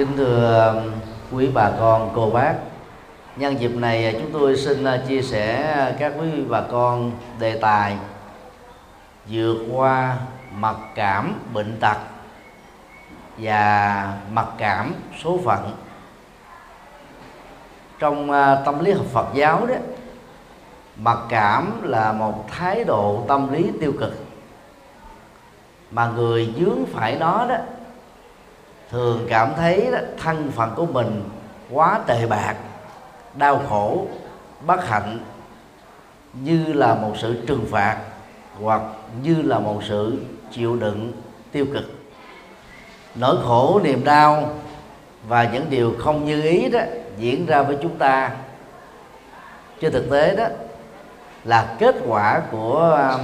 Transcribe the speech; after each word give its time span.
kính 0.00 0.16
thưa 0.16 0.72
um, 0.74 0.92
quý 1.32 1.50
bà 1.54 1.70
con, 1.78 2.10
cô 2.14 2.30
bác. 2.30 2.54
Nhân 3.36 3.60
dịp 3.60 3.74
này 3.74 4.06
à, 4.06 4.12
chúng 4.12 4.32
tôi 4.32 4.56
xin 4.56 4.84
à, 4.84 5.00
chia 5.08 5.22
sẻ 5.22 5.62
à, 5.62 5.92
các 5.98 6.12
quý 6.20 6.26
bà 6.48 6.60
con 6.60 7.12
đề 7.38 7.58
tài 7.60 7.96
vượt 9.28 9.56
qua 9.72 10.16
mặc 10.54 10.76
cảm 10.94 11.34
bệnh 11.54 11.76
tật 11.80 11.96
và 13.38 14.12
mặc 14.32 14.46
cảm 14.58 14.94
số 15.22 15.38
phận. 15.44 15.76
Trong 17.98 18.30
tâm 18.64 18.84
lý 18.84 18.92
học 18.92 19.06
Phật 19.12 19.26
giáo 19.34 19.66
đó, 19.66 19.74
mặc 20.96 21.18
cảm 21.28 21.82
là 21.82 22.12
một 22.12 22.48
thái 22.48 22.84
độ 22.84 23.24
tâm 23.28 23.52
lý 23.52 23.70
tiêu 23.80 23.92
cực. 24.00 24.24
Mà 25.90 26.06
người 26.06 26.54
dướng 26.58 26.86
phải 26.92 27.16
nó 27.16 27.46
đó 27.48 27.56
thường 28.90 29.26
cảm 29.28 29.52
thấy 29.56 29.88
đó, 29.92 29.98
thân 30.18 30.50
phận 30.50 30.72
của 30.76 30.86
mình 30.86 31.28
quá 31.70 32.00
tệ 32.06 32.26
bạc 32.26 32.54
đau 33.34 33.62
khổ 33.68 34.06
bất 34.66 34.88
hạnh 34.88 35.18
như 36.32 36.72
là 36.72 36.94
một 36.94 37.12
sự 37.18 37.44
trừng 37.46 37.66
phạt 37.70 37.96
hoặc 38.62 38.82
như 39.22 39.42
là 39.42 39.58
một 39.58 39.80
sự 39.88 40.18
chịu 40.50 40.76
đựng 40.76 41.12
tiêu 41.52 41.66
cực. 41.72 41.84
Nỗi 43.14 43.36
khổ 43.44 43.80
niềm 43.84 44.04
đau 44.04 44.54
và 45.28 45.44
những 45.44 45.70
điều 45.70 45.94
không 45.98 46.24
như 46.24 46.42
ý 46.42 46.68
đó 46.68 46.80
diễn 47.18 47.46
ra 47.46 47.62
với 47.62 47.78
chúng 47.82 47.98
ta. 47.98 48.30
Trên 49.80 49.92
thực 49.92 50.10
tế 50.10 50.36
đó 50.36 50.44
là 51.44 51.76
kết 51.78 51.94
quả 52.06 52.42
của 52.50 53.08
um, 53.10 53.20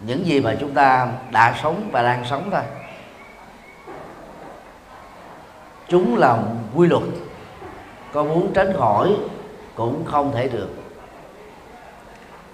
những 0.00 0.26
gì 0.26 0.40
mà 0.40 0.56
chúng 0.60 0.74
ta 0.74 1.08
đã 1.30 1.54
sống 1.62 1.88
và 1.92 2.02
đang 2.02 2.24
sống 2.24 2.50
thôi 2.50 2.62
chúng 5.88 6.16
là 6.16 6.38
quy 6.74 6.86
luật. 6.86 7.02
Có 8.12 8.24
muốn 8.24 8.52
tránh 8.54 8.72
khỏi 8.78 9.16
cũng 9.74 10.04
không 10.04 10.32
thể 10.32 10.48
được. 10.48 10.68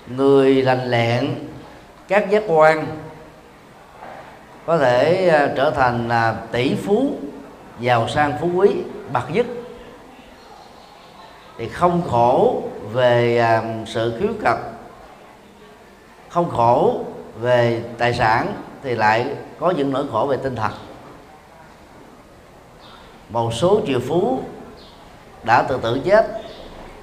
Người 0.07 0.63
lành 0.63 0.91
lẹn 0.91 1.35
các 2.09 2.31
giác 2.31 2.43
quan 2.49 2.87
có 4.67 4.79
thể 4.79 5.29
à, 5.29 5.53
trở 5.57 5.71
thành 5.71 6.09
là 6.09 6.37
tỷ 6.53 6.75
phú 6.75 7.13
giàu 7.81 8.09
sang 8.09 8.33
phú 8.41 8.51
quý 8.55 8.71
bậc 9.13 9.31
nhất. 9.31 9.47
Thì 11.59 11.69
không 11.69 12.03
khổ 12.11 12.63
về 12.93 13.39
à, 13.39 13.63
sự 13.87 14.17
khiếu 14.21 14.33
cập, 14.45 14.59
không 16.29 16.51
khổ 16.51 17.05
về 17.41 17.83
tài 17.99 18.15
sản 18.15 18.53
thì 18.83 18.95
lại 18.95 19.27
có 19.59 19.71
những 19.71 19.93
nỗi 19.93 20.05
khổ 20.13 20.27
về 20.31 20.37
tinh 20.37 20.57
thần 20.57 20.73
một 23.33 23.55
số 23.55 23.81
triệu 23.87 24.01
phú 24.09 24.41
đã 25.43 25.63
tự 25.63 25.79
tử 25.83 26.01
chết. 26.05 26.27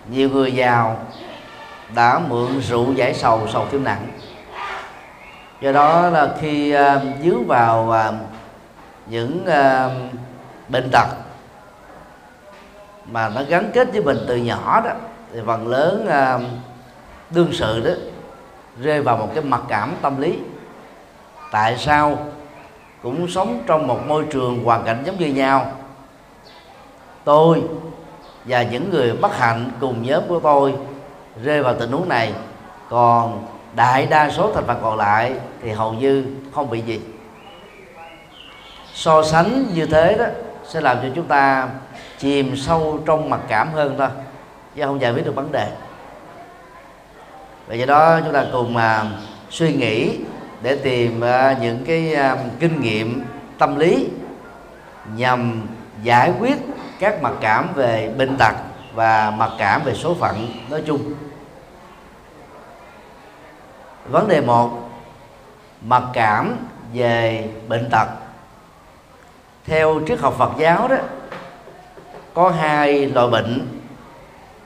Nhiều 0.09 0.29
người 0.29 0.51
giàu 0.51 0.97
đã 1.95 2.19
mượn 2.19 2.59
rượu 2.61 2.93
giải 2.93 3.13
sầu 3.13 3.47
sầu 3.53 3.65
thêm 3.71 3.83
nặng. 3.83 4.07
Do 5.61 5.71
đó 5.71 6.09
là 6.09 6.35
khi 6.41 6.71
à, 6.71 6.95
uh, 6.95 7.01
dướng 7.23 7.47
vào 7.47 7.93
uh, 8.09 8.15
những 9.07 9.45
uh, 9.47 9.91
bệnh 10.69 10.89
tật 10.91 11.07
mà 13.05 13.29
nó 13.29 13.41
gắn 13.43 13.71
kết 13.73 13.87
với 13.91 14.03
mình 14.03 14.17
từ 14.27 14.35
nhỏ 14.35 14.81
đó 14.85 14.91
thì 15.33 15.39
phần 15.45 15.67
lớn 15.67 16.07
uh, 16.07 16.41
đương 17.29 17.49
sự 17.53 17.81
đó 17.85 17.91
rơi 18.81 19.01
vào 19.01 19.17
một 19.17 19.29
cái 19.35 19.43
mặc 19.43 19.61
cảm 19.67 19.93
tâm 20.01 20.21
lý. 20.21 20.39
Tại 21.51 21.77
sao 21.77 22.17
cũng 23.03 23.27
sống 23.27 23.63
trong 23.67 23.87
một 23.87 24.07
môi 24.07 24.25
trường 24.31 24.63
hoàn 24.63 24.83
cảnh 24.83 25.03
giống 25.05 25.17
như 25.17 25.27
nhau 25.27 25.71
tôi 27.23 27.63
và 28.45 28.63
những 28.63 28.89
người 28.89 29.13
bất 29.13 29.37
hạnh 29.37 29.71
cùng 29.79 30.03
nhóm 30.03 30.23
của 30.27 30.39
tôi 30.39 30.73
rơi 31.43 31.63
vào 31.63 31.73
tình 31.73 31.91
huống 31.91 32.09
này. 32.09 32.33
Còn 32.89 33.45
đại 33.75 34.05
đa 34.05 34.29
số 34.29 34.51
thành 34.55 34.63
phần 34.67 34.79
còn 34.81 34.97
lại 34.97 35.33
thì 35.61 35.71
hầu 35.71 35.93
như 35.93 36.25
không 36.55 36.69
bị 36.69 36.81
gì. 36.81 36.99
So 38.93 39.23
sánh 39.23 39.65
như 39.73 39.85
thế 39.85 40.15
đó 40.19 40.25
sẽ 40.67 40.81
làm 40.81 40.97
cho 41.01 41.07
chúng 41.15 41.25
ta 41.25 41.69
chìm 42.17 42.57
sâu 42.57 42.99
trong 43.05 43.29
mặc 43.29 43.39
cảm 43.47 43.69
hơn 43.73 43.95
thôi, 43.97 44.07
chứ 44.75 44.83
không 44.85 45.01
giải 45.01 45.11
quyết 45.11 45.25
được 45.25 45.35
vấn 45.35 45.51
đề. 45.51 45.67
Và 47.67 47.75
do 47.75 47.85
đó 47.85 48.19
chúng 48.23 48.33
ta 48.33 48.45
cùng 48.51 48.73
mà 48.73 49.05
suy 49.49 49.73
nghĩ 49.73 50.17
để 50.61 50.75
tìm 50.75 51.21
à, 51.21 51.57
những 51.61 51.85
cái 51.85 52.15
à, 52.15 52.37
kinh 52.59 52.81
nghiệm 52.81 53.23
tâm 53.57 53.75
lý 53.75 54.07
nhằm 55.15 55.67
giải 56.03 56.33
quyết 56.39 56.55
các 56.99 57.21
mặc 57.21 57.33
cảm 57.41 57.73
về 57.73 58.13
bệnh 58.17 58.37
tật 58.37 58.55
và 58.93 59.31
mặc 59.37 59.49
cảm 59.57 59.83
về 59.83 59.93
số 59.93 60.13
phận 60.13 60.47
nói 60.69 60.83
chung. 60.87 61.13
Vấn 64.05 64.27
đề 64.27 64.41
một 64.41 64.89
mặc 65.81 66.03
cảm 66.13 66.55
về 66.93 67.49
bệnh 67.67 67.89
tật. 67.89 68.07
Theo 69.65 70.01
triết 70.07 70.19
học 70.19 70.35
Phật 70.37 70.51
giáo 70.57 70.87
đó 70.87 70.95
có 72.33 72.49
hai 72.49 73.05
loại 73.05 73.27
bệnh 73.27 73.67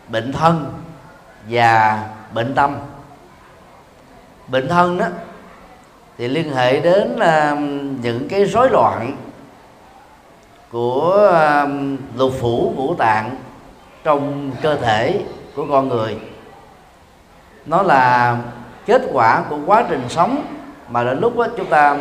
bệnh 0.07 0.33
thân 0.33 0.73
và 1.49 2.03
bệnh 2.33 2.55
tâm. 2.55 2.75
Bệnh 4.47 4.67
thân 4.67 4.97
đó 4.97 5.05
thì 6.17 6.27
liên 6.27 6.53
hệ 6.53 6.79
đến 6.79 7.15
uh, 7.15 7.59
những 8.03 8.27
cái 8.29 8.45
rối 8.45 8.69
loạn 8.69 9.17
của 10.73 11.31
um, 11.63 11.97
lục 12.15 12.31
phủ 12.39 12.73
ngũ 12.75 12.95
tạng 12.95 13.35
trong 14.03 14.51
cơ 14.61 14.75
thể 14.75 15.21
của 15.55 15.65
con 15.69 15.89
người. 15.89 16.17
Nó 17.65 17.81
là 17.81 18.37
kết 18.85 19.01
quả 19.13 19.43
của 19.49 19.57
quá 19.65 19.85
trình 19.89 20.01
sống 20.09 20.45
mà 20.89 21.03
đến 21.03 21.19
lúc 21.19 21.37
đó 21.37 21.47
chúng 21.57 21.65
ta 21.65 21.97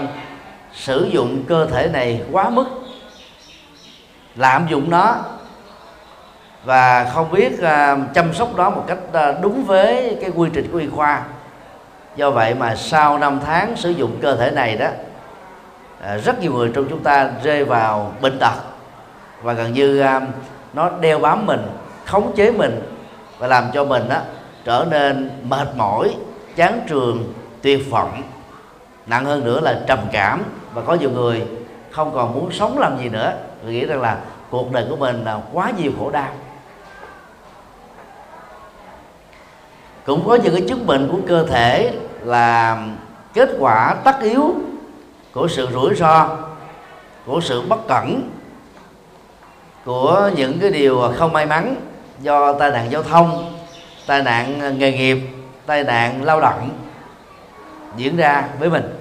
sử 0.72 1.08
dụng 1.12 1.44
cơ 1.48 1.66
thể 1.66 1.88
này 1.92 2.22
quá 2.32 2.50
mức, 2.50 2.66
lạm 4.36 4.66
dụng 4.68 4.90
nó 4.90 5.16
và 6.64 7.04
không 7.04 7.30
biết 7.30 7.60
um, 7.60 8.04
chăm 8.14 8.34
sóc 8.34 8.48
nó 8.56 8.70
một 8.70 8.84
cách 8.86 8.98
uh, 9.08 9.42
đúng 9.42 9.64
với 9.64 10.18
cái 10.20 10.30
quy 10.36 10.50
trình 10.52 10.68
của 10.72 10.78
y 10.78 10.88
khoa. 10.88 11.22
Do 12.16 12.30
vậy 12.30 12.54
mà 12.54 12.76
sau 12.76 13.18
năm 13.18 13.40
tháng 13.46 13.76
sử 13.76 13.90
dụng 13.90 14.18
cơ 14.22 14.36
thể 14.36 14.50
này 14.50 14.76
đó 14.76 14.88
Ờ, 16.02 16.18
rất 16.18 16.40
nhiều 16.40 16.52
người 16.52 16.70
trong 16.74 16.86
chúng 16.90 17.02
ta 17.02 17.30
rơi 17.42 17.64
vào 17.64 18.12
bệnh 18.20 18.38
tật. 18.38 18.54
Và 19.42 19.52
gần 19.52 19.72
như 19.72 20.00
à, 20.00 20.20
nó 20.72 20.90
đeo 21.00 21.18
bám 21.18 21.46
mình, 21.46 21.60
khống 22.06 22.32
chế 22.36 22.50
mình 22.50 22.82
và 23.38 23.46
làm 23.46 23.64
cho 23.72 23.84
mình 23.84 24.08
đó 24.08 24.16
trở 24.64 24.86
nên 24.90 25.30
mệt 25.42 25.68
mỏi, 25.76 26.14
chán 26.56 26.80
trường, 26.88 27.32
tuyệt 27.62 27.90
vọng. 27.90 28.22
Nặng 29.06 29.24
hơn 29.24 29.44
nữa 29.44 29.60
là 29.60 29.80
trầm 29.86 29.98
cảm. 30.12 30.42
Và 30.74 30.82
có 30.82 30.94
nhiều 30.94 31.10
người 31.10 31.44
không 31.90 32.12
còn 32.14 32.34
muốn 32.34 32.52
sống 32.52 32.78
làm 32.78 32.98
gì 32.98 33.08
nữa. 33.08 33.32
Vì 33.62 33.72
nghĩ 33.72 33.86
rằng 33.86 34.00
là 34.00 34.18
cuộc 34.50 34.72
đời 34.72 34.86
của 34.90 34.96
mình 34.96 35.24
là 35.24 35.40
quá 35.52 35.70
nhiều 35.78 35.92
khổ 35.98 36.10
đau. 36.10 36.32
Cũng 40.06 40.28
có 40.28 40.34
những 40.34 40.54
cái 40.54 40.64
chứng 40.68 40.86
bệnh 40.86 41.08
của 41.12 41.18
cơ 41.28 41.46
thể 41.46 41.92
là 42.20 42.78
kết 43.34 43.48
quả 43.58 43.94
tất 44.04 44.20
yếu 44.20 44.54
của 45.32 45.48
sự 45.48 45.68
rủi 45.72 45.94
ro 45.94 46.28
của 47.26 47.40
sự 47.40 47.62
bất 47.68 47.88
cẩn 47.88 48.30
của 49.84 50.30
những 50.36 50.60
cái 50.60 50.70
điều 50.70 51.12
không 51.16 51.32
may 51.32 51.46
mắn 51.46 51.74
do 52.20 52.52
tai 52.52 52.70
nạn 52.70 52.90
giao 52.90 53.02
thông 53.02 53.54
tai 54.06 54.22
nạn 54.22 54.78
nghề 54.78 54.92
nghiệp 54.92 55.18
tai 55.66 55.84
nạn 55.84 56.24
lao 56.24 56.40
động 56.40 56.70
diễn 57.96 58.16
ra 58.16 58.44
với 58.58 58.70
mình 58.70 58.98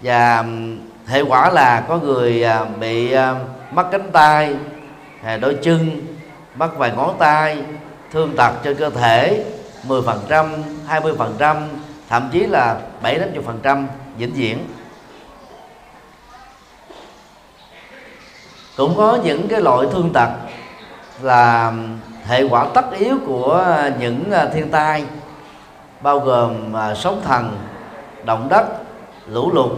và 0.00 0.44
hệ 1.06 1.20
quả 1.20 1.50
là 1.50 1.84
có 1.88 1.98
người 1.98 2.44
à, 2.44 2.64
bị 2.80 3.12
à, 3.12 3.34
mất 3.72 3.88
cánh 3.90 4.10
tay 4.12 4.54
đôi 5.40 5.58
chân 5.62 6.00
mất 6.54 6.78
vài 6.78 6.92
ngón 6.96 7.16
tay 7.18 7.64
thương 8.12 8.36
tật 8.36 8.52
trên 8.64 8.76
cơ 8.76 8.90
thể 8.90 9.44
10%, 9.88 10.48
20%, 10.88 11.56
thậm 12.08 12.28
chí 12.32 12.40
là 12.40 12.80
7 13.02 13.14
đến 13.14 13.42
phần 13.46 13.60
trăm 13.62 13.86
vĩnh 14.18 14.32
viễn. 14.32 14.58
Cũng 18.78 18.94
có 18.96 19.18
những 19.24 19.48
cái 19.48 19.60
loại 19.60 19.86
thương 19.92 20.10
tật 20.12 20.28
là 21.22 21.72
hệ 22.26 22.42
quả 22.42 22.66
tất 22.74 22.84
yếu 22.98 23.16
của 23.26 23.74
những 23.98 24.32
à, 24.32 24.46
thiên 24.54 24.70
tai 24.70 25.04
bao 26.00 26.18
gồm 26.18 26.76
à, 26.76 26.94
sóng 26.94 27.20
thần, 27.24 27.58
động 28.24 28.48
đất, 28.48 28.64
lũ 29.26 29.50
lụt 29.54 29.70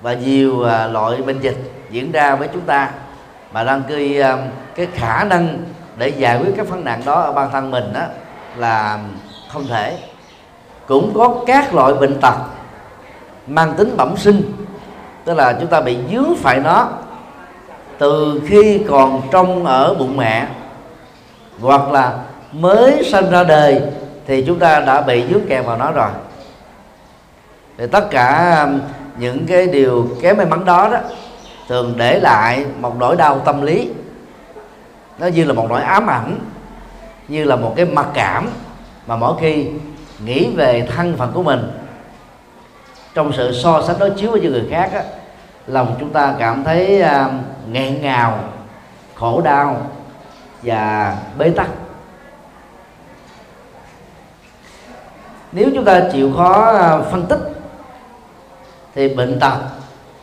và 0.00 0.12
nhiều 0.12 0.62
à, 0.64 0.86
loại 0.86 1.22
bệnh 1.22 1.40
dịch 1.40 1.72
diễn 1.90 2.12
ra 2.12 2.36
với 2.36 2.48
chúng 2.52 2.62
ta. 2.62 2.90
Mà 3.52 3.64
đang 3.64 3.82
gây 3.88 4.22
cái 4.74 4.86
khả 4.94 5.24
năng 5.24 5.58
để 5.96 6.08
giải 6.08 6.38
quyết 6.38 6.52
các 6.56 6.68
vấn 6.68 6.84
nạn 6.84 7.02
đó 7.04 7.20
ở 7.20 7.32
bản 7.32 7.50
thân 7.52 7.70
mình 7.70 7.92
đó 7.94 8.02
là 8.56 8.98
không 9.52 9.66
thể. 9.66 9.98
Cũng 10.86 11.12
có 11.14 11.34
các 11.46 11.74
loại 11.74 11.94
bệnh 11.94 12.20
tật 12.20 12.36
mang 13.46 13.74
tính 13.74 13.96
bẩm 13.96 14.16
sinh 14.16 14.52
tức 15.24 15.34
là 15.34 15.56
chúng 15.60 15.68
ta 15.68 15.80
bị 15.80 15.98
dướng 16.12 16.36
phải 16.36 16.60
nó 16.60 16.88
từ 17.98 18.42
khi 18.46 18.80
còn 18.88 19.22
trong 19.30 19.66
ở 19.66 19.94
bụng 19.94 20.16
mẹ 20.16 20.46
hoặc 21.60 21.90
là 21.92 22.18
mới 22.52 23.04
sinh 23.04 23.30
ra 23.30 23.44
đời 23.44 23.82
thì 24.26 24.44
chúng 24.46 24.58
ta 24.58 24.80
đã 24.80 25.00
bị 25.00 25.24
dướng 25.30 25.46
kẹt 25.48 25.64
vào 25.64 25.76
nó 25.78 25.92
rồi. 25.92 26.10
Thì 27.78 27.86
tất 27.86 28.10
cả 28.10 28.60
um, 28.64 28.80
những 29.18 29.46
cái 29.46 29.66
điều 29.66 30.08
kém 30.22 30.36
may 30.36 30.46
mắn 30.46 30.64
đó 30.64 30.88
đó 30.92 30.98
thường 31.68 31.94
để 31.96 32.20
lại 32.20 32.64
một 32.80 32.96
nỗi 32.98 33.16
đau 33.16 33.38
tâm 33.38 33.62
lý. 33.62 33.90
Nó 35.18 35.26
như 35.26 35.44
là 35.44 35.52
một 35.52 35.66
nỗi 35.70 35.82
ám 35.82 36.06
ảnh 36.06 36.38
như 37.28 37.44
là 37.44 37.56
một 37.56 37.72
cái 37.76 37.84
mặc 37.86 38.06
cảm 38.14 38.48
mà 39.06 39.16
mỗi 39.16 39.34
khi 39.40 39.66
nghĩ 40.24 40.48
về 40.56 40.88
thân 40.96 41.16
phận 41.16 41.32
của 41.32 41.42
mình 41.42 41.70
trong 43.14 43.32
sự 43.32 43.52
so 43.62 43.82
sánh 43.82 43.98
đối 43.98 44.10
chiếu 44.10 44.30
với 44.30 44.40
những 44.40 44.52
người 44.52 44.66
khác 44.70 44.90
á, 44.92 45.02
lòng 45.66 45.96
chúng 46.00 46.12
ta 46.12 46.34
cảm 46.38 46.64
thấy 46.64 47.02
uh, 47.02 47.32
nghẹn 47.70 48.02
ngào 48.02 48.38
khổ 49.14 49.40
đau 49.40 49.76
và 50.62 51.16
bế 51.38 51.50
tắc. 51.50 51.68
Nếu 55.52 55.70
chúng 55.74 55.84
ta 55.84 56.02
chịu 56.12 56.32
khó 56.36 56.72
à, 56.78 56.98
phân 57.10 57.26
tích 57.26 57.40
thì 58.94 59.14
bệnh 59.14 59.40
tật 59.40 59.58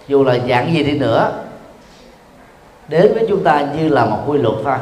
dù 0.08 0.24
là 0.24 0.38
dạng 0.50 0.74
gì 0.74 0.84
đi 0.84 1.00
nữa 1.00 1.32
đến 2.88 3.14
với 3.14 3.26
chúng 3.30 3.44
ta 3.44 3.62
như 3.78 3.90
là 3.90 4.06
một 4.06 4.24
quy 4.28 4.38
luật 4.38 4.56
thôi. 4.64 4.78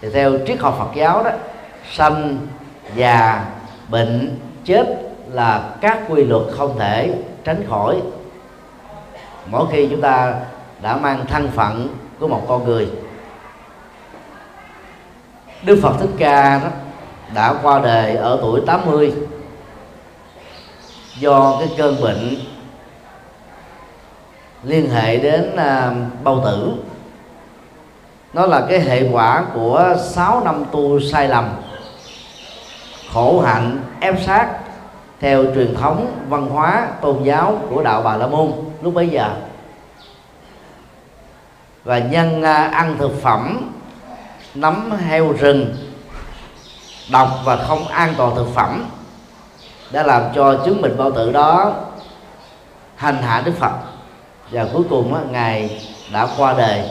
Thì 0.00 0.08
theo 0.10 0.32
triết 0.46 0.58
học 0.58 0.76
Phật 0.78 0.94
giáo 0.94 1.24
đó 1.24 1.30
sanh 1.92 2.38
già 2.94 3.44
bệnh 3.88 4.40
chết 4.64 4.86
là 5.30 5.70
các 5.80 5.98
quy 6.08 6.24
luật 6.24 6.42
không 6.58 6.78
thể 6.78 7.14
tránh 7.44 7.64
khỏi 7.68 8.02
mỗi 9.50 9.66
khi 9.72 9.88
chúng 9.90 10.00
ta 10.00 10.34
đã 10.82 10.96
mang 10.96 11.26
thân 11.26 11.50
phận 11.54 11.88
của 12.20 12.28
một 12.28 12.44
con 12.48 12.64
người 12.64 12.90
Đức 15.62 15.78
Phật 15.82 15.92
Thích 16.00 16.10
Ca 16.18 16.58
đó 16.58 16.68
đã 17.34 17.54
qua 17.62 17.80
đời 17.80 18.16
ở 18.16 18.38
tuổi 18.42 18.60
80 18.66 19.14
do 21.18 21.56
cái 21.58 21.68
cơn 21.78 22.00
bệnh 22.02 22.36
liên 24.62 24.90
hệ 24.90 25.16
đến 25.16 25.56
à, 25.56 25.92
bao 26.22 26.42
tử. 26.44 26.74
Nó 28.32 28.46
là 28.46 28.66
cái 28.68 28.80
hệ 28.80 29.08
quả 29.12 29.44
của 29.54 29.94
6 30.04 30.44
năm 30.44 30.64
tu 30.72 31.00
sai 31.00 31.28
lầm 31.28 31.48
khổ 33.12 33.40
hạnh 33.40 33.80
ép 34.00 34.14
sát 34.22 34.48
theo 35.20 35.44
truyền 35.54 35.74
thống 35.74 36.24
văn 36.28 36.46
hóa 36.46 36.88
tôn 37.00 37.22
giáo 37.22 37.58
của 37.70 37.82
đạo 37.82 38.02
bà 38.02 38.16
la 38.16 38.26
môn 38.26 38.52
lúc 38.82 38.94
bấy 38.94 39.08
giờ. 39.08 39.30
Và 41.84 41.98
nhân 41.98 42.42
à, 42.42 42.64
ăn 42.64 42.96
thực 42.98 43.22
phẩm 43.22 43.72
nấm 44.54 44.90
heo 44.90 45.32
rừng 45.32 45.76
độc 47.10 47.28
và 47.44 47.56
không 47.56 47.88
an 47.88 48.14
toàn 48.16 48.34
thực 48.34 48.54
phẩm 48.54 48.86
đã 49.90 50.02
làm 50.02 50.22
cho 50.34 50.54
chứng 50.64 50.82
bệnh 50.82 50.96
bao 50.96 51.10
tử 51.10 51.32
đó 51.32 51.74
hành 52.96 53.22
hạ 53.22 53.42
đức 53.44 53.52
phật. 53.58 53.72
Và 54.50 54.66
cuối 54.72 54.82
cùng 54.90 55.14
á, 55.14 55.20
ngài 55.30 55.82
đã 56.12 56.28
qua 56.38 56.54
đời 56.58 56.82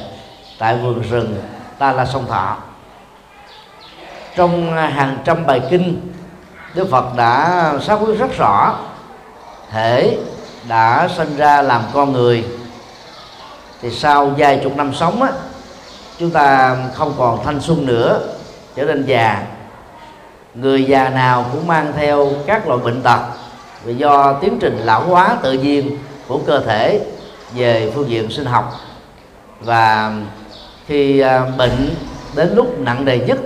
tại 0.60 0.78
vườn 0.78 1.02
rừng 1.02 1.36
ta 1.78 1.92
la 1.92 2.06
sông 2.06 2.28
thọ. 2.28 2.58
Trong 4.36 4.76
à, 4.76 4.88
hàng 4.88 5.18
trăm 5.26 5.46
bài 5.46 5.62
kinh 5.70 6.15
đức 6.76 6.88
phật 6.92 7.16
đã 7.16 7.74
xác 7.82 7.96
quyết 7.96 8.20
rất 8.20 8.38
rõ 8.38 8.76
thể 9.72 10.18
đã 10.68 11.10
sinh 11.18 11.38
ra 11.38 11.62
làm 11.62 11.82
con 11.94 12.14
người. 12.14 12.46
Thì 13.82 13.92
sau 13.92 14.26
vài 14.38 14.60
chục 14.64 14.76
năm 14.76 14.94
sống 14.94 15.22
á, 15.22 15.32
chúng 16.20 16.32
ta 16.32 16.78
không 16.94 17.14
còn 17.18 17.46
thanh 17.46 17.62
xuân 17.62 17.86
nữa, 17.86 18.20
trở 18.76 18.84
nên 18.84 19.06
già. 19.06 19.44
Người 20.56 20.84
già 20.84 21.10
nào 21.10 21.46
cũng 21.52 21.68
mang 21.68 21.94
theo 21.98 22.30
các 22.46 22.68
loại 22.68 22.80
bệnh 22.84 23.02
tật 23.02 23.20
vì 23.84 23.96
do 23.96 24.34
tiến 24.34 24.58
trình 24.62 24.78
lão 24.78 25.02
hóa 25.02 25.38
tự 25.44 25.54
nhiên 25.54 25.98
của 26.28 26.40
cơ 26.46 26.60
thể 26.60 27.00
về 27.56 27.92
phương 27.96 28.10
diện 28.10 28.32
sinh 28.32 28.46
học. 28.46 28.74
Và 29.62 30.14
khi 30.88 31.20
à, 31.20 31.44
bệnh 31.58 31.96
đến 32.36 32.56
lúc 32.56 32.80
nặng 32.80 33.06
nề 33.06 33.18
nhất 33.18 33.38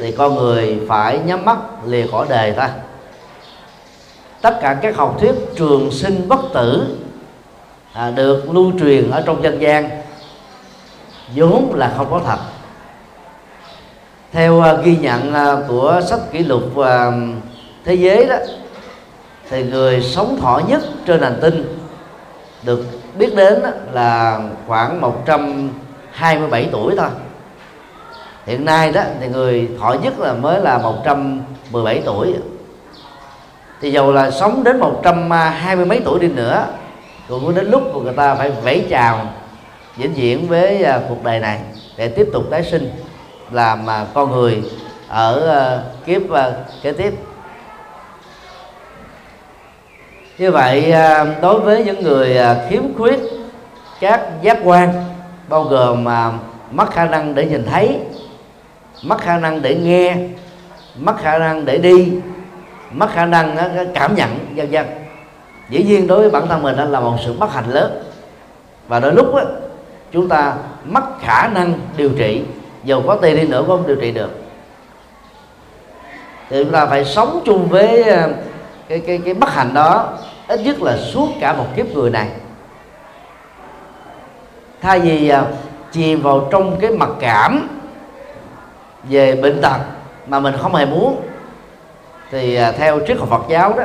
thì 0.00 0.12
con 0.12 0.34
người 0.34 0.80
phải 0.88 1.18
nhắm 1.18 1.44
mắt 1.44 1.56
lìa 1.86 2.06
khỏi 2.06 2.26
đề 2.28 2.52
ta. 2.52 2.70
Tất 4.40 4.58
cả 4.60 4.78
các 4.82 4.96
học 4.96 5.16
thuyết 5.20 5.34
trường 5.56 5.90
sinh 5.90 6.28
bất 6.28 6.40
tử 6.54 6.96
à, 7.92 8.10
được 8.10 8.50
lưu 8.50 8.72
truyền 8.80 9.10
ở 9.10 9.22
trong 9.26 9.42
dân 9.42 9.60
gian 9.60 9.90
vốn 11.34 11.72
là 11.74 11.94
không 11.96 12.10
có 12.10 12.20
thật. 12.26 12.38
Theo 14.32 14.58
uh, 14.58 14.84
ghi 14.84 14.96
nhận 14.96 15.32
uh, 15.32 15.68
của 15.68 16.00
sách 16.06 16.20
kỷ 16.32 16.38
lục 16.38 16.62
uh, 16.76 16.86
thế 17.84 17.94
giới 17.94 18.26
đó 18.26 18.36
thì 19.50 19.62
người 19.62 20.02
sống 20.02 20.38
thọ 20.40 20.60
nhất 20.68 20.82
trên 21.06 21.22
hành 21.22 21.38
tinh 21.42 21.78
được 22.62 22.84
biết 23.18 23.34
đến 23.36 23.62
là 23.92 24.40
khoảng 24.66 25.00
127 25.00 26.68
tuổi 26.72 26.94
thôi 26.98 27.08
hiện 28.46 28.64
nay 28.64 28.92
đó, 28.92 29.02
thì 29.20 29.28
người 29.28 29.68
thọ 29.80 29.92
nhất 30.02 30.18
là 30.18 30.32
mới 30.32 30.60
là 30.60 30.78
117 30.78 32.02
tuổi. 32.04 32.34
Thì 33.80 33.92
dầu 33.92 34.12
là 34.12 34.30
sống 34.30 34.64
đến 34.64 34.78
120 34.78 35.84
mấy 35.84 36.00
tuổi 36.04 36.18
đi 36.20 36.28
nữa, 36.28 36.66
cũng 37.28 37.46
có 37.46 37.52
đến 37.52 37.70
lúc 37.70 37.82
mà 37.94 38.00
người 38.02 38.12
ta 38.12 38.34
phải 38.34 38.50
vẫy 38.50 38.86
chào, 38.90 39.20
vĩnh 39.96 40.14
viễn 40.14 40.48
với 40.48 40.84
à, 40.84 41.00
cuộc 41.08 41.24
đời 41.24 41.38
này 41.38 41.60
để 41.96 42.08
tiếp 42.08 42.28
tục 42.32 42.44
tái 42.50 42.64
sinh, 42.64 42.90
làm 43.50 43.90
à, 43.90 44.06
con 44.14 44.30
người 44.30 44.62
ở 45.08 45.48
à, 45.48 45.82
kiếp 46.06 46.22
kế 46.82 46.92
tiếp. 46.92 47.14
Như 50.38 50.50
vậy 50.50 50.94
đối 51.42 51.60
với 51.60 51.84
những 51.84 52.02
người 52.02 52.38
khiếm 52.70 52.82
khuyết 52.96 53.20
các 54.00 54.20
giác 54.42 54.58
quan, 54.64 54.92
bao 55.48 55.62
gồm 55.62 56.04
mà 56.04 56.32
mất 56.70 56.90
khả 56.90 57.04
năng 57.04 57.34
để 57.34 57.46
nhìn 57.46 57.64
thấy 57.70 58.00
mất 59.02 59.20
khả 59.20 59.38
năng 59.38 59.62
để 59.62 59.74
nghe 59.74 60.16
mất 60.98 61.14
khả 61.22 61.38
năng 61.38 61.64
để 61.64 61.78
đi 61.78 62.12
mất 62.90 63.10
khả 63.12 63.26
năng 63.26 63.56
cảm 63.94 64.14
nhận 64.14 64.38
vân 64.54 64.70
vân. 64.70 64.86
Dĩ 65.68 65.82
nhiên 65.82 66.06
đối 66.06 66.20
với 66.20 66.30
bản 66.30 66.48
thân 66.48 66.62
mình 66.62 66.76
là 66.76 67.00
một 67.00 67.16
sự 67.24 67.32
bất 67.32 67.52
hạnh 67.52 67.70
lớn. 67.70 68.02
Và 68.88 69.00
đôi 69.00 69.12
lúc 69.12 69.34
đó, 69.34 69.42
chúng 70.12 70.28
ta 70.28 70.54
mất 70.84 71.20
khả 71.20 71.48
năng 71.48 71.72
điều 71.96 72.10
trị 72.18 72.42
dù 72.84 73.02
có 73.06 73.16
tiền 73.16 73.36
đi 73.36 73.46
nữa 73.46 73.64
cũng 73.66 73.76
không 73.76 73.86
điều 73.86 73.96
trị 73.96 74.12
được. 74.12 74.30
Thì 76.50 76.64
chúng 76.64 76.72
ta 76.72 76.86
phải 76.86 77.04
sống 77.04 77.42
chung 77.44 77.68
với 77.68 78.02
ờ, 78.02 78.28
cái 78.88 79.00
cái 79.06 79.20
cái 79.24 79.34
bất 79.34 79.50
hạnh 79.52 79.74
đó 79.74 80.12
ít 80.48 80.60
nhất 80.60 80.82
là 80.82 80.96
suốt 80.96 81.28
cả 81.40 81.52
một 81.52 81.66
kiếp 81.76 81.86
người 81.86 82.10
này. 82.10 82.28
Thay 84.82 85.00
vì 85.00 85.28
ờ, 85.28 85.46
chìm 85.92 86.22
vào 86.22 86.48
trong 86.50 86.80
cái 86.80 86.90
mặc 86.90 87.10
cảm 87.20 87.68
về 89.08 89.36
bệnh 89.36 89.60
tật 89.62 89.78
mà 90.26 90.40
mình 90.40 90.54
không 90.58 90.74
hề 90.74 90.86
muốn, 90.86 91.20
thì 92.30 92.54
à, 92.54 92.72
theo 92.72 93.00
triết 93.06 93.18
học 93.18 93.28
Phật 93.28 93.42
giáo 93.48 93.72
đó, 93.76 93.84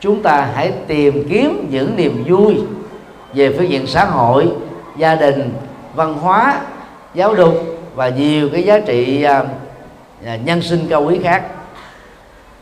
chúng 0.00 0.22
ta 0.22 0.48
hãy 0.54 0.72
tìm 0.86 1.28
kiếm 1.28 1.66
những 1.70 1.96
niềm 1.96 2.24
vui 2.26 2.62
về 3.34 3.54
phương 3.56 3.70
diện 3.70 3.86
xã 3.86 4.04
hội, 4.04 4.52
gia 4.96 5.14
đình, 5.14 5.54
văn 5.94 6.14
hóa, 6.14 6.60
giáo 7.14 7.34
dục 7.34 7.54
và 7.94 8.08
nhiều 8.08 8.48
cái 8.52 8.62
giá 8.62 8.78
trị 8.78 9.22
à, 9.22 9.44
à, 10.26 10.36
nhân 10.36 10.62
sinh 10.62 10.86
cao 10.90 11.04
quý 11.04 11.20
khác, 11.24 11.42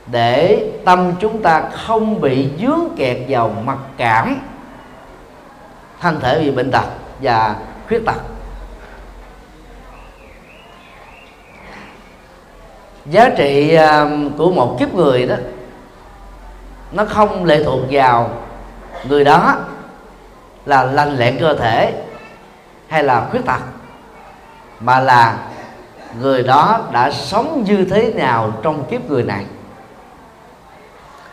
để 0.07 0.64
tâm 0.85 1.12
chúng 1.21 1.42
ta 1.42 1.62
không 1.73 2.21
bị 2.21 2.49
dướng 2.61 2.80
kẹt 2.97 3.16
vào 3.28 3.54
mặc 3.64 3.78
cảm 3.97 4.40
thân 6.00 6.21
thể 6.21 6.38
bị 6.38 6.50
bệnh 6.50 6.71
tật 6.71 6.85
và 7.23 7.57
khuyết 7.88 8.02
tật. 8.07 8.38
Giá 13.11 13.29
trị 13.37 13.75
à, 13.75 14.07
của 14.38 14.50
một 14.50 14.77
kiếp 14.79 14.95
người 14.95 15.27
đó 15.27 15.37
nó 16.93 17.05
không 17.05 17.45
lệ 17.45 17.65
thuộc 17.65 17.81
vào 17.91 18.31
người 19.09 19.25
đó 19.25 19.57
là 20.67 20.85
lành 20.85 21.17
lẹn 21.17 21.38
cơ 21.41 21.55
thể 21.55 22.03
hay 22.88 23.05
là 23.05 23.27
khuyết 23.31 23.47
tật 23.47 23.61
mà 24.81 25.00
là 25.00 25.37
người 26.21 26.43
đó 26.43 26.81
đã 26.93 27.11
sống 27.11 27.65
như 27.67 27.85
thế 27.91 28.12
nào 28.12 28.53
trong 28.62 28.85
kiếp 28.85 29.11
người 29.11 29.23
này. 29.23 29.45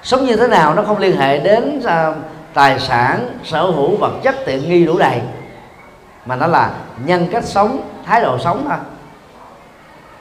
Sống 0.03 0.25
như 0.25 0.35
thế 0.35 0.47
nào 0.47 0.73
nó 0.73 0.83
không 0.83 0.97
liên 0.97 1.17
hệ 1.17 1.39
đến 1.39 1.81
uh, 1.83 2.15
tài 2.53 2.79
sản 2.79 3.39
sở 3.43 3.61
hữu 3.61 3.97
vật 3.97 4.11
chất 4.23 4.35
tiện 4.45 4.69
nghi 4.69 4.85
đủ 4.85 4.97
đầy 4.97 5.21
mà 6.25 6.35
nó 6.35 6.47
là 6.47 6.71
nhân 7.05 7.27
cách 7.31 7.45
sống 7.45 7.89
thái 8.05 8.21
độ 8.21 8.39
sống 8.39 8.65
thôi. 8.69 8.77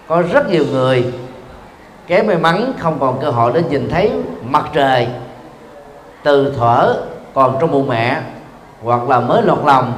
Có 0.09 0.23
rất 0.33 0.51
nhiều 0.51 0.65
người 0.71 1.13
kém 2.07 2.27
may 2.27 2.37
mắn 2.37 2.73
không 2.79 2.97
còn 3.01 3.21
cơ 3.21 3.31
hội 3.31 3.53
để 3.55 3.63
nhìn 3.63 3.91
thấy 3.91 4.13
mặt 4.45 4.65
trời 4.73 5.09
từ 6.23 6.55
thuở 6.57 6.97
còn 7.35 7.57
trong 7.61 7.71
bụng 7.71 7.89
mẹ 7.89 8.21
hoặc 8.83 9.09
là 9.09 9.21
mới 9.21 9.43
lọt 9.43 9.59
lòng 9.65 9.93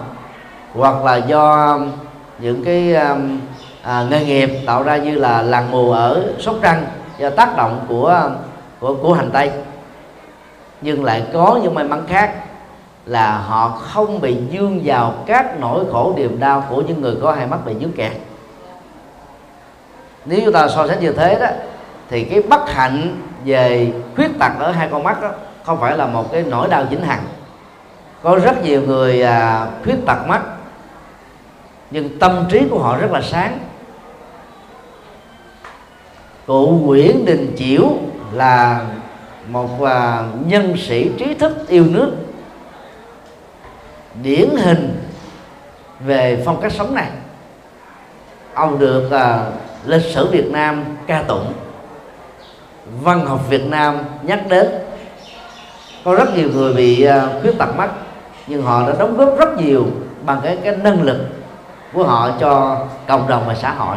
hoặc 0.74 1.04
là 1.04 1.16
do 1.16 1.72
um, 1.72 1.90
những 2.38 2.64
cái 2.64 2.94
um, 2.94 3.40
à, 3.82 4.06
nghề 4.10 4.24
nghiệp 4.24 4.50
tạo 4.66 4.82
ra 4.82 4.96
như 4.96 5.14
là 5.14 5.42
làng 5.42 5.70
mù 5.70 5.90
ở 5.90 6.22
sóc 6.38 6.54
trăng 6.62 6.86
do 7.18 7.30
tác 7.30 7.56
động 7.56 7.84
của 7.88 8.22
um, 8.24 8.32
của 8.80 8.94
của 9.02 9.12
hành 9.12 9.30
tây. 9.30 9.50
Nhưng 10.80 11.04
lại 11.04 11.22
có 11.32 11.58
những 11.62 11.74
may 11.74 11.84
mắn 11.84 12.02
khác 12.08 12.34
là 13.06 13.38
họ 13.38 13.68
không 13.68 14.20
bị 14.20 14.36
dương 14.50 14.80
vào 14.84 15.14
các 15.26 15.60
nỗi 15.60 15.84
khổ 15.92 16.14
điềm 16.16 16.40
đau 16.40 16.64
của 16.70 16.82
những 16.82 17.00
người 17.00 17.14
có 17.22 17.32
hai 17.32 17.46
mắt 17.46 17.58
bị 17.66 17.74
dướng 17.80 17.92
kẹt. 17.92 18.12
Nếu 20.24 20.40
chúng 20.44 20.52
ta 20.52 20.68
so 20.68 20.86
sánh 20.88 21.00
như 21.00 21.12
thế 21.12 21.38
đó 21.40 21.46
thì 22.10 22.24
cái 22.24 22.42
bất 22.42 22.70
hạnh 22.70 23.20
về 23.44 23.92
khuyết 24.16 24.30
tật 24.38 24.52
ở 24.58 24.70
hai 24.70 24.88
con 24.92 25.02
mắt 25.02 25.22
đó 25.22 25.30
không 25.64 25.80
phải 25.80 25.96
là 25.96 26.06
một 26.06 26.32
cái 26.32 26.44
nỗi 26.48 26.68
đau 26.68 26.84
vĩnh 26.90 27.02
hằng 27.02 27.22
có 28.22 28.38
rất 28.44 28.62
nhiều 28.62 28.82
người 28.82 29.22
à, 29.22 29.66
khuyết 29.84 29.96
tật 30.06 30.26
mắt 30.26 30.42
nhưng 31.90 32.18
tâm 32.18 32.46
trí 32.50 32.62
của 32.70 32.78
họ 32.78 32.96
rất 32.96 33.12
là 33.12 33.20
sáng. 33.22 33.58
Cụ 36.46 36.80
Nguyễn 36.82 37.24
Đình 37.24 37.54
Chiểu 37.58 37.92
là 38.32 38.84
một 39.48 39.82
à, 39.82 40.24
nhân 40.46 40.76
sĩ 40.76 41.10
trí 41.18 41.34
thức 41.34 41.68
yêu 41.68 41.84
nước. 41.84 42.12
Điển 44.22 44.48
hình 44.56 45.00
về 46.00 46.42
phong 46.44 46.60
cách 46.60 46.72
sống 46.72 46.94
này 46.94 47.10
ông 48.54 48.78
được 48.78 49.10
à, 49.10 49.50
lịch 49.84 50.14
sử 50.14 50.30
Việt 50.30 50.46
Nam 50.50 50.84
ca 51.06 51.22
tụng 51.22 51.52
văn 53.02 53.26
học 53.26 53.40
Việt 53.48 53.66
Nam 53.66 53.98
nhắc 54.22 54.40
đến. 54.48 54.66
Có 56.04 56.14
rất 56.14 56.36
nhiều 56.36 56.48
người 56.54 56.74
bị 56.74 57.02
à, 57.02 57.28
khuyết 57.42 57.58
tật 57.58 57.76
mắt 57.76 57.90
nhưng 58.46 58.62
họ 58.62 58.88
đã 58.88 58.94
đóng 58.98 59.16
góp 59.16 59.38
rất 59.38 59.60
nhiều 59.60 59.86
bằng 60.24 60.40
cái 60.42 60.58
cái 60.64 60.76
năng 60.76 61.02
lực 61.02 61.18
của 61.92 62.04
họ 62.04 62.30
cho 62.40 62.80
cộng 63.08 63.28
đồng 63.28 63.44
và 63.46 63.54
xã 63.54 63.70
hội. 63.70 63.96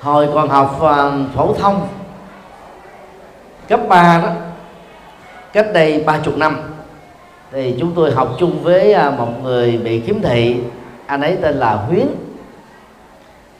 Hồi 0.00 0.28
còn 0.34 0.48
học 0.48 0.82
à, 0.82 1.10
phổ 1.34 1.54
thông, 1.54 1.88
cấp 3.68 3.80
3 3.88 4.20
đó, 4.22 4.30
cách 5.52 5.66
đây 5.74 6.04
ba 6.06 6.18
chục 6.18 6.36
năm, 6.36 6.56
thì 7.52 7.76
chúng 7.80 7.92
tôi 7.94 8.14
học 8.14 8.28
chung 8.38 8.62
với 8.62 8.92
à, 8.92 9.10
một 9.10 9.28
người 9.42 9.78
bị 9.78 10.00
khiếm 10.00 10.22
thị. 10.22 10.60
Anh 11.06 11.20
ấy 11.20 11.38
tên 11.42 11.54
là 11.54 11.74
Huyến. 11.74 12.06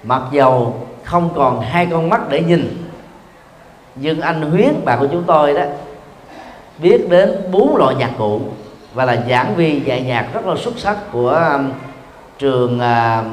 Mặc 0.03 0.23
dầu 0.33 0.87
không 1.13 1.31
còn 1.35 1.61
hai 1.61 1.87
con 1.87 2.09
mắt 2.09 2.21
để 2.29 2.41
nhìn. 2.41 2.89
Nhưng 3.95 4.21
anh 4.21 4.43
Huyến 4.43 4.85
bạn 4.85 4.99
của 5.01 5.07
chúng 5.13 5.25
tôi 5.27 5.55
đó 5.55 5.63
biết 6.79 7.11
đến 7.11 7.33
bốn 7.51 7.77
loại 7.77 7.95
nhạc 7.95 8.11
cụ 8.19 8.41
và 8.95 9.05
là 9.05 9.17
giảng 9.29 9.55
viên 9.55 9.87
dạy 9.87 10.03
nhạc 10.03 10.29
rất 10.35 10.47
là 10.47 10.57
xuất 10.57 10.79
sắc 10.79 10.97
của 11.13 11.31
um, 11.31 11.71
trường 12.39 12.81
uh, 12.81 13.27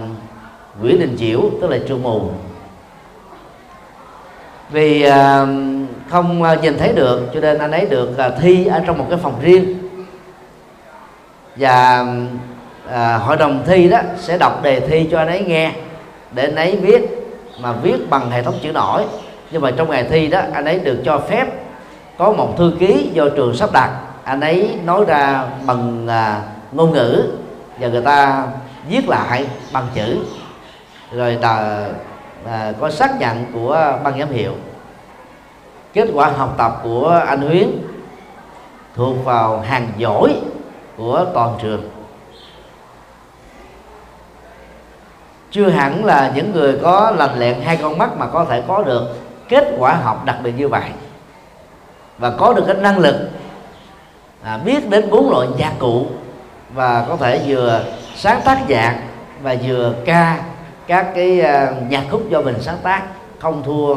Nguyễn 0.82 1.00
Đình 1.00 1.16
Chiểu 1.20 1.42
tức 1.62 1.70
là 1.70 1.78
trường 1.88 2.04
mù. 2.04 2.22
Vì 4.70 5.08
uh, 5.08 5.14
không 6.10 6.42
uh, 6.42 6.64
nhìn 6.64 6.78
thấy 6.78 6.94
được 6.94 7.30
cho 7.34 7.40
nên 7.40 7.58
anh 7.58 7.72
ấy 7.72 7.86
được 7.86 8.10
uh, 8.10 8.34
thi 8.42 8.66
ở 8.66 8.82
trong 8.88 8.98
một 8.98 9.06
cái 9.10 9.20
phòng 9.24 9.40
riêng. 9.42 9.78
Và 11.56 12.06
uh, 12.88 13.22
hội 13.22 13.38
đồng 13.38 13.64
thi 13.68 13.90
đó 13.90 14.00
sẽ 14.18 14.38
đọc 14.38 14.64
đề 14.64 14.80
thi 14.80 15.08
cho 15.12 15.18
anh 15.18 15.28
ấy 15.28 15.44
nghe 15.44 15.72
để 16.32 16.44
anh 16.44 16.56
ấy 16.56 16.76
viết 16.76 17.19
mà 17.62 17.72
viết 17.72 18.10
bằng 18.10 18.32
hệ 18.32 18.44
thống 18.44 18.56
chữ 18.62 18.72
nổi. 18.72 19.06
Nhưng 19.52 19.62
mà 19.62 19.72
trong 19.72 19.90
ngày 19.90 20.04
thi 20.04 20.28
đó 20.28 20.42
anh 20.54 20.66
ấy 20.66 20.80
được 20.80 21.02
cho 21.06 21.20
phép 21.20 21.48
có 22.18 22.32
một 22.32 22.58
thư 22.58 22.74
ký 22.80 23.10
do 23.14 23.30
trường 23.30 23.56
sắp 23.56 23.70
đặt. 23.74 23.92
Anh 24.24 24.40
ấy 24.40 24.78
nói 24.86 25.06
ra 25.06 25.46
bằng 25.66 26.08
à, 26.08 26.42
ngôn 26.72 26.92
ngữ 26.92 27.24
và 27.80 27.88
người 27.88 28.02
ta 28.02 28.48
viết 28.90 29.10
lại 29.10 29.46
bằng 29.74 29.88
chữ. 29.96 30.18
Rồi 31.12 31.38
tờ 31.42 31.86
à, 32.46 32.74
có 32.80 32.90
xác 32.90 33.20
nhận 33.20 33.46
của 33.54 34.00
ban 34.04 34.20
giám 34.20 34.30
hiệu. 34.32 34.54
Kết 35.94 36.08
quả 36.14 36.30
học 36.30 36.56
tập 36.58 36.80
của 36.84 37.24
anh 37.28 37.42
Huyến 37.42 37.70
thuộc 38.96 39.26
vào 39.26 39.60
hàng 39.60 39.88
giỏi 39.98 40.36
của 40.98 41.26
toàn 41.34 41.54
trường. 41.62 41.90
Chưa 45.52 45.70
hẳn 45.70 46.06
là 46.06 46.32
những 46.36 46.52
người 46.52 46.78
có 46.84 47.14
lành 47.18 47.40
lẹn 47.40 47.62
hai 47.62 47.78
con 47.78 47.98
mắt 47.98 48.18
mà 48.18 48.26
có 48.26 48.46
thể 48.50 48.64
có 48.68 48.84
được. 48.84 49.08
Kết 49.50 49.74
quả 49.78 49.94
học 49.94 50.26
đặc 50.26 50.36
biệt 50.44 50.54
như 50.58 50.68
vậy. 50.68 50.90
Và 52.18 52.32
có 52.38 52.54
được 52.54 52.64
cái 52.68 52.76
năng 52.76 52.98
lực 52.98 53.16
à, 54.44 54.58
biết 54.66 54.90
đến 54.90 55.10
bốn 55.10 55.32
loại 55.32 55.48
nhạc 55.58 55.74
cụ 55.80 56.06
và 56.74 57.06
có 57.08 57.16
thể 57.16 57.42
vừa 57.48 57.82
sáng 58.16 58.42
tác 58.46 58.70
nhạc 58.70 58.96
và 59.42 59.56
vừa 59.64 59.94
ca 60.06 60.40
các 60.88 61.08
cái 61.16 61.42
uh, 61.42 61.92
nhạc 61.92 62.04
khúc 62.12 62.30
do 62.30 62.42
mình 62.42 62.56
sáng 62.60 62.78
tác 62.84 63.02
không 63.40 63.64
thua 63.64 63.96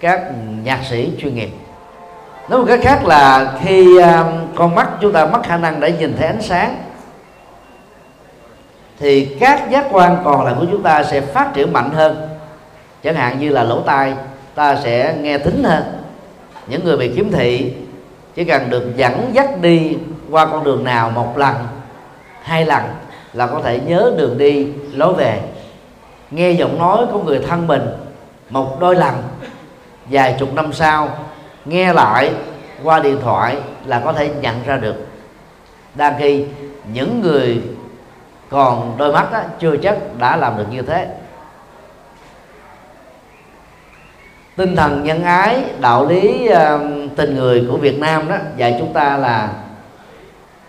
các 0.00 0.22
nhạc 0.62 0.80
sĩ 0.90 1.12
chuyên 1.20 1.34
nghiệp. 1.34 1.50
Nói 2.48 2.58
một 2.58 2.64
cách 2.68 2.80
khác 2.82 3.04
là 3.04 3.52
khi 3.62 3.98
uh, 3.98 4.04
con 4.54 4.74
mắt 4.74 4.88
chúng 5.00 5.12
ta 5.12 5.26
mất 5.26 5.42
khả 5.42 5.56
năng 5.56 5.80
để 5.80 5.92
nhìn 5.92 6.16
thấy 6.18 6.26
ánh 6.26 6.42
sáng 6.42 6.76
thì 9.04 9.24
các 9.40 9.70
giác 9.70 9.86
quan 9.90 10.16
còn 10.24 10.44
lại 10.44 10.54
của 10.60 10.66
chúng 10.70 10.82
ta 10.82 11.04
sẽ 11.04 11.20
phát 11.20 11.54
triển 11.54 11.72
mạnh 11.72 11.90
hơn. 11.90 12.28
Chẳng 13.02 13.14
hạn 13.14 13.38
như 13.38 13.48
là 13.48 13.64
lỗ 13.64 13.80
tai, 13.80 14.14
ta 14.54 14.76
sẽ 14.76 15.16
nghe 15.20 15.38
thính 15.38 15.64
hơn. 15.64 15.82
Những 16.66 16.84
người 16.84 16.96
bị 16.96 17.14
khiếm 17.16 17.30
thị 17.30 17.74
chỉ 18.34 18.44
cần 18.44 18.70
được 18.70 18.96
dẫn 18.96 19.30
dắt 19.32 19.60
đi 19.60 19.96
qua 20.30 20.46
con 20.46 20.64
đường 20.64 20.84
nào 20.84 21.10
một 21.10 21.38
lần, 21.38 21.56
hai 22.42 22.66
lần 22.66 22.82
là 23.32 23.46
có 23.46 23.60
thể 23.64 23.80
nhớ 23.86 24.12
đường 24.18 24.38
đi, 24.38 24.68
lối 24.92 25.14
về. 25.14 25.40
Nghe 26.30 26.50
giọng 26.50 26.78
nói 26.78 27.06
của 27.12 27.22
người 27.22 27.38
thân 27.38 27.66
mình 27.66 27.82
một 28.50 28.80
đôi 28.80 28.96
lần, 28.96 29.14
vài 30.10 30.36
chục 30.38 30.54
năm 30.54 30.72
sau, 30.72 31.08
nghe 31.64 31.92
lại 31.92 32.30
qua 32.82 33.00
điện 33.00 33.18
thoại 33.22 33.56
là 33.86 34.00
có 34.04 34.12
thể 34.12 34.30
nhận 34.40 34.54
ra 34.66 34.76
được. 34.76 35.06
Đang 35.94 36.14
khi 36.18 36.44
những 36.92 37.20
người 37.20 37.62
còn 38.54 38.94
đôi 38.96 39.12
mắt 39.12 39.32
đó, 39.32 39.40
chưa 39.58 39.76
chắc 39.76 39.98
đã 40.18 40.36
làm 40.36 40.56
được 40.56 40.66
như 40.70 40.82
thế. 40.82 41.08
Tinh 44.56 44.76
thần 44.76 45.04
nhân 45.04 45.22
ái 45.22 45.64
đạo 45.80 46.06
lý 46.06 46.48
uh, 46.50 46.80
tình 47.16 47.34
người 47.34 47.66
của 47.70 47.76
Việt 47.76 47.98
Nam 47.98 48.28
đó 48.28 48.36
dạy 48.56 48.76
chúng 48.78 48.92
ta 48.92 49.16
là 49.16 49.48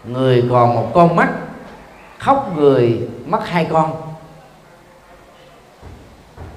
người 0.03 0.43
còn 0.49 0.75
một 0.75 0.91
con 0.93 1.15
mắt 1.15 1.29
khóc 2.19 2.51
người 2.55 3.09
mất 3.25 3.47
hai 3.47 3.67
con. 3.71 3.91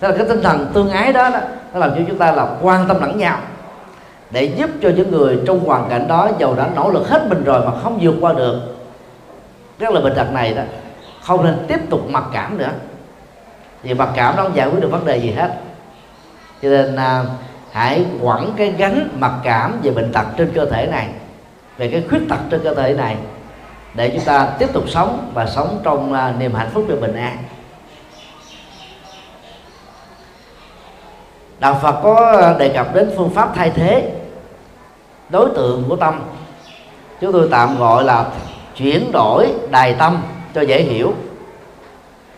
Tức 0.01 0.09
là 0.09 0.17
cái 0.17 0.27
tinh 0.29 0.43
thần 0.43 0.71
tương 0.75 0.91
ái 0.91 1.13
đó, 1.13 1.31
đó 1.31 1.41
nó 1.73 1.79
làm 1.79 1.91
cho 1.91 2.01
chúng 2.09 2.19
ta 2.19 2.33
là 2.33 2.47
quan 2.63 2.89
tâm 2.89 3.01
lẫn 3.01 3.19
nhau 3.19 3.39
để 4.31 4.45
giúp 4.45 4.71
cho 4.83 4.91
những 4.97 5.11
người 5.11 5.39
trong 5.47 5.61
hoàn 5.61 5.89
cảnh 5.91 6.09
đó 6.09 6.31
giàu 6.39 6.55
đã 6.55 6.69
nỗ 6.77 6.91
lực 6.91 7.09
hết 7.09 7.27
mình 7.29 7.45
rồi 7.45 7.67
mà 7.67 7.73
không 7.83 7.99
vượt 8.03 8.15
qua 8.21 8.33
được. 8.33 8.61
Rất 9.79 9.95
là 9.95 10.01
bệnh 10.01 10.15
tật 10.15 10.33
này 10.33 10.55
đó 10.55 10.63
không 11.29 11.45
nên 11.45 11.65
tiếp 11.69 11.81
tục 11.91 12.01
mặc 12.11 12.25
cảm 12.33 12.59
nữa. 12.59 12.71
Vì 13.83 13.95
mặc 13.95 14.09
cảm 14.15 14.37
nó 14.37 14.43
không 14.43 14.57
giải 14.57 14.69
quyết 14.69 14.81
được 14.81 14.91
vấn 14.91 15.05
đề 15.05 15.17
gì 15.17 15.31
hết. 15.31 15.55
Cho 16.63 16.69
nên 16.69 16.97
à, 16.97 17.25
hãy 17.73 18.05
quẳng 18.23 18.53
cái 18.57 18.73
gánh 18.79 19.09
mặc 19.21 19.33
cảm 19.45 19.81
về 19.83 19.91
bệnh 19.91 20.13
tật 20.13 20.27
trên 20.37 20.53
cơ 20.55 20.65
thể 20.65 20.87
này 20.87 21.09
về 21.77 21.89
cái 21.91 22.05
khuyết 22.11 22.21
tật 22.29 22.39
trên 22.51 22.61
cơ 22.65 22.75
thể 22.75 22.95
này 22.95 23.17
để 23.95 24.11
chúng 24.15 24.25
ta 24.25 24.49
tiếp 24.59 24.73
tục 24.73 24.85
sống 24.89 25.31
và 25.35 25.47
sống 25.47 25.81
trong 25.85 26.13
à, 26.13 26.35
niềm 26.39 26.55
hạnh 26.55 26.71
phúc 26.73 26.85
và 26.89 26.97
bình 27.01 27.17
an. 27.17 27.37
Đạo 31.59 31.79
phật 31.83 32.01
có 32.03 32.55
đề 32.59 32.69
cập 32.69 32.95
đến 32.95 33.11
phương 33.17 33.31
pháp 33.31 33.53
thay 33.55 33.71
thế 33.71 34.13
đối 35.29 35.51
tượng 35.51 35.85
của 35.89 35.97
tâm. 35.97 36.23
Chúng 37.21 37.33
tôi 37.33 37.49
tạm 37.51 37.79
gọi 37.79 38.05
là 38.05 38.27
chuyển 38.77 39.13
đổi 39.13 39.53
đài 39.71 39.95
tâm 39.95 40.23
cho 40.59 40.63
dễ 40.63 40.83
hiểu. 40.83 41.15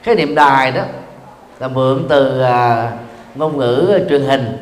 Khái 0.02 0.14
niệm 0.14 0.34
đài 0.34 0.72
đó 0.72 0.82
là 1.60 1.68
mượn 1.68 2.06
từ 2.08 2.40
à, 2.40 2.92
ngôn 3.34 3.58
ngữ 3.58 3.98
truyền 4.08 4.22
hình. 4.22 4.58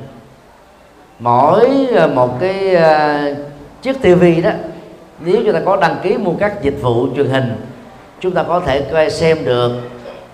Mỗi 1.19 1.89
à, 1.97 2.07
một 2.07 2.41
cái 2.41 2.75
à, 2.75 3.25
chiếc 3.83 4.03
tivi 4.03 4.41
đó 4.41 4.51
nếu 5.21 5.37
chúng 5.45 5.53
ta 5.53 5.61
có 5.65 5.77
đăng 5.77 5.97
ký 6.03 6.17
mua 6.17 6.33
các 6.41 6.63
dịch 6.63 6.83
vụ 6.83 7.07
truyền 7.17 7.27
hình 7.27 7.57
chúng 8.21 8.35
ta 8.35 8.43
có 8.43 8.61
thể 8.61 8.81
coi 8.93 9.11
xem 9.11 9.45
được 9.45 9.73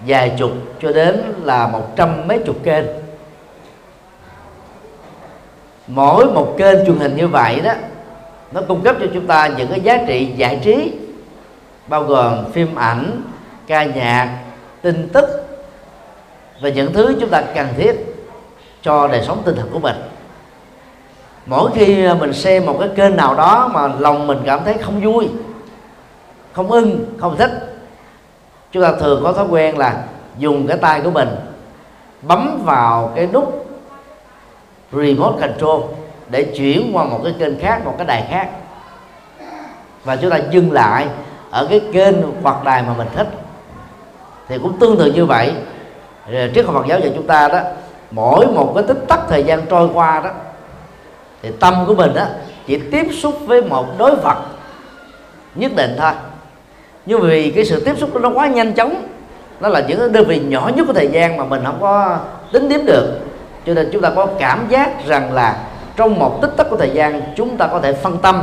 vài 0.07 0.33
chục 0.39 0.51
cho 0.83 0.93
đến 0.93 1.23
là 1.43 1.67
một 1.67 1.97
trăm 1.97 2.29
mấy 2.29 2.39
chục 2.39 2.57
kênh. 2.63 2.85
Mỗi 5.87 6.27
một 6.27 6.55
kênh 6.59 6.87
truyền 6.87 6.97
hình 6.97 7.17
như 7.17 7.29
vậy 7.29 7.61
đó 7.61 7.73
nó 8.53 8.61
cung 8.69 8.81
cấp 8.81 8.97
cho 9.01 9.07
chúng 9.15 9.27
ta 9.27 9.51
những 9.59 9.69
cái 9.69 9.81
giá 9.81 9.99
trị 10.07 10.33
giải 10.37 10.61
trí 10.65 10.93
bao 11.87 12.03
gồm 12.03 12.53
phim 12.53 12.75
ảnh, 12.75 13.23
ca 13.67 13.85
nhạc, 13.85 14.39
tin 14.83 15.09
tức 15.13 15.25
và 16.61 16.69
những 16.69 16.93
thứ 16.93 17.17
chúng 17.21 17.31
ta 17.31 17.43
cần 17.55 17.69
thiết 17.77 17.93
cho 18.83 19.09
đời 19.09 19.23
sống 19.27 19.43
tinh 19.45 19.57
thần 19.57 19.71
của 19.73 19.79
mình. 19.79 19.97
Mỗi 21.47 21.71
khi 21.75 22.09
mình 22.21 22.33
xem 22.33 22.67
một 22.67 22.77
cái 22.81 22.89
kênh 22.97 23.17
nào 23.17 23.35
đó 23.35 23.71
mà 23.73 23.89
lòng 23.99 24.27
mình 24.27 24.39
cảm 24.45 24.65
thấy 24.65 24.75
không 24.75 25.01
vui, 25.01 25.29
không 26.53 26.71
ưng, 26.71 27.05
không 27.21 27.37
thích, 27.37 27.77
chúng 28.73 28.83
ta 28.83 28.93
thường 29.01 29.21
có 29.25 29.33
thói 29.33 29.47
quen 29.51 29.79
là 29.79 30.05
dùng 30.39 30.67
cái 30.67 30.77
tay 30.77 31.01
của 31.01 31.11
mình 31.11 31.29
bấm 32.23 32.63
vào 32.65 33.13
cái 33.17 33.29
nút 33.33 33.67
remote 34.93 35.41
control 35.41 35.83
để 36.29 36.43
chuyển 36.57 36.91
qua 36.95 37.05
một 37.05 37.21
cái 37.25 37.35
kênh 37.39 37.61
khác, 37.61 37.81
một 37.85 37.95
cái 37.99 38.07
đài 38.07 38.27
khác. 38.31 38.51
Và 40.05 40.17
chúng 40.17 40.31
ta 40.31 40.39
dừng 40.51 40.73
lại 40.73 41.07
ở 41.55 41.67
cái 41.71 41.81
kênh 41.93 42.15
hoặc 42.43 42.65
đài 42.65 42.83
mà 42.83 42.95
mình 42.99 43.09
thích. 43.17 43.27
Thì 44.49 44.59
cũng 44.59 44.79
tương 44.79 44.99
tự 44.99 45.13
như 45.13 45.27
vậy. 45.27 45.53
Triết 46.55 46.67
học 46.67 46.75
Phật 46.75 46.87
giáo 46.89 47.01
dạy 47.01 47.13
chúng 47.15 47.27
ta 47.27 47.49
đó, 47.49 47.61
mỗi 48.11 48.47
một 48.47 48.73
cái 48.75 48.85
tích 48.89 48.99
tắc 49.09 49.21
thời 49.29 49.43
gian 49.43 49.67
trôi 49.67 49.89
qua 49.95 50.21
đó, 50.25 50.31
thì 51.43 51.51
tâm 51.61 51.75
của 51.87 51.95
mình 51.95 52.15
đó 52.15 52.25
chỉ 52.67 52.79
tiếp 52.91 53.07
xúc 53.13 53.35
với 53.47 53.63
một 53.63 53.99
đối 53.99 54.15
vật 54.15 54.37
nhất 55.55 55.73
định 55.77 55.97
thôi. 55.99 56.13
Nhưng 57.07 57.21
vì 57.21 57.51
cái 57.51 57.65
sự 57.65 57.85
tiếp 57.85 57.99
xúc 57.99 58.21
nó 58.21 58.31
quá 58.35 58.47
nhanh 58.47 58.73
chóng, 58.73 58.95
nó 59.61 59.69
là 59.69 59.81
những 59.81 60.13
đơn 60.13 60.25
vị 60.25 60.41
nhỏ 60.41 60.71
nhất 60.77 60.85
của 60.87 60.93
thời 60.93 61.09
gian 61.09 61.37
mà 61.37 61.45
mình 61.45 61.63
không 61.65 61.79
có 61.81 62.19
tính 62.53 62.69
điểm 62.69 62.87
được. 62.87 63.19
Cho 63.67 63.75
nên 63.75 63.91
chúng 63.93 64.03
ta 64.03 64.11
có 64.17 64.27
cảm 64.39 64.67
giác 64.69 65.07
rằng 65.07 65.33
là 65.33 65.57
trong 65.97 66.19
một 66.19 66.43
tích 66.43 66.51
tắc 66.57 66.71
của 66.71 66.77
thời 66.77 66.91
gian, 66.91 67.23
chúng 67.37 67.57
ta 67.57 67.67
có 67.67 67.81
thể 67.81 67.93
phân 67.93 68.19
tâm 68.19 68.43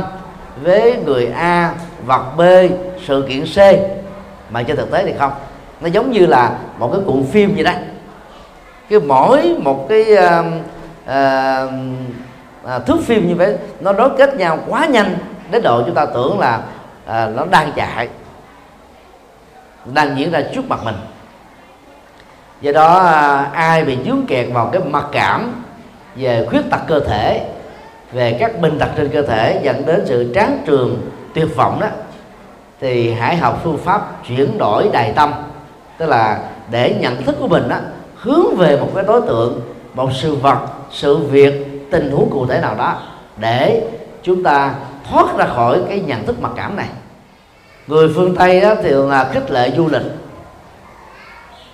với 0.56 0.96
người 1.04 1.26
A 1.26 1.74
vật 2.06 2.36
B 2.36 2.40
sự 3.06 3.26
kiện 3.28 3.44
C. 3.44 3.56
Mà 4.50 4.62
trên 4.62 4.76
thực 4.76 4.90
tế 4.90 5.02
thì 5.04 5.12
không. 5.18 5.32
Nó 5.80 5.88
giống 5.88 6.10
như 6.10 6.26
là 6.26 6.58
một 6.78 6.90
cái 6.92 7.00
cuộn 7.06 7.24
phim 7.24 7.54
vậy 7.54 7.64
đó. 7.64 7.72
Cái 8.90 9.00
mỗi 9.00 9.56
một 9.58 9.86
cái 9.88 10.06
uh, 10.12 10.46
uh, 12.64 12.86
thước 12.86 12.98
phim 13.02 13.28
như 13.28 13.34
vậy 13.34 13.56
nó 13.80 13.92
nối 13.92 14.10
kết 14.18 14.36
nhau 14.36 14.58
quá 14.68 14.86
nhanh 14.86 15.16
đến 15.50 15.62
độ 15.62 15.82
chúng 15.86 15.94
ta 15.94 16.06
tưởng 16.06 16.38
là 16.38 16.60
uh, 17.06 17.36
nó 17.36 17.44
đang 17.50 17.72
chạy 17.76 18.08
đang 19.84 20.18
diễn 20.18 20.30
ra 20.30 20.40
trước 20.54 20.68
mặt 20.68 20.80
mình. 20.84 20.94
Do 22.60 22.72
đó 22.72 22.98
uh, 22.98 23.54
ai 23.54 23.84
bị 23.84 23.98
dướng 24.06 24.26
kẹt 24.28 24.46
vào 24.52 24.70
cái 24.72 24.82
mặc 24.90 25.04
cảm 25.12 25.64
về 26.16 26.46
khuyết 26.50 26.62
tật 26.70 26.80
cơ 26.86 27.00
thể 27.00 27.46
về 28.12 28.36
các 28.40 28.60
bệnh 28.60 28.78
tật 28.78 28.88
trên 28.96 29.08
cơ 29.08 29.22
thể 29.22 29.60
dẫn 29.62 29.86
đến 29.86 30.02
sự 30.06 30.32
tráng 30.34 30.58
trường 30.66 31.10
tuyệt 31.34 31.56
vọng 31.56 31.80
đó 31.80 31.86
thì 32.80 33.12
hãy 33.12 33.36
học 33.36 33.60
phương 33.64 33.78
pháp 33.78 34.24
chuyển 34.28 34.58
đổi 34.58 34.88
đài 34.92 35.12
tâm. 35.12 35.32
Tức 35.98 36.06
là 36.06 36.40
để 36.70 36.96
nhận 37.00 37.22
thức 37.22 37.36
của 37.40 37.48
mình 37.48 37.68
đó 37.68 37.76
hướng 38.16 38.56
về 38.56 38.76
một 38.76 38.90
cái 38.94 39.04
đối 39.04 39.20
tượng 39.20 39.60
một 39.94 40.10
sự 40.12 40.34
vật 40.34 40.58
sự 40.90 41.16
việc 41.16 41.88
tình 41.90 42.10
huống 42.10 42.30
cụ 42.30 42.46
thể 42.46 42.60
nào 42.60 42.74
đó 42.74 42.96
để 43.36 43.82
chúng 44.22 44.42
ta 44.42 44.74
thoát 45.10 45.36
ra 45.36 45.46
khỏi 45.46 45.80
cái 45.88 46.00
nhận 46.00 46.26
thức 46.26 46.40
mặc 46.40 46.52
cảm 46.56 46.76
này. 46.76 46.88
Người 47.86 48.12
phương 48.14 48.36
tây 48.36 48.60
đó 48.60 48.74
thì 48.82 48.90
là 48.90 49.24
khích 49.32 49.50
lệ 49.50 49.70
du 49.76 49.88
lịch. 49.88 50.02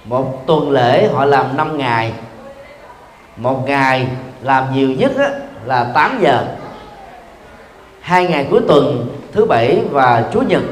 Một 0.04 0.46
tuần 0.46 0.70
lễ 0.70 1.08
họ 1.12 1.24
làm 1.24 1.56
5 1.56 1.78
ngày. 1.78 2.12
Một 3.36 3.64
ngày 3.66 4.06
làm 4.42 4.64
nhiều 4.74 4.88
nhất 4.90 5.12
á, 5.18 5.30
là 5.64 5.84
8 5.94 6.18
giờ. 6.22 6.44
Hai 8.00 8.26
ngày 8.26 8.46
cuối 8.50 8.60
tuần 8.68 9.08
thứ 9.32 9.44
bảy 9.44 9.82
và 9.90 10.24
chủ 10.32 10.40
nhật 10.40 10.62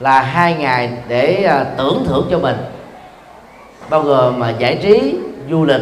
là 0.00 0.20
hai 0.20 0.54
ngày 0.54 0.92
để 1.08 1.44
à, 1.44 1.64
tưởng 1.76 2.04
thưởng 2.06 2.28
cho 2.30 2.38
mình 2.38 2.56
bao 3.90 4.02
gồm 4.02 4.38
mà 4.38 4.50
giải 4.50 4.78
trí 4.82 5.18
du 5.50 5.64
lịch 5.64 5.80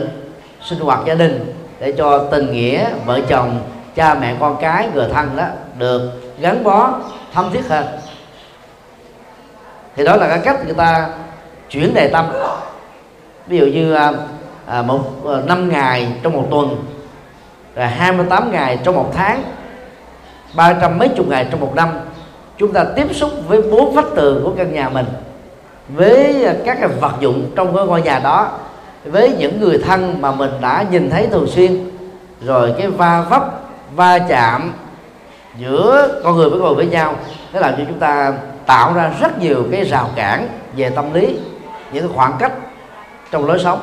sinh 0.62 0.80
hoạt 0.80 1.00
gia 1.06 1.14
đình 1.14 1.54
để 1.80 1.92
cho 1.98 2.18
tình 2.18 2.52
nghĩa 2.52 2.86
vợ 3.06 3.20
chồng 3.28 3.60
cha 3.94 4.14
mẹ 4.14 4.36
con 4.40 4.56
cái 4.60 4.88
người 4.94 5.08
thân 5.12 5.36
đó 5.36 5.44
được 5.78 6.10
gắn 6.38 6.64
bó 6.64 6.90
thâm 7.32 7.50
thiết 7.52 7.68
hơn. 7.68 7.86
Thì 9.96 10.04
đó 10.04 10.16
là 10.16 10.28
cái 10.28 10.38
cách 10.44 10.64
người 10.64 10.74
ta 10.74 11.08
chuyển 11.70 11.94
đề 11.94 12.08
tâm. 12.08 12.26
Ví 13.46 13.58
dụ 13.58 13.66
như 13.66 13.94
à, 13.94 14.12
à 14.66 14.82
một 14.82 15.00
à, 15.26 15.40
năm 15.46 15.68
ngày 15.68 16.12
trong 16.22 16.32
một 16.32 16.46
tuần 16.50 16.84
rồi 17.76 17.86
28 17.86 18.52
ngày 18.52 18.78
trong 18.84 18.94
một 18.94 19.10
tháng, 19.14 19.42
ba 20.54 20.72
trăm 20.72 20.98
mấy 20.98 21.08
chục 21.08 21.28
ngày 21.28 21.46
trong 21.50 21.60
một 21.60 21.72
năm, 21.74 21.88
chúng 22.58 22.72
ta 22.72 22.84
tiếp 22.96 23.14
xúc 23.14 23.30
với 23.48 23.62
bốn 23.62 23.94
vách 23.94 24.14
tường 24.16 24.44
của 24.44 24.52
căn 24.56 24.74
nhà 24.74 24.88
mình, 24.88 25.06
với 25.88 26.46
các 26.64 26.78
cái 26.80 26.88
vật 26.88 27.12
dụng 27.20 27.50
trong 27.56 27.76
cái 27.76 27.86
ngôi 27.86 28.02
nhà 28.02 28.18
đó, 28.18 28.50
với 29.04 29.36
những 29.38 29.60
người 29.60 29.78
thân 29.78 30.20
mà 30.20 30.32
mình 30.32 30.50
đã 30.60 30.84
nhìn 30.90 31.10
thấy 31.10 31.26
thường 31.26 31.46
xuyên. 31.46 31.90
Rồi 32.40 32.74
cái 32.78 32.86
va 32.86 33.24
vấp, 33.30 33.44
va 33.94 34.18
chạm 34.18 34.72
giữa 35.56 36.20
con 36.24 36.36
người 36.36 36.50
với 36.50 36.58
con 36.58 36.68
người 36.68 36.76
với 36.76 36.86
nhau, 36.86 37.14
nó 37.52 37.60
làm 37.60 37.74
cho 37.78 37.84
chúng 37.88 37.98
ta 37.98 38.32
tạo 38.66 38.94
ra 38.94 39.12
rất 39.20 39.38
nhiều 39.38 39.64
cái 39.72 39.84
rào 39.84 40.10
cản 40.14 40.48
về 40.76 40.90
tâm 40.90 41.12
lý, 41.12 41.38
những 41.92 42.08
cái 42.08 42.16
khoảng 42.16 42.32
cách 42.38 42.52
trong 43.30 43.46
lối 43.46 43.58
sống 43.58 43.80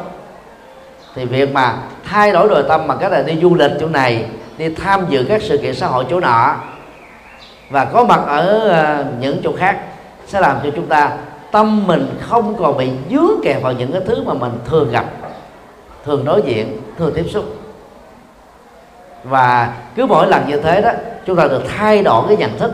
thì 1.20 1.26
việc 1.26 1.54
mà 1.54 1.78
thay 2.06 2.32
đổi 2.32 2.48
nội 2.48 2.64
tâm 2.68 2.88
bằng 2.88 2.98
cách 3.02 3.12
là 3.12 3.22
đi 3.22 3.40
du 3.42 3.56
lịch 3.56 3.72
chỗ 3.80 3.88
này 3.88 4.26
đi 4.58 4.70
tham 4.70 5.06
dự 5.10 5.26
các 5.30 5.42
sự 5.42 5.58
kiện 5.58 5.76
xã 5.76 5.88
hội 5.88 6.06
chỗ 6.10 6.20
nọ 6.20 6.56
và 7.70 7.86
có 7.86 8.04
mặt 8.04 8.22
ở 8.28 8.70
ờ, 8.70 9.06
những 9.20 9.42
chỗ 9.44 9.54
khác 9.58 9.80
sẽ 10.28 10.40
làm 10.40 10.58
cho 10.64 10.70
chúng 10.76 10.88
ta 10.88 11.12
tâm 11.52 11.88
mình 11.88 12.18
không 12.22 12.56
còn 12.60 12.78
bị 12.78 12.90
dướng 13.12 13.32
kẹt 13.44 13.62
vào 13.62 13.74
những 13.74 13.92
cái 13.92 14.02
thứ 14.06 14.24
mà 14.24 14.34
mình 14.34 14.52
thường 14.66 14.92
gặp 14.92 15.06
thường 16.06 16.26
đối 16.26 16.42
diện 16.42 16.78
thường 16.98 17.14
tiếp 17.16 17.26
xúc. 17.30 17.46
Và 19.24 19.74
cứ 19.96 20.06
mỗi 20.06 20.28
lần 20.28 20.48
như 20.48 20.62
thế 20.62 20.82
đó 20.82 20.92
chúng 21.26 21.36
ta 21.36 21.48
được 21.48 21.64
thay 21.78 22.04
đổi 22.04 22.24
cái 22.28 22.38
nhận 22.38 22.58
thức 22.58 22.72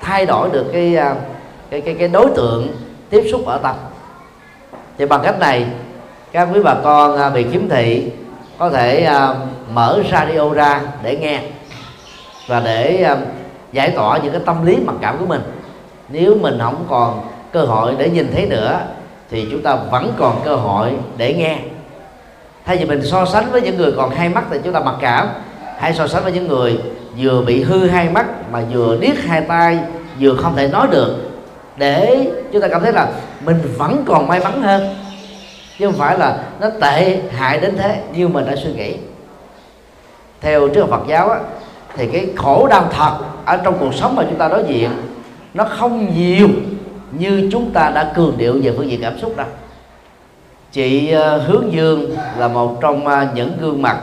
thay 0.00 0.26
đổi 0.26 0.50
được 0.50 0.66
cái 0.72 0.96
ờ, 0.96 1.14
cái 1.70 1.80
cái, 1.80 1.94
cái 1.98 2.08
đối 2.08 2.26
tượng 2.36 2.68
tiếp 3.10 3.28
xúc 3.30 3.46
ở 3.46 3.58
tâm. 3.58 3.76
Thì 4.98 5.06
bằng 5.06 5.20
cách 5.24 5.38
này 5.38 5.66
các 6.36 6.48
quý 6.52 6.60
bà 6.64 6.74
con 6.84 7.16
à, 7.16 7.30
bị 7.30 7.46
khiếm 7.52 7.68
thị, 7.68 8.10
có 8.58 8.70
thể 8.70 9.04
à, 9.04 9.34
mở 9.72 10.02
radio 10.10 10.48
ra 10.54 10.80
để 11.02 11.16
nghe 11.16 11.40
và 12.46 12.60
để 12.60 13.02
à, 13.02 13.16
giải 13.72 13.90
tỏa 13.90 14.18
những 14.18 14.32
cái 14.32 14.40
tâm 14.46 14.66
lý 14.66 14.76
mặc 14.86 14.96
cảm 15.00 15.18
của 15.18 15.26
mình. 15.26 15.40
Nếu 16.08 16.36
mình 16.40 16.58
không 16.60 16.84
còn 16.90 17.20
cơ 17.52 17.60
hội 17.60 17.94
để 17.98 18.10
nhìn 18.10 18.32
thấy 18.32 18.46
nữa, 18.46 18.80
thì 19.30 19.46
chúng 19.50 19.62
ta 19.62 19.76
vẫn 19.90 20.12
còn 20.18 20.40
cơ 20.44 20.56
hội 20.56 20.92
để 21.16 21.34
nghe. 21.34 21.58
Thay 22.64 22.76
vì 22.76 22.84
mình 22.84 23.02
so 23.04 23.26
sánh 23.26 23.50
với 23.52 23.60
những 23.60 23.76
người 23.76 23.92
còn 23.96 24.10
hai 24.10 24.28
mắt 24.28 24.44
thì 24.50 24.58
chúng 24.64 24.72
ta 24.72 24.80
mặc 24.80 24.94
cảm. 25.00 25.28
Hãy 25.78 25.94
so 25.94 26.06
sánh 26.06 26.22
với 26.22 26.32
những 26.32 26.48
người 26.48 26.80
vừa 27.18 27.42
bị 27.42 27.62
hư 27.62 27.86
hai 27.88 28.08
mắt 28.08 28.26
mà 28.52 28.62
vừa 28.72 28.96
điếc 29.00 29.24
hai 29.24 29.40
tay 29.40 29.78
vừa 30.20 30.34
không 30.34 30.56
thể 30.56 30.68
nói 30.68 30.86
được, 30.90 31.16
để 31.76 32.26
chúng 32.52 32.62
ta 32.62 32.68
cảm 32.68 32.82
thấy 32.82 32.92
là 32.92 33.08
mình 33.44 33.56
vẫn 33.78 34.04
còn 34.06 34.28
may 34.28 34.40
mắn 34.40 34.62
hơn 34.62 35.05
chứ 35.78 35.86
không 35.86 35.94
phải 35.94 36.18
là 36.18 36.44
nó 36.60 36.70
tệ 36.80 37.22
hại 37.30 37.60
đến 37.60 37.76
thế 37.76 38.02
như 38.12 38.28
mình 38.28 38.46
đã 38.46 38.56
suy 38.56 38.72
nghĩ. 38.72 38.96
Theo 40.40 40.68
trước 40.68 40.86
Phật 40.90 41.02
giáo 41.08 41.28
á, 41.30 41.40
thì 41.96 42.08
cái 42.12 42.26
khổ 42.36 42.66
đau 42.70 42.88
thật 42.90 43.18
ở 43.44 43.56
trong 43.56 43.76
cuộc 43.80 43.94
sống 43.94 44.16
mà 44.16 44.22
chúng 44.22 44.38
ta 44.38 44.48
đối 44.48 44.64
diện 44.64 44.90
nó 45.54 45.64
không 45.64 46.14
nhiều 46.16 46.48
như 47.12 47.48
chúng 47.52 47.70
ta 47.70 47.90
đã 47.94 48.12
cường 48.16 48.38
điệu 48.38 48.60
về 48.62 48.74
phương 48.76 48.90
diện 48.90 49.00
cảm 49.02 49.18
xúc 49.18 49.36
đâu. 49.36 49.46
Chị 50.72 51.10
ờ, 51.10 51.38
Hướng 51.38 51.72
Dương 51.72 52.16
là 52.38 52.48
một 52.48 52.78
trong 52.80 53.06
ờ, 53.06 53.26
những 53.34 53.52
gương 53.60 53.82
mặt 53.82 54.00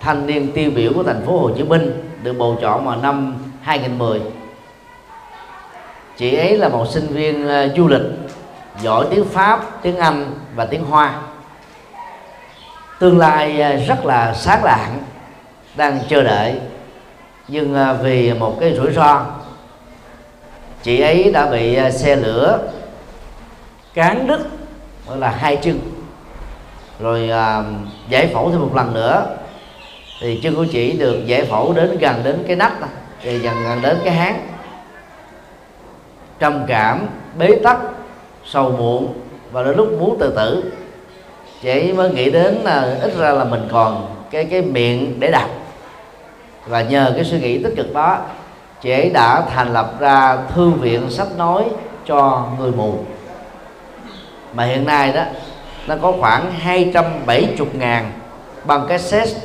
thanh 0.00 0.26
niên 0.26 0.52
tiêu 0.52 0.70
biểu 0.74 0.92
của 0.94 1.02
thành 1.02 1.22
phố 1.26 1.38
Hồ 1.38 1.50
Chí 1.56 1.62
Minh 1.62 2.02
được 2.22 2.32
bầu 2.38 2.58
chọn 2.60 2.84
vào 2.86 2.96
năm 2.96 3.34
2010 3.60 4.20
chị 6.16 6.36
ấy 6.36 6.58
là 6.58 6.68
một 6.68 6.86
sinh 6.90 7.06
viên 7.06 7.48
ờ, 7.48 7.68
du 7.76 7.88
lịch 7.88 8.02
giỏi 8.82 9.06
tiếng 9.10 9.24
Pháp, 9.24 9.82
tiếng 9.82 9.96
Anh 9.96 10.34
và 10.54 10.64
tiếng 10.64 10.84
Hoa. 10.84 11.20
Tương 12.98 13.18
lai 13.18 13.60
à, 13.60 13.72
rất 13.72 14.04
là 14.04 14.34
sáng 14.34 14.64
lạng 14.64 15.02
đang 15.76 16.00
chờ 16.08 16.22
đợi. 16.22 16.60
Nhưng 17.48 17.74
à, 17.74 17.92
vì 17.92 18.32
một 18.32 18.56
cái 18.60 18.74
rủi 18.76 18.92
ro 18.92 19.26
chị 20.82 21.00
ấy 21.00 21.30
đã 21.32 21.46
bị 21.46 21.74
à, 21.74 21.90
xe 21.90 22.16
lửa 22.16 22.58
cán 23.94 24.26
đứt 24.26 24.40
gọi 25.08 25.18
là 25.18 25.30
hai 25.30 25.56
chân. 25.56 25.80
Rồi 27.00 27.30
à, 27.30 27.62
giải 28.08 28.30
phẫu 28.34 28.50
thêm 28.50 28.60
một 28.60 28.74
lần 28.74 28.94
nữa 28.94 29.36
thì 30.20 30.40
chân 30.42 30.54
của 30.54 30.66
chị 30.72 30.92
được 30.92 31.26
giải 31.26 31.44
phẫu 31.44 31.72
đến 31.72 31.98
gần 31.98 32.20
đến 32.24 32.44
cái 32.46 32.56
nách 32.56 32.72
thì 33.22 33.38
gần 33.38 33.64
gần 33.64 33.82
đến 33.82 33.98
cái 34.04 34.14
háng. 34.14 34.48
Trầm 36.38 36.64
cảm 36.66 37.06
bế 37.38 37.48
tắc 37.62 37.78
sầu 38.46 38.70
muộn 38.70 39.14
và 39.52 39.62
đến 39.62 39.76
lúc 39.76 39.92
muốn 40.00 40.18
tự 40.18 40.32
tử. 40.36 40.72
Chị 41.62 41.92
mới 41.92 42.10
nghĩ 42.10 42.30
đến 42.30 42.54
là 42.54 42.96
ít 43.02 43.16
ra 43.18 43.32
là 43.32 43.44
mình 43.44 43.68
còn 43.72 44.16
cái 44.30 44.44
cái 44.44 44.62
miệng 44.62 45.20
để 45.20 45.30
đọc. 45.30 45.50
Và 46.66 46.82
nhờ 46.82 47.12
cái 47.14 47.24
suy 47.24 47.40
nghĩ 47.40 47.62
tích 47.62 47.72
cực 47.76 47.94
đó 47.94 48.18
chị 48.82 48.90
ấy 48.90 49.10
đã 49.10 49.40
thành 49.40 49.72
lập 49.72 50.00
ra 50.00 50.38
thư 50.54 50.70
viện 50.70 51.10
sách 51.10 51.28
nói 51.36 51.64
cho 52.06 52.48
người 52.58 52.70
mù. 52.70 52.98
Mà 54.54 54.64
hiện 54.64 54.84
nay 54.84 55.12
đó 55.12 55.22
nó 55.86 55.96
có 56.02 56.12
khoảng 56.20 56.52
270 56.52 57.68
ngàn 57.72 58.12
băng 58.64 58.86
cassette 58.86 59.40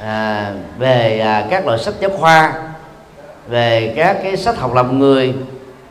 à, 0.00 0.52
về 0.78 1.20
à, 1.20 1.46
các 1.50 1.66
loại 1.66 1.78
sách 1.78 1.94
giáo 2.00 2.10
khoa 2.10 2.52
về 3.48 3.92
các 3.96 4.16
cái 4.22 4.36
sách 4.36 4.56
học 4.56 4.74
làm 4.74 4.98
người 4.98 5.34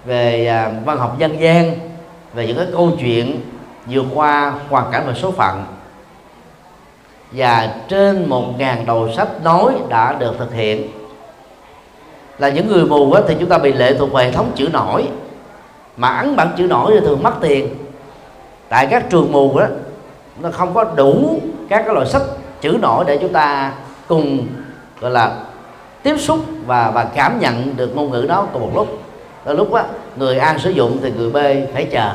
về 0.05 0.47
à, 0.47 0.71
văn 0.85 0.97
học 0.97 1.15
dân 1.19 1.39
gian 1.39 1.71
về 2.33 2.47
những 2.47 2.57
cái 2.57 2.65
câu 2.73 2.91
chuyện 2.99 3.41
vượt 3.85 4.05
qua 4.13 4.53
hoàn 4.69 4.91
cảnh 4.91 5.03
và 5.07 5.13
số 5.13 5.31
phận. 5.31 5.63
Và 7.31 7.75
trên 7.87 8.29
một 8.29 8.45
ngàn 8.57 8.85
đầu 8.85 9.09
sách 9.15 9.43
nói 9.43 9.73
đã 9.89 10.13
được 10.13 10.35
thực 10.39 10.53
hiện. 10.53 10.87
Là 12.37 12.49
những 12.49 12.67
người 12.67 12.85
mù 12.85 13.11
á, 13.11 13.21
thì 13.27 13.35
chúng 13.39 13.49
ta 13.49 13.57
bị 13.57 13.73
lệ 13.73 13.95
thuộc 13.99 14.13
về 14.13 14.25
hệ 14.25 14.31
thống 14.31 14.51
chữ 14.55 14.69
nổi. 14.73 15.07
Mà 15.97 16.07
ấn 16.07 16.35
bản 16.35 16.51
chữ 16.57 16.67
nổi 16.67 16.91
thì 16.93 17.05
thường 17.05 17.23
mất 17.23 17.33
tiền. 17.41 17.75
Tại 18.69 18.87
các 18.91 19.09
trường 19.09 19.31
mù 19.31 19.59
đó 19.59 19.65
nó 20.39 20.51
không 20.51 20.73
có 20.73 20.83
đủ 20.83 21.39
các 21.69 21.83
cái 21.85 21.95
loại 21.95 22.07
sách 22.07 22.21
chữ 22.61 22.77
nổi 22.81 23.05
để 23.07 23.17
chúng 23.17 23.33
ta 23.33 23.73
cùng 24.07 24.47
gọi 24.99 25.11
là 25.11 25.35
tiếp 26.03 26.17
xúc 26.17 26.39
và 26.65 26.91
và 26.91 27.03
cảm 27.03 27.39
nhận 27.39 27.77
được 27.77 27.95
ngôn 27.95 28.11
ngữ 28.11 28.25
đó 28.29 28.47
cùng 28.53 28.61
một 28.61 28.71
lúc 28.75 28.87
đôi 29.45 29.55
lúc 29.55 29.73
á 29.73 29.83
người 30.15 30.37
A 30.37 30.57
sử 30.57 30.69
dụng 30.69 30.97
thì 31.01 31.11
người 31.11 31.29
B 31.29 31.37
phải 31.73 31.85
chờ. 31.91 32.11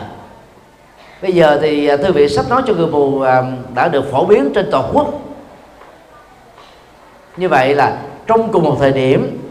Bây 1.22 1.32
giờ 1.32 1.58
thì 1.62 1.86
à, 1.86 1.96
thư 1.96 2.12
viện 2.12 2.28
sách 2.28 2.48
nói 2.48 2.62
cho 2.66 2.74
người 2.74 2.86
mù 2.86 3.20
à, 3.20 3.42
đã 3.74 3.88
được 3.88 4.12
phổ 4.12 4.24
biến 4.24 4.52
trên 4.54 4.68
toàn 4.70 4.90
quốc. 4.92 5.08
Như 7.36 7.48
vậy 7.48 7.74
là 7.74 7.96
trong 8.26 8.52
cùng 8.52 8.64
một 8.64 8.76
thời 8.80 8.92
điểm 8.92 9.50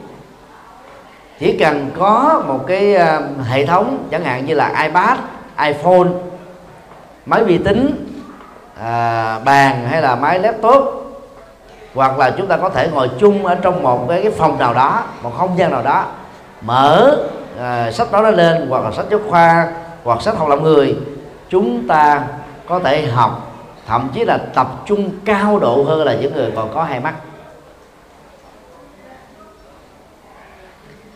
chỉ 1.40 1.58
cần 1.58 1.90
có 2.00 2.44
một 2.48 2.60
cái 2.68 2.96
à, 2.96 3.22
hệ 3.48 3.66
thống 3.66 4.08
chẳng 4.12 4.24
hạn 4.24 4.46
như 4.46 4.54
là 4.54 4.84
ipad 4.84 5.18
iphone 5.60 6.08
máy 7.26 7.44
vi 7.44 7.58
tính 7.58 8.08
à, 8.82 9.40
bàn 9.40 9.88
hay 9.90 10.02
là 10.02 10.16
máy 10.16 10.40
laptop 10.40 11.04
hoặc 11.96 12.20
là 12.20 12.32
chúng 12.38 12.48
ta 12.48 12.58
có 12.58 12.70
thể 12.70 12.90
ngồi 12.94 13.10
chung 13.20 13.46
ở 13.46 13.56
trong 13.56 13.84
một 13.84 14.06
cái, 14.10 14.22
cái 14.24 14.32
phòng 14.32 14.60
nào 14.60 14.74
đó 14.74 15.04
một 15.24 15.32
không 15.38 15.58
gian 15.58 15.72
nào 15.72 15.84
đó 15.84 16.06
mở 16.62 17.18
à, 17.60 17.92
sách 17.92 18.12
đó 18.12 18.22
lên 18.22 18.68
hoặc 18.70 18.84
là 18.84 18.92
sách 18.92 19.06
giáo 19.10 19.20
khoa 19.30 19.74
hoặc 20.04 20.22
sách 20.22 20.38
học 20.38 20.50
làm 20.50 20.64
người 20.64 20.98
chúng 21.50 21.88
ta 21.88 22.24
có 22.68 22.80
thể 22.80 23.08
học 23.08 23.48
thậm 23.88 24.10
chí 24.14 24.26
là 24.26 24.38
tập 24.38 24.68
trung 24.86 25.10
cao 25.26 25.60
độ 25.60 25.84
hơn 25.84 26.04
là 26.04 26.14
những 26.14 26.34
người 26.34 26.52
còn 26.56 26.74
có 26.74 26.84
hai 26.84 27.00
mắt. 27.00 27.14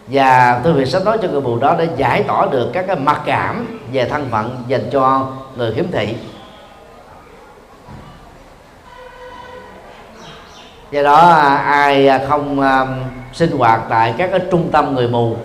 Và 0.08 0.60
thư 0.64 0.74
viện 0.74 0.86
sách 0.86 1.06
nói 1.06 1.18
cho 1.22 1.28
người 1.28 1.42
mù 1.42 1.60
đó 1.60 1.76
để 1.80 1.88
giải 1.96 2.24
tỏa 2.24 2.46
được 2.52 2.70
các 2.74 2.86
cái 2.88 2.96
mặc 2.96 3.22
cảm 3.26 3.80
về 3.92 4.10
thân 4.10 4.28
phận 4.32 4.64
dành 4.68 4.90
cho 4.92 5.28
người 5.56 5.74
khiếm 5.74 5.86
thị. 5.92 6.16
Do 10.92 11.04
đó 11.04 11.30
à, 11.30 11.56
ai 11.56 12.10
không 12.30 12.62
à, 12.62 12.88
sinh 13.34 13.58
hoạt 13.58 13.82
tại 13.90 14.14
các 14.18 14.30
cái 14.32 14.40
trung 14.52 14.70
tâm 14.72 14.96
người 14.96 15.08
mù 15.08 15.38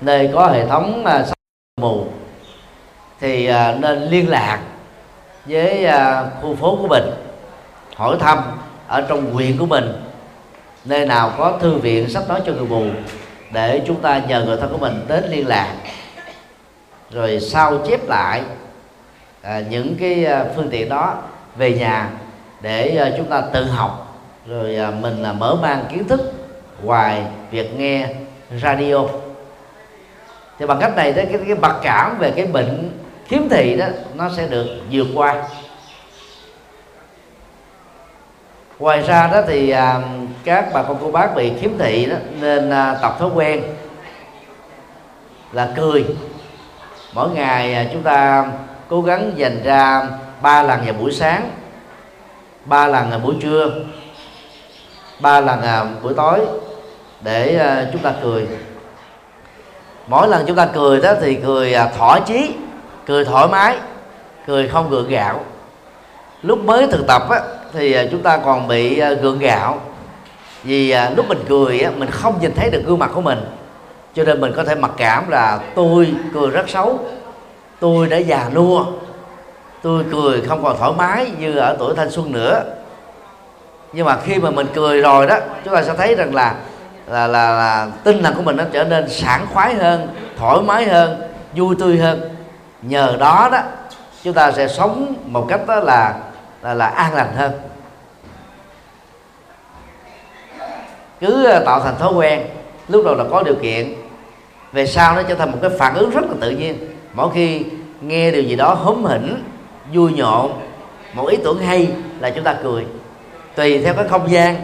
nơi 0.00 0.30
có 0.34 0.46
hệ 0.46 0.66
thống 0.66 1.04
uh, 1.04 1.26
mù. 1.80 2.04
Thì 3.20 3.50
uh, 3.50 3.80
nên 3.80 4.02
liên 4.02 4.28
lạc 4.28 4.60
với 5.44 5.86
uh, 5.86 6.42
khu 6.42 6.56
phố 6.56 6.78
của 6.80 6.88
mình 6.88 7.04
hỏi 7.96 8.16
thăm 8.20 8.38
ở 8.88 9.00
trong 9.08 9.32
huyện 9.32 9.58
của 9.58 9.66
mình 9.66 9.92
nơi 10.84 11.06
nào 11.06 11.32
có 11.38 11.58
thư 11.60 11.74
viện 11.74 12.08
sách 12.08 12.28
nói 12.28 12.40
cho 12.46 12.52
người 12.52 12.66
mù 12.66 12.84
để 13.52 13.82
chúng 13.86 14.00
ta 14.00 14.18
nhờ 14.28 14.44
người 14.44 14.56
thân 14.56 14.72
của 14.72 14.78
mình 14.78 15.04
đến 15.08 15.24
liên 15.30 15.46
lạc. 15.46 15.74
Rồi 17.10 17.40
sao 17.40 17.78
chép 17.88 18.08
lại 18.08 18.42
à, 19.42 19.60
những 19.70 19.96
cái 20.00 20.26
phương 20.56 20.68
tiện 20.70 20.88
đó 20.88 21.14
về 21.56 21.72
nhà 21.74 22.10
để 22.60 22.96
à, 22.96 23.10
chúng 23.16 23.26
ta 23.26 23.40
tự 23.52 23.64
học. 23.64 24.20
Rồi 24.46 24.76
à, 24.76 24.90
mình 24.90 25.22
là 25.22 25.32
mở 25.32 25.54
mang 25.62 25.84
kiến 25.92 26.08
thức 26.08 26.32
ngoài 26.82 27.22
việc 27.50 27.78
nghe 27.78 28.08
radio 28.62 28.98
thì 30.58 30.66
bằng 30.66 30.78
cách 30.80 30.96
này 30.96 31.12
đó 31.12 31.22
cái, 31.32 31.40
cái 31.46 31.56
mặc 31.56 31.76
cảm 31.82 32.18
về 32.18 32.32
cái 32.36 32.46
bệnh 32.46 32.90
khiếm 33.26 33.48
thị 33.48 33.76
đó 33.76 33.86
nó 34.14 34.30
sẽ 34.36 34.46
được 34.46 34.66
vượt 34.90 35.06
qua. 35.14 35.34
Ngoài 38.78 39.02
ra 39.02 39.28
đó 39.32 39.42
thì 39.46 39.70
à, 39.70 40.00
các 40.44 40.68
bà 40.72 40.82
con 40.82 40.96
cô 41.00 41.10
bác 41.10 41.34
bị 41.34 41.52
khiếm 41.60 41.78
thị 41.78 42.06
đó 42.06 42.16
nên 42.40 42.70
à, 42.70 42.94
tập 43.02 43.16
thói 43.18 43.30
quen 43.34 43.62
là 45.52 45.68
cười. 45.76 46.04
Mỗi 47.12 47.30
ngày 47.30 47.74
à, 47.74 47.86
chúng 47.92 48.02
ta 48.02 48.46
cố 48.88 49.02
gắng 49.02 49.32
dành 49.36 49.62
ra 49.64 50.08
ba 50.42 50.62
lần 50.62 50.80
vào 50.84 50.94
buổi 50.94 51.12
sáng 51.12 51.50
ba 52.64 52.86
lần 52.86 53.10
vào 53.10 53.18
buổi 53.18 53.34
trưa 53.42 53.70
ba 55.20 55.40
lần 55.40 55.62
à, 55.62 55.84
buổi 56.02 56.14
tối 56.14 56.40
để 57.20 57.56
à, 57.56 57.86
chúng 57.92 58.02
ta 58.02 58.12
cười 58.22 58.48
mỗi 60.08 60.28
lần 60.28 60.46
chúng 60.46 60.56
ta 60.56 60.66
cười 60.74 61.00
đó 61.00 61.12
thì 61.20 61.34
cười 61.34 61.74
à, 61.74 61.88
thỏa 61.98 62.20
chí 62.20 62.54
cười 63.06 63.24
thoải 63.24 63.48
mái 63.48 63.76
cười 64.46 64.68
không 64.68 64.90
gượng 64.90 65.08
gạo. 65.08 65.40
Lúc 66.42 66.64
mới 66.64 66.86
thực 66.86 67.06
tập 67.06 67.22
á, 67.30 67.40
thì 67.72 67.92
à, 67.92 68.04
chúng 68.10 68.22
ta 68.22 68.36
còn 68.36 68.68
bị 68.68 68.98
à, 68.98 69.12
gượng 69.12 69.38
gạo. 69.38 69.80
Vì 70.62 70.94
lúc 71.16 71.28
mình 71.28 71.44
cười 71.48 71.80
á, 71.80 71.90
mình 71.96 72.10
không 72.10 72.40
nhìn 72.40 72.54
thấy 72.54 72.70
được 72.70 72.82
gương 72.86 72.98
mặt 72.98 73.10
của 73.14 73.20
mình. 73.20 73.38
Cho 74.14 74.24
nên 74.24 74.40
mình 74.40 74.52
có 74.56 74.64
thể 74.64 74.74
mặc 74.74 74.90
cảm 74.96 75.28
là 75.28 75.60
tôi 75.74 76.14
cười 76.34 76.50
rất 76.50 76.68
xấu 76.68 76.98
tôi 77.80 78.06
đã 78.06 78.16
già 78.16 78.50
nua 78.54 78.84
tôi 79.82 80.04
cười 80.12 80.40
không 80.40 80.64
còn 80.64 80.78
thoải 80.78 80.92
mái 80.96 81.26
như 81.38 81.56
ở 81.56 81.76
tuổi 81.78 81.94
thanh 81.96 82.10
xuân 82.10 82.32
nữa. 82.32 82.62
Nhưng 83.92 84.06
mà 84.06 84.18
khi 84.24 84.38
mà 84.38 84.50
mình 84.50 84.66
cười 84.74 85.00
rồi 85.00 85.26
đó 85.26 85.38
chúng 85.64 85.74
ta 85.74 85.82
sẽ 85.82 85.94
thấy 85.94 86.14
rằng 86.14 86.34
là 86.34 86.54
là 87.10 87.26
là, 87.26 87.50
là 87.50 87.88
tinh 88.04 88.22
thần 88.22 88.34
của 88.34 88.42
mình 88.42 88.56
nó 88.56 88.64
trở 88.72 88.84
nên 88.84 89.08
sảng 89.08 89.46
khoái 89.52 89.74
hơn 89.74 90.08
thoải 90.36 90.60
mái 90.60 90.84
hơn 90.84 91.20
vui 91.56 91.76
tươi 91.78 91.98
hơn. 91.98 92.20
Nhờ 92.82 93.16
đó 93.20 93.48
đó 93.52 93.62
chúng 94.22 94.34
ta 94.34 94.52
sẽ 94.52 94.68
sống 94.68 95.14
một 95.24 95.46
cách 95.48 95.60
đó 95.66 95.76
là 95.76 96.14
là, 96.62 96.74
là 96.74 96.86
an 96.86 97.14
lành 97.14 97.34
hơn. 97.36 97.52
Cứ 101.20 101.44
à, 101.44 101.60
tạo 101.66 101.80
thành 101.80 101.98
thói 101.98 102.12
quen 102.12 102.46
lúc 102.88 103.04
đầu 103.04 103.14
là 103.14 103.24
có 103.30 103.42
điều 103.42 103.54
kiện 103.54 103.94
về 104.72 104.86
sau 104.86 105.16
nó 105.16 105.22
trở 105.22 105.34
thành 105.34 105.50
một 105.50 105.58
cái 105.62 105.70
phản 105.78 105.94
ứng 105.94 106.10
rất 106.10 106.24
là 106.28 106.34
tự 106.40 106.50
nhiên. 106.50 106.94
Mỗi 107.14 107.28
khi 107.34 107.64
nghe 108.00 108.30
điều 108.30 108.42
gì 108.42 108.56
đó 108.56 108.74
hóm 108.74 109.04
hỉnh 109.04 109.44
vui 109.92 110.12
nhộn 110.12 110.52
một 111.12 111.26
ý 111.26 111.36
tưởng 111.44 111.58
hay 111.58 111.90
là 112.20 112.30
chúng 112.30 112.44
ta 112.44 112.54
cười. 112.62 112.86
Tùy 113.54 113.82
theo 113.82 113.94
cái 113.94 114.08
không 114.08 114.30
gian 114.30 114.56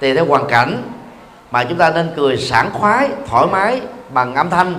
tùy 0.00 0.14
theo 0.14 0.24
hoàn 0.24 0.46
cảnh 0.48 0.82
mà 1.52 1.64
chúng 1.64 1.78
ta 1.78 1.90
nên 1.90 2.10
cười 2.16 2.36
sảng 2.36 2.70
khoái 2.72 3.08
thoải 3.28 3.46
mái 3.46 3.80
bằng 4.08 4.34
âm 4.34 4.50
thanh 4.50 4.74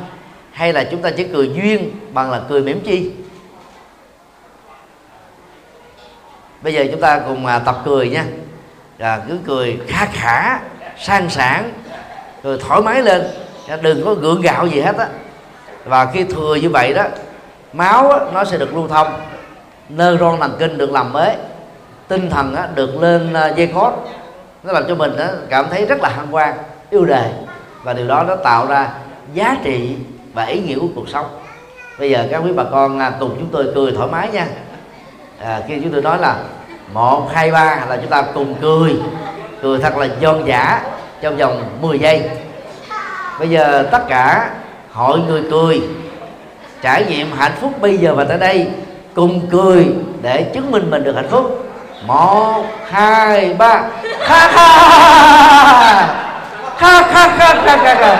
hay 0.51 0.73
là 0.73 0.83
chúng 0.83 1.01
ta 1.01 1.09
chỉ 1.17 1.23
cười 1.23 1.51
duyên 1.53 1.91
bằng 2.13 2.31
là 2.31 2.41
cười 2.49 2.61
mỉm 2.61 2.79
chi? 2.85 3.11
Bây 6.61 6.73
giờ 6.73 6.85
chúng 6.91 7.01
ta 7.01 7.19
cùng 7.19 7.45
à, 7.45 7.59
tập 7.59 7.81
cười 7.85 8.09
nha. 8.09 8.25
Là 8.97 9.21
cứ 9.27 9.37
cười 9.45 9.79
khá 9.87 10.05
khả 10.05 10.59
sang 10.97 11.29
sảng 11.29 11.71
cười 12.43 12.57
thoải 12.57 12.81
mái 12.81 13.01
lên. 13.01 13.23
Dạ, 13.67 13.75
đừng 13.75 14.05
có 14.05 14.13
gượng 14.13 14.41
gạo 14.41 14.67
gì 14.67 14.81
hết 14.81 14.97
á. 14.97 15.07
Và 15.85 16.05
khi 16.13 16.23
thừa 16.23 16.55
như 16.55 16.69
vậy 16.69 16.93
đó 16.93 17.03
máu 17.73 18.11
á, 18.11 18.19
nó 18.33 18.43
sẽ 18.43 18.57
được 18.57 18.75
lưu 18.75 18.87
thông. 18.87 19.21
Nơ 19.89 20.17
ron 20.17 20.39
thần 20.39 20.55
kinh 20.59 20.77
được 20.77 20.91
làm 20.91 21.13
mới 21.13 21.35
tinh 22.07 22.29
thần 22.29 22.55
á, 22.55 22.67
được 22.75 23.01
lên 23.01 23.33
à, 23.33 23.47
dây 23.47 23.67
cót 23.67 23.93
nó 24.63 24.73
làm 24.73 24.83
cho 24.87 24.95
mình 24.95 25.17
đó, 25.17 25.25
cảm 25.49 25.65
thấy 25.69 25.85
rất 25.85 26.01
là 26.01 26.09
hăng 26.09 26.27
hoan 26.27 26.53
yêu 26.89 27.05
đời. 27.05 27.29
Và 27.83 27.93
điều 27.93 28.07
đó 28.07 28.23
nó 28.27 28.35
tạo 28.35 28.67
ra 28.67 28.89
giá 29.33 29.57
trị 29.63 29.95
và 30.33 30.43
ý 30.43 30.59
nghĩa 30.59 30.79
của 30.79 30.87
cuộc 30.95 31.09
sống. 31.09 31.25
Bây 31.99 32.11
giờ 32.11 32.27
các 32.31 32.41
quý 32.45 32.51
bà 32.55 32.63
con 32.63 32.99
à, 32.99 33.11
cùng 33.19 33.35
chúng 33.39 33.49
tôi 33.51 33.71
cười 33.75 33.91
thoải 33.91 34.09
mái 34.11 34.29
nha. 34.31 34.47
À, 35.39 35.61
khi 35.67 35.79
chúng 35.81 35.91
tôi 35.91 36.01
nói 36.01 36.17
là 36.17 36.37
một 36.93 37.29
hai 37.33 37.51
ba 37.51 37.85
là 37.89 37.97
chúng 37.97 38.09
ta 38.09 38.21
cùng 38.33 38.55
cười. 38.61 38.95
Cười 39.61 39.79
thật 39.79 39.97
là 39.97 40.07
giòn 40.21 40.45
giả 40.45 40.83
trong 41.21 41.37
vòng 41.37 41.63
10 41.81 41.99
giây. 41.99 42.29
Bây 43.39 43.49
giờ 43.49 43.87
tất 43.91 44.07
cả 44.07 44.49
hội 44.91 45.19
người 45.27 45.43
cười 45.51 45.81
trải 46.81 47.05
nghiệm 47.05 47.31
hạnh 47.31 47.53
phúc 47.61 47.71
bây 47.81 47.97
giờ 47.97 48.15
và 48.15 48.23
tại 48.23 48.37
đây 48.37 48.67
cùng 49.13 49.47
cười 49.51 49.87
để 50.21 50.43
chứng 50.53 50.71
minh 50.71 50.91
mình 50.91 51.03
được 51.03 51.15
hạnh 51.15 51.29
phúc 51.29 51.62
một, 52.07 52.65
hai, 52.89 53.53
ba. 53.53 53.83
Kha 54.19 54.47
kha 54.47 54.67
kha 56.77 57.03
kha 57.11 57.27
kha 57.37 57.53
kha 57.65 57.77
kha 57.77 57.95
kha 57.95 58.17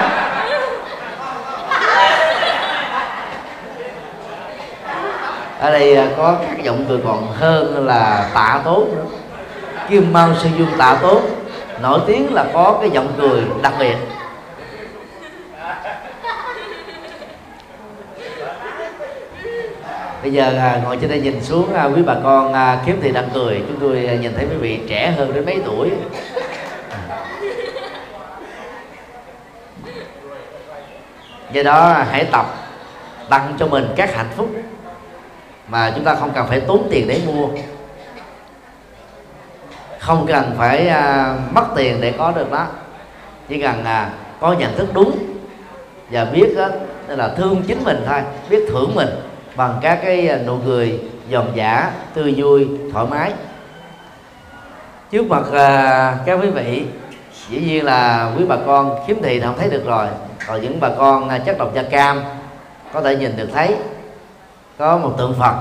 ở 5.60 5.72
đây 5.72 5.96
à, 5.96 6.08
có 6.18 6.36
các 6.42 6.64
giọng 6.64 6.86
cười 6.90 7.00
còn 7.06 7.32
hơn 7.40 7.88
là 7.88 8.26
tạ 8.34 8.60
tốt 8.64 8.86
nữa. 8.96 9.04
Kim 9.90 10.14
mao 10.14 10.30
sư 10.44 10.50
dung 10.58 10.78
tạ 10.78 10.98
tốt 11.02 11.22
nổi 11.82 12.00
tiếng 12.08 12.34
là 12.34 12.46
có 12.54 12.78
cái 12.82 12.90
giọng 12.90 13.14
cười 13.18 13.42
đặc 13.62 13.74
biệt. 13.80 13.96
Bây 20.24 20.34
giờ 20.34 20.54
à, 20.58 20.82
ngồi 20.84 20.98
trên 21.02 21.10
đây 21.10 21.20
nhìn 21.20 21.44
xuống 21.44 21.74
à, 21.74 21.86
quý 21.86 22.02
bà 22.06 22.16
con 22.24 22.54
à, 22.54 22.82
kiếm 22.86 23.00
thì 23.02 23.12
đang 23.12 23.30
cười 23.34 23.64
chúng 23.68 23.80
tôi 23.80 24.06
à, 24.06 24.16
nhìn 24.16 24.34
thấy 24.36 24.46
quý 24.50 24.58
vị 24.58 24.80
trẻ 24.88 25.14
hơn 25.18 25.34
đến 25.34 25.46
mấy 25.46 25.62
tuổi. 25.66 25.90
Do 31.52 31.64
đó 31.64 31.90
à, 31.92 32.08
hãy 32.12 32.26
tập 32.26 32.46
tăng 33.30 33.54
cho 33.60 33.68
mình 33.68 33.88
các 33.96 34.16
hạnh 34.16 34.30
phúc 34.36 34.50
mà 35.68 35.92
chúng 35.96 36.04
ta 36.04 36.16
không 36.16 36.32
cần 36.36 36.48
phải 36.48 36.60
tốn 36.60 36.88
tiền 36.92 37.08
để 37.08 37.22
mua. 37.26 37.48
Không 40.00 40.26
cần 40.28 40.52
phải 40.58 40.88
à, 40.88 41.36
mất 41.52 41.66
tiền 41.76 42.02
để 42.02 42.14
có 42.18 42.32
được 42.32 42.52
đó. 42.52 42.68
Chỉ 43.50 43.62
cần 43.62 43.86
à, 43.86 44.10
có 44.40 44.54
nhận 44.54 44.76
thức 44.76 44.88
đúng 44.94 45.18
và 46.12 46.26
biết 46.26 46.54
đó, 46.58 46.68
là 47.08 47.34
thương 47.38 47.64
chính 47.68 47.84
mình 47.84 48.04
thôi 48.08 48.20
biết 48.50 48.66
thưởng 48.70 48.96
mình 48.96 49.10
bằng 49.56 49.80
các 49.82 50.00
cái 50.04 50.28
à, 50.28 50.38
nụ 50.46 50.58
cười 50.66 51.00
giòn 51.32 51.46
giả 51.54 51.92
tươi 52.14 52.34
vui 52.38 52.68
thoải 52.94 53.06
mái. 53.10 53.32
Trước 55.12 55.28
mặt 55.28 55.44
uh, 55.48 56.26
các 56.26 56.40
quý 56.42 56.50
vị 56.50 56.86
dĩ 57.50 57.60
nhiên 57.60 57.86
là 57.86 58.32
quý 58.38 58.46
bà 58.48 58.56
con 58.66 59.06
khiếm 59.08 59.22
thị 59.22 59.40
thì 59.40 59.46
không 59.46 59.58
thấy 59.58 59.70
được 59.70 59.86
rồi. 59.86 60.08
Còn 60.48 60.62
những 60.62 60.80
bà 60.80 60.90
con 60.98 61.30
à, 61.30 61.38
chất 61.38 61.58
độc 61.58 61.74
da 61.74 61.84
cam 61.84 62.22
có 62.94 63.02
thể 63.02 63.16
nhìn 63.16 63.38
được 63.38 63.50
thấy. 63.54 63.76
Có 64.78 64.98
một 64.98 65.16
tượng 65.18 65.36
phật 65.40 65.56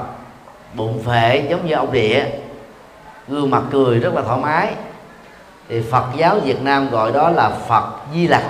bụng 0.75 1.03
phệ 1.07 1.47
giống 1.51 1.67
như 1.67 1.75
ông 1.75 1.93
địa 1.93 2.25
gương 3.29 3.51
mặt 3.51 3.63
cười 3.73 3.99
rất 3.99 4.15
là 4.15 4.23
thoải 4.23 4.41
mái. 4.41 4.75
Thì 5.69 5.83
phật 5.91 6.05
giáo 6.17 6.37
việt 6.45 6.63
nam 6.63 6.91
gọi 6.91 7.13
đó 7.13 7.31
là 7.31 7.51
phật 7.69 7.85
di 8.15 8.27
lặc. 8.27 8.43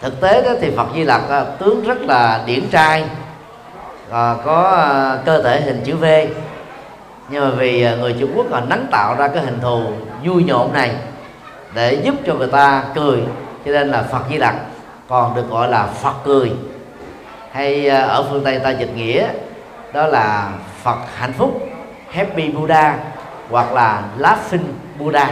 Thực 0.00 0.20
tế 0.20 0.42
đó 0.42 0.50
thì 0.60 0.70
phật 0.76 0.86
di 0.94 1.04
lặc 1.04 1.22
tướng 1.58 1.84
rất 1.84 2.00
là 2.00 2.42
điển 2.46 2.68
trai 2.70 3.04
à, 4.10 4.34
có 4.44 4.62
à, 4.62 5.18
cơ 5.24 5.42
thể 5.42 5.60
hình 5.60 5.80
chữ 5.84 5.96
v. 5.96 6.04
Nhưng 7.30 7.44
mà 7.44 7.50
vì 7.50 7.82
à, 7.82 7.94
người 7.94 8.16
trung 8.20 8.32
quốc 8.34 8.46
họ 8.50 8.60
nắng 8.60 8.86
tạo 8.90 9.14
ra 9.18 9.28
cái 9.28 9.42
hình 9.42 9.58
thù 9.60 9.82
vui 10.24 10.44
nhộn 10.44 10.72
này 10.72 10.90
để 11.74 11.94
giúp 11.94 12.14
cho 12.26 12.34
người 12.34 12.48
ta 12.48 12.84
cười 12.94 13.22
cho 13.64 13.72
nên 13.72 13.88
là 13.88 14.02
phật 14.02 14.22
di 14.30 14.36
lặc 14.36 14.54
còn 15.08 15.34
được 15.34 15.50
gọi 15.50 15.68
là 15.68 15.86
phật 15.86 16.14
cười. 16.24 16.52
Hay 17.52 17.88
à, 17.88 18.00
ở 18.00 18.26
phương 18.30 18.44
tây 18.44 18.58
ta 18.58 18.70
dịch 18.70 18.96
nghĩa 18.96 19.28
đó 19.92 20.06
là 20.06 20.50
phật 20.82 20.98
hạnh 21.16 21.32
phúc 21.32 21.68
happy 22.10 22.48
buddha 22.48 22.98
hoặc 23.50 23.72
là 23.72 24.02
laughing 24.18 24.74
buddha. 24.98 25.30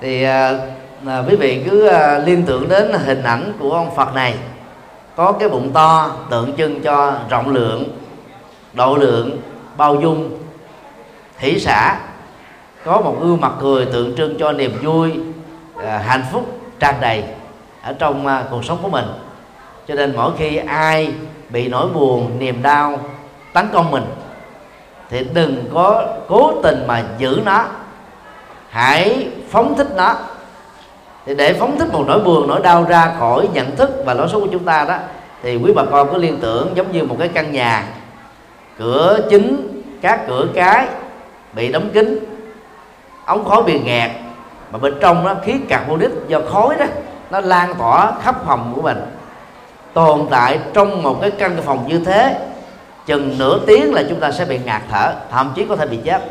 Thì 0.00 0.22
à, 0.22 0.52
à, 1.06 1.22
quý 1.28 1.36
vị 1.36 1.64
cứ 1.70 1.86
à, 1.86 2.18
liên 2.18 2.42
tưởng 2.42 2.68
đến 2.68 2.92
hình 2.92 3.22
ảnh 3.22 3.52
của 3.58 3.72
ông 3.72 3.96
phật 3.96 4.14
này 4.14 4.34
có 5.16 5.32
cái 5.32 5.48
bụng 5.48 5.70
to 5.72 6.10
tượng 6.30 6.56
trưng 6.56 6.82
cho 6.82 7.14
rộng 7.30 7.48
lượng 7.48 7.84
độ 8.72 8.96
lượng 8.96 9.38
bao 9.76 10.00
dung 10.00 10.38
hỷ 11.38 11.60
xã 11.60 11.98
có 12.84 13.00
một 13.00 13.16
gương 13.20 13.40
mặt 13.40 13.52
cười 13.60 13.86
tượng 13.86 14.16
trưng 14.16 14.38
cho 14.38 14.52
niềm 14.52 14.72
vui 14.82 15.12
à, 15.84 15.98
hạnh 16.06 16.24
phúc 16.32 16.60
tràn 16.78 16.94
đầy 17.00 17.24
ở 17.82 17.92
trong 17.92 18.26
à, 18.26 18.44
cuộc 18.50 18.64
sống 18.64 18.78
của 18.82 18.88
mình. 18.88 19.04
Cho 19.88 19.94
nên 19.94 20.16
mỗi 20.16 20.32
khi 20.38 20.56
ai 20.56 21.12
bị 21.50 21.68
nỗi 21.68 21.88
buồn 21.88 22.38
niềm 22.38 22.62
đau 22.62 22.98
tấn 23.52 23.68
công 23.72 23.90
mình 23.90 24.04
thì 25.10 25.26
đừng 25.34 25.64
có 25.74 26.06
cố 26.28 26.52
tình 26.62 26.84
mà 26.86 27.04
giữ 27.18 27.40
nó. 27.44 27.64
Hãy 28.68 29.28
phóng 29.50 29.74
thích 29.76 29.88
nó 29.96 30.14
thì 31.26 31.34
để 31.34 31.52
phóng 31.52 31.78
thích 31.78 31.88
một 31.92 32.04
nỗi 32.06 32.20
buồn, 32.20 32.48
nỗi 32.48 32.60
đau 32.62 32.84
ra 32.84 33.12
khỏi 33.18 33.48
nhận 33.52 33.76
thức 33.76 33.90
và 34.04 34.14
lối 34.14 34.28
sống 34.28 34.40
của 34.40 34.48
chúng 34.52 34.64
ta 34.64 34.84
đó, 34.88 34.96
thì 35.42 35.56
quý 35.56 35.72
bà 35.76 35.82
con 35.90 36.08
cứ 36.12 36.18
liên 36.18 36.38
tưởng 36.40 36.72
giống 36.74 36.92
như 36.92 37.02
một 37.02 37.16
cái 37.18 37.28
căn 37.28 37.52
nhà. 37.52 37.84
Cửa 38.78 39.18
chính, 39.30 39.82
các 40.00 40.20
cửa 40.28 40.46
cái 40.54 40.86
bị 41.52 41.72
đóng 41.72 41.90
kín. 41.90 42.18
Ống 43.26 43.44
khói 43.44 43.62
bị 43.62 43.80
nghẹt, 43.80 44.10
mà 44.70 44.78
bên 44.78 44.94
trong 45.00 45.26
đó 45.26 45.34
khí 45.44 45.54
carbonic 45.68 46.10
do 46.28 46.40
khói 46.50 46.76
đó, 46.78 46.86
nó 47.30 47.40
lan 47.40 47.74
tỏa 47.74 48.12
khắp 48.22 48.36
phòng 48.46 48.72
của 48.74 48.82
mình. 48.82 49.02
Tồn 49.92 50.26
tại 50.30 50.58
trong 50.72 51.02
một 51.02 51.20
cái 51.20 51.30
căn 51.30 51.56
phòng 51.64 51.84
như 51.88 51.98
thế, 52.06 52.36
chừng 53.06 53.38
nửa 53.38 53.58
tiếng 53.66 53.94
là 53.94 54.02
chúng 54.08 54.20
ta 54.20 54.32
sẽ 54.32 54.44
bị 54.44 54.58
ngạt 54.58 54.82
thở, 54.90 55.12
thậm 55.30 55.52
chí 55.54 55.66
có 55.68 55.76
thể 55.76 55.86
bị 55.86 55.98
chết. 56.04 56.22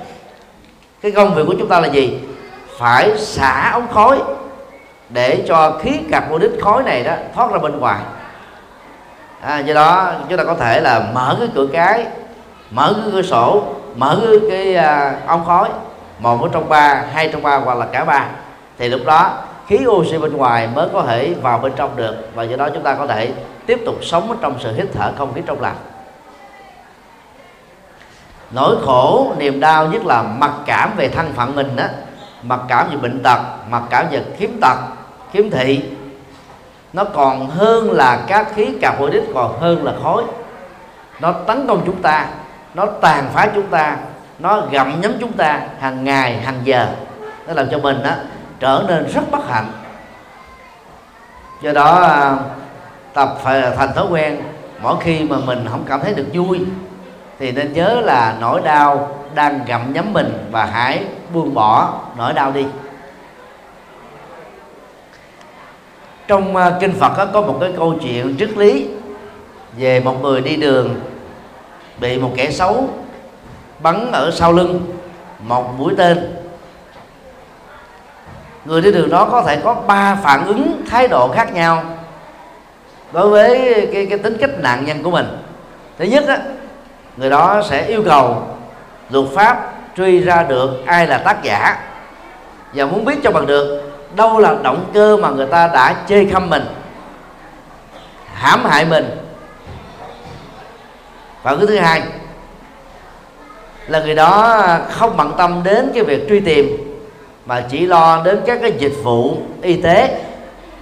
Cái 1.01 1.11
công 1.11 1.35
việc 1.35 1.43
của 1.47 1.55
chúng 1.59 1.67
ta 1.67 1.79
là 1.79 1.87
gì? 1.87 2.19
Phải 2.77 3.17
xả 3.17 3.69
ống 3.73 3.87
khói 3.93 4.19
để 5.09 5.43
cho 5.47 5.79
khí 5.81 5.99
carbonic 6.11 6.51
khói 6.61 6.83
này 6.83 7.03
đó 7.03 7.13
thoát 7.35 7.51
ra 7.51 7.57
bên 7.57 7.79
ngoài. 7.79 7.99
À, 9.41 9.59
do 9.59 9.73
đó 9.73 10.13
chúng 10.29 10.37
ta 10.37 10.43
có 10.43 10.55
thể 10.55 10.81
là 10.81 11.11
mở 11.13 11.35
cái 11.39 11.49
cửa 11.55 11.67
cái 11.73 12.05
mở 12.71 12.93
cái 12.93 13.11
cửa 13.11 13.21
sổ 13.21 13.63
mở 13.95 14.19
cái, 14.21 14.39
cái 14.49 14.75
à, 14.75 15.15
ống 15.27 15.45
khói 15.45 15.69
một 16.19 16.41
ở 16.41 16.49
trong 16.53 16.69
ba 16.69 17.03
hai 17.13 17.29
trong 17.31 17.43
ba 17.43 17.57
hoặc 17.57 17.77
là 17.77 17.85
cả 17.85 18.05
ba. 18.05 18.25
Thì 18.77 18.89
lúc 18.89 19.01
đó 19.05 19.31
khí 19.67 19.79
oxy 19.87 20.17
bên 20.17 20.37
ngoài 20.37 20.69
mới 20.75 20.87
có 20.93 21.03
thể 21.03 21.33
vào 21.41 21.57
bên 21.57 21.73
trong 21.75 21.95
được 21.95 22.15
và 22.35 22.43
do 22.43 22.57
đó 22.57 22.69
chúng 22.73 22.83
ta 22.83 22.95
có 22.95 23.07
thể 23.07 23.33
tiếp 23.65 23.79
tục 23.85 23.95
sống 24.01 24.37
trong 24.41 24.55
sự 24.59 24.73
hít 24.75 24.85
thở 24.93 25.11
không 25.17 25.33
khí 25.33 25.41
trong 25.45 25.61
lành. 25.61 25.75
Nỗi 28.51 28.75
khổ 28.85 29.33
niềm 29.37 29.59
đau 29.59 29.87
nhất 29.87 30.05
là 30.05 30.23
mặc 30.23 30.51
cảm 30.65 30.91
về 30.97 31.09
thân 31.09 31.33
phận 31.33 31.55
mình 31.55 31.75
đó 31.75 31.83
mặc 32.43 32.59
cảm 32.67 32.89
về 32.89 32.97
bệnh 32.97 33.23
tật, 33.23 33.39
mặc 33.69 33.83
cảm 33.89 34.05
về 34.11 34.23
khiếm 34.37 34.49
tật, 34.61 34.77
khiếm 35.33 35.49
thị, 35.49 35.83
nó 36.93 37.03
còn 37.03 37.49
hơn 37.49 37.91
là 37.91 38.19
các 38.27 38.47
khí 38.55 38.67
carbonic 38.81 39.23
còn 39.33 39.59
hơn 39.59 39.85
là 39.85 39.93
khói. 40.03 40.23
Nó 41.19 41.31
tấn 41.31 41.67
công 41.67 41.81
chúng 41.85 42.01
ta, 42.01 42.27
nó 42.73 42.85
tàn 42.85 43.29
phá 43.33 43.47
chúng 43.55 43.67
ta, 43.67 43.97
nó 44.39 44.61
gặm 44.71 45.01
nhấm 45.01 45.11
chúng 45.19 45.31
ta 45.31 45.59
hàng 45.79 46.03
ngày, 46.03 46.37
hàng 46.37 46.59
giờ. 46.63 46.87
Nó 47.47 47.53
làm 47.53 47.67
cho 47.71 47.79
mình 47.79 48.03
đó 48.03 48.11
trở 48.59 48.83
nên 48.87 49.07
rất 49.13 49.31
bất 49.31 49.49
hạnh. 49.49 49.65
Do 51.61 51.71
đó 51.71 52.01
à, 52.01 52.35
tập 53.13 53.37
phải 53.43 53.61
thành 53.77 53.93
thói 53.93 54.05
quen, 54.09 54.41
mỗi 54.81 54.95
khi 55.01 55.23
mà 55.23 55.37
mình 55.45 55.67
không 55.71 55.83
cảm 55.87 56.01
thấy 56.01 56.13
được 56.13 56.27
vui, 56.33 56.59
thì 57.39 57.51
nên 57.51 57.73
nhớ 57.73 58.01
là 58.03 58.35
nỗi 58.39 58.61
đau 58.61 59.17
đang 59.35 59.59
gặm 59.65 59.93
nhấm 59.93 60.13
mình 60.13 60.47
và 60.51 60.65
hãy 60.65 61.03
buông 61.33 61.53
bỏ 61.53 61.93
nỗi 62.17 62.33
đau 62.33 62.51
đi. 62.51 62.65
Trong 66.27 66.55
uh, 66.55 66.61
kinh 66.79 66.93
Phật 66.93 67.31
có 67.33 67.41
một 67.41 67.57
cái 67.61 67.73
câu 67.77 67.95
chuyện 68.01 68.35
triết 68.39 68.57
lý 68.57 68.87
về 69.77 69.99
một 69.99 70.21
người 70.21 70.41
đi 70.41 70.55
đường 70.55 70.95
bị 71.97 72.19
một 72.19 72.31
kẻ 72.35 72.51
xấu 72.51 72.89
bắn 73.79 74.11
ở 74.11 74.31
sau 74.31 74.51
lưng 74.51 74.97
một 75.39 75.73
mũi 75.77 75.93
tên. 75.97 76.35
Người 78.65 78.81
đi 78.81 78.91
đường 78.91 79.09
đó 79.09 79.27
có 79.31 79.41
thể 79.41 79.61
có 79.63 79.73
ba 79.73 80.15
phản 80.15 80.45
ứng 80.45 80.81
thái 80.89 81.07
độ 81.07 81.27
khác 81.27 81.53
nhau 81.53 81.83
đối 83.11 83.29
với 83.29 83.87
cái, 83.93 84.05
cái 84.05 84.19
tính 84.19 84.37
cách 84.39 84.49
nạn 84.59 84.85
nhân 84.85 85.03
của 85.03 85.11
mình. 85.11 85.37
Thứ 85.97 86.05
nhất 86.05 86.27
á, 86.27 86.39
người 87.17 87.29
đó 87.29 87.61
sẽ 87.69 87.85
yêu 87.85 88.03
cầu 88.05 88.43
luật 89.09 89.25
pháp 89.35 89.74
truy 89.97 90.19
ra 90.19 90.43
được 90.43 90.85
ai 90.85 91.07
là 91.07 91.17
tác 91.17 91.43
giả. 91.43 91.77
Và 92.73 92.85
muốn 92.85 93.05
biết 93.05 93.15
cho 93.23 93.31
bằng 93.31 93.45
được, 93.45 93.91
đâu 94.15 94.39
là 94.39 94.55
động 94.63 94.85
cơ 94.93 95.17
mà 95.17 95.29
người 95.29 95.47
ta 95.47 95.67
đã 95.67 95.95
chê 96.07 96.25
khăm 96.25 96.49
mình, 96.49 96.63
hãm 98.33 98.65
hại 98.65 98.85
mình? 98.85 99.17
Và 101.43 101.55
cái 101.55 101.67
thứ 101.67 101.77
hai, 101.77 102.03
là 103.87 103.99
người 103.99 104.15
đó 104.15 104.61
không 104.91 105.17
bận 105.17 105.33
tâm 105.37 105.61
đến 105.63 105.91
cái 105.93 106.03
việc 106.03 106.29
truy 106.29 106.39
tìm, 106.39 106.77
mà 107.45 107.63
chỉ 107.69 107.85
lo 107.85 108.21
đến 108.23 108.39
các 108.45 108.59
cái 108.61 108.71
dịch 108.77 108.95
vụ 109.03 109.37
y 109.61 109.81
tế, 109.81 110.21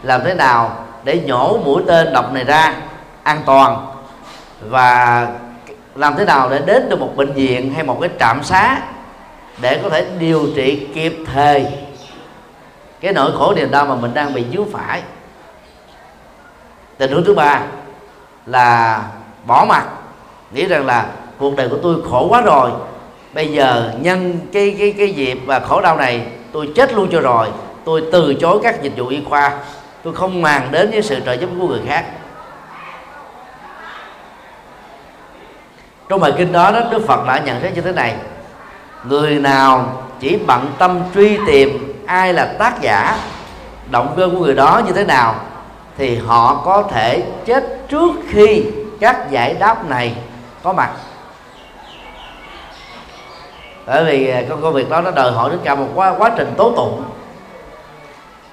làm 0.03 0.21
thế 0.23 0.33
nào 0.33 0.85
để 1.03 1.21
nhổ 1.25 1.57
mũi 1.65 1.83
tên 1.87 2.13
độc 2.13 2.33
này 2.33 2.43
ra 2.43 2.73
an 3.23 3.41
toàn, 3.45 3.87
và 4.61 5.27
làm 5.95 6.15
thế 6.15 6.25
nào 6.25 6.49
để 6.49 6.59
đến 6.65 6.89
được 6.89 6.99
một 6.99 7.11
bệnh 7.15 7.33
viện 7.33 7.73
hay 7.73 7.83
một 7.83 7.97
cái 8.01 8.09
trạm 8.19 8.43
xá 8.43 8.77
để 9.61 9.79
có 9.83 9.89
thể 9.89 10.05
điều 10.19 10.47
trị 10.55 10.87
kịp 10.93 11.17
thời. 11.33 11.65
Cái 13.01 13.13
nỗi 13.13 13.31
khổ 13.37 13.53
niềm 13.55 13.71
đau 13.71 13.85
mà 13.85 13.95
mình 13.95 14.13
đang 14.13 14.33
bị 14.33 14.45
dướng 14.53 14.71
phải. 14.71 15.01
Tình 16.97 17.11
huống 17.11 17.25
thứ 17.25 17.33
ba 17.33 17.61
là 18.45 19.01
bỏ 19.45 19.65
mặt. 19.69 19.85
Nghĩ 20.51 20.65
rằng 20.65 20.85
là 20.85 21.05
cuộc 21.37 21.55
đời 21.55 21.69
của 21.69 21.77
tôi 21.83 21.95
khổ 22.09 22.27
quá 22.29 22.41
rồi. 22.41 22.71
Bây 23.33 23.51
giờ 23.51 23.91
nhân 23.99 24.39
cái 24.53 24.75
cái 24.79 24.93
cái 24.97 25.13
dịp 25.13 25.39
và 25.45 25.59
khổ 25.59 25.81
đau 25.81 25.97
này 25.97 26.27
tôi 26.51 26.69
chết 26.75 26.93
luôn 26.93 27.09
cho 27.11 27.19
rồi. 27.19 27.47
Tôi 27.85 28.03
từ 28.11 28.33
chối 28.33 28.59
các 28.63 28.81
dịch 28.81 28.93
vụ 28.97 29.07
y 29.07 29.23
khoa. 29.29 29.59
Tôi 30.03 30.13
không 30.13 30.41
màng 30.41 30.67
đến 30.71 30.91
với 30.91 31.01
sự 31.01 31.19
trợ 31.25 31.33
giúp 31.33 31.49
của 31.59 31.67
người 31.67 31.81
khác. 31.87 32.05
Trong 36.09 36.19
bài 36.19 36.33
kinh 36.37 36.51
đó, 36.51 36.71
đó 36.71 36.79
đức 36.91 37.07
phật 37.07 37.27
đã 37.27 37.37
nhận 37.37 37.61
xét 37.61 37.75
như 37.75 37.81
thế 37.81 37.91
này 37.91 38.15
người 39.03 39.39
nào 39.39 40.03
chỉ 40.19 40.37
bận 40.47 40.73
tâm 40.77 40.99
truy 41.13 41.39
tìm 41.47 41.93
ai 42.07 42.33
là 42.33 42.45
tác 42.45 42.81
giả 42.81 43.17
động 43.91 44.13
cơ 44.17 44.29
của 44.31 44.39
người 44.39 44.55
đó 44.55 44.81
như 44.85 44.93
thế 44.93 45.05
nào 45.05 45.35
thì 45.97 46.17
họ 46.17 46.61
có 46.65 46.83
thể 46.91 47.23
chết 47.45 47.63
trước 47.89 48.11
khi 48.29 48.65
các 48.99 49.31
giải 49.31 49.53
đáp 49.53 49.89
này 49.89 50.15
có 50.63 50.73
mặt. 50.73 50.89
Bởi 53.85 54.05
vì 54.05 54.33
con 54.33 54.49
công 54.49 54.61
công 54.61 54.73
việc 54.73 54.89
đó 54.89 55.01
nó 55.01 55.11
đòi 55.11 55.31
hỏi 55.31 55.49
đến 55.49 55.59
cả 55.63 55.75
một 55.75 55.87
quá, 55.95 56.13
quá 56.17 56.31
trình 56.37 56.53
tố 56.57 56.73
tụng 56.75 57.03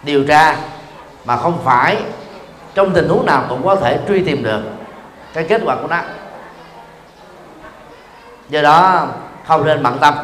điều 0.02 0.24
tra 0.24 0.56
mà 1.24 1.36
không 1.36 1.58
phải 1.64 1.96
trong 2.74 2.92
tình 2.92 3.08
huống 3.08 3.26
nào 3.26 3.44
cũng 3.48 3.64
có 3.64 3.76
thể 3.76 3.98
truy 4.08 4.24
tìm 4.24 4.42
được 4.42 4.60
cái 5.34 5.44
kết 5.44 5.62
quả 5.64 5.76
của 5.76 5.86
nó. 5.86 5.98
Do 8.48 8.62
đó 8.62 9.06
không 9.46 9.64
nên 9.64 9.82
bận 9.82 9.98
tâm 10.00 10.14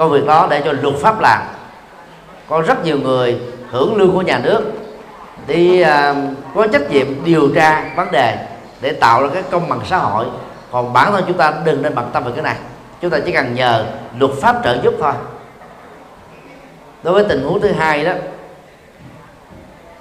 công 0.00 0.10
việc 0.10 0.26
đó 0.26 0.46
để 0.50 0.62
cho 0.64 0.72
luật 0.72 0.94
pháp 0.94 1.20
làm. 1.20 1.42
Có 2.48 2.62
rất 2.62 2.84
nhiều 2.84 2.98
người 2.98 3.40
hưởng 3.70 3.96
lương 3.96 4.12
của 4.12 4.22
nhà 4.22 4.38
nước 4.38 4.62
đi 5.46 5.82
uh, 5.82 6.16
có 6.54 6.66
trách 6.66 6.90
nhiệm 6.90 7.24
điều 7.24 7.48
tra 7.54 7.84
vấn 7.96 8.10
đề 8.10 8.46
để 8.80 8.92
tạo 8.92 9.22
ra 9.22 9.28
cái 9.34 9.42
công 9.50 9.68
bằng 9.68 9.80
xã 9.84 9.98
hội. 9.98 10.26
Còn 10.70 10.92
bản 10.92 11.12
thân 11.12 11.24
chúng 11.26 11.36
ta 11.36 11.54
đừng 11.64 11.82
nên 11.82 11.94
bận 11.94 12.10
tâm 12.12 12.24
về 12.24 12.32
cái 12.34 12.42
này. 12.42 12.56
Chúng 13.00 13.10
ta 13.10 13.18
chỉ 13.26 13.32
cần 13.32 13.54
nhờ 13.54 13.84
luật 14.18 14.30
pháp 14.40 14.56
trợ 14.64 14.78
giúp 14.82 14.94
thôi. 15.00 15.12
Đối 17.02 17.14
với 17.14 17.24
tình 17.28 17.42
huống 17.44 17.60
thứ 17.60 17.72
hai 17.72 18.04
đó 18.04 18.12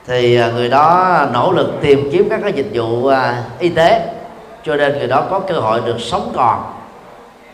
thì 0.08 0.36
à, 0.36 0.52
người 0.52 0.70
đó 0.70 1.18
nỗ 1.34 1.52
lực 1.52 1.70
tìm 1.82 2.10
kiếm 2.12 2.28
các 2.30 2.40
cái 2.44 2.54
dịch 2.54 2.70
vụ 2.74 3.08
à, 3.08 3.44
y 3.60 3.70
tế 3.70 4.14
cho 4.64 4.76
nên 4.76 4.98
người 4.98 5.08
đó 5.08 5.24
có 5.30 5.40
cơ 5.40 5.56
hội 5.56 5.82
được 5.86 5.98
sống 6.00 6.34
còn 6.36 6.64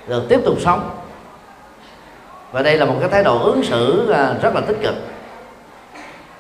được 0.08 0.24
tiếp 0.30 0.40
tục 0.46 0.56
sống 0.60 0.90
và 2.56 2.62
đây 2.62 2.78
là 2.78 2.86
một 2.86 2.96
cái 3.00 3.10
thái 3.10 3.24
độ 3.24 3.40
ứng 3.44 3.64
xử 3.64 4.12
à, 4.12 4.34
rất 4.42 4.56
là 4.56 4.62
tích 4.62 4.78
cực. 4.82 4.96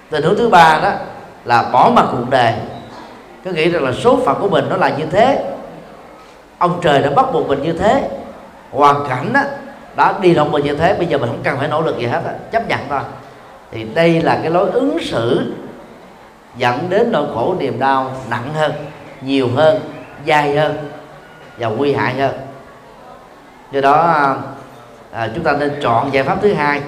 Tình 0.10 0.23
huống 0.23 0.36
thứ 0.38 0.49
ba 0.49 0.80
đó 0.84 0.91
là 1.45 1.69
bỏ 1.73 1.91
mặt 1.95 2.06
cuộc 2.12 2.30
đời. 2.30 2.54
Cứ 3.43 3.51
nghĩ 3.51 3.69
rằng 3.69 3.84
là 3.84 3.91
số 3.91 4.19
phận 4.25 4.38
của 4.41 4.49
mình 4.49 4.65
nó 4.69 4.78
là 4.78 4.89
như 4.89 5.06
thế, 5.12 5.43
ông 6.58 6.80
trời 6.82 7.01
đã 7.01 7.10
bắt 7.10 7.25
buộc 7.34 7.47
mình 7.47 7.62
như 7.62 7.73
thế, 7.73 8.10
hoàn 8.71 9.08
cảnh 9.10 9.34
đó 9.34 9.41
đã 9.95 10.13
đi 10.21 10.34
động 10.34 10.51
mình 10.51 10.63
như 10.63 10.75
thế, 10.75 10.93
bây 10.93 11.08
giờ 11.08 11.17
mình 11.17 11.30
không 11.30 11.43
cần 11.43 11.58
phải 11.58 11.67
nỗ 11.67 11.82
lực 11.82 11.97
gì 11.97 12.06
hết 12.06 12.21
đó. 12.25 12.32
chấp 12.51 12.69
nhận 12.69 12.80
thôi. 12.89 13.01
Thì 13.71 13.84
đây 13.84 14.21
là 14.21 14.39
cái 14.41 14.51
lối 14.51 14.71
ứng 14.71 14.97
xử 15.01 15.54
dẫn 16.58 16.89
đến 16.89 17.12
nỗi 17.12 17.25
khổ 17.34 17.56
niềm 17.60 17.80
đau 17.80 18.12
nặng 18.30 18.54
hơn, 18.54 18.71
nhiều 19.21 19.49
hơn 19.56 19.80
dài 20.25 20.56
hơn 20.56 20.78
và 21.58 21.67
nguy 21.67 21.93
hại 21.93 22.13
hơn. 22.13 22.34
Do 23.71 23.82
đó 23.82 24.01
à, 24.01 24.36
à, 25.15 25.30
chúng 25.36 25.43
ta 25.43 25.54
nên 25.60 25.71
chọn 25.82 26.13
giải 26.13 26.23
pháp 26.23 26.38
thứ 26.41 26.54
hai 26.54 26.82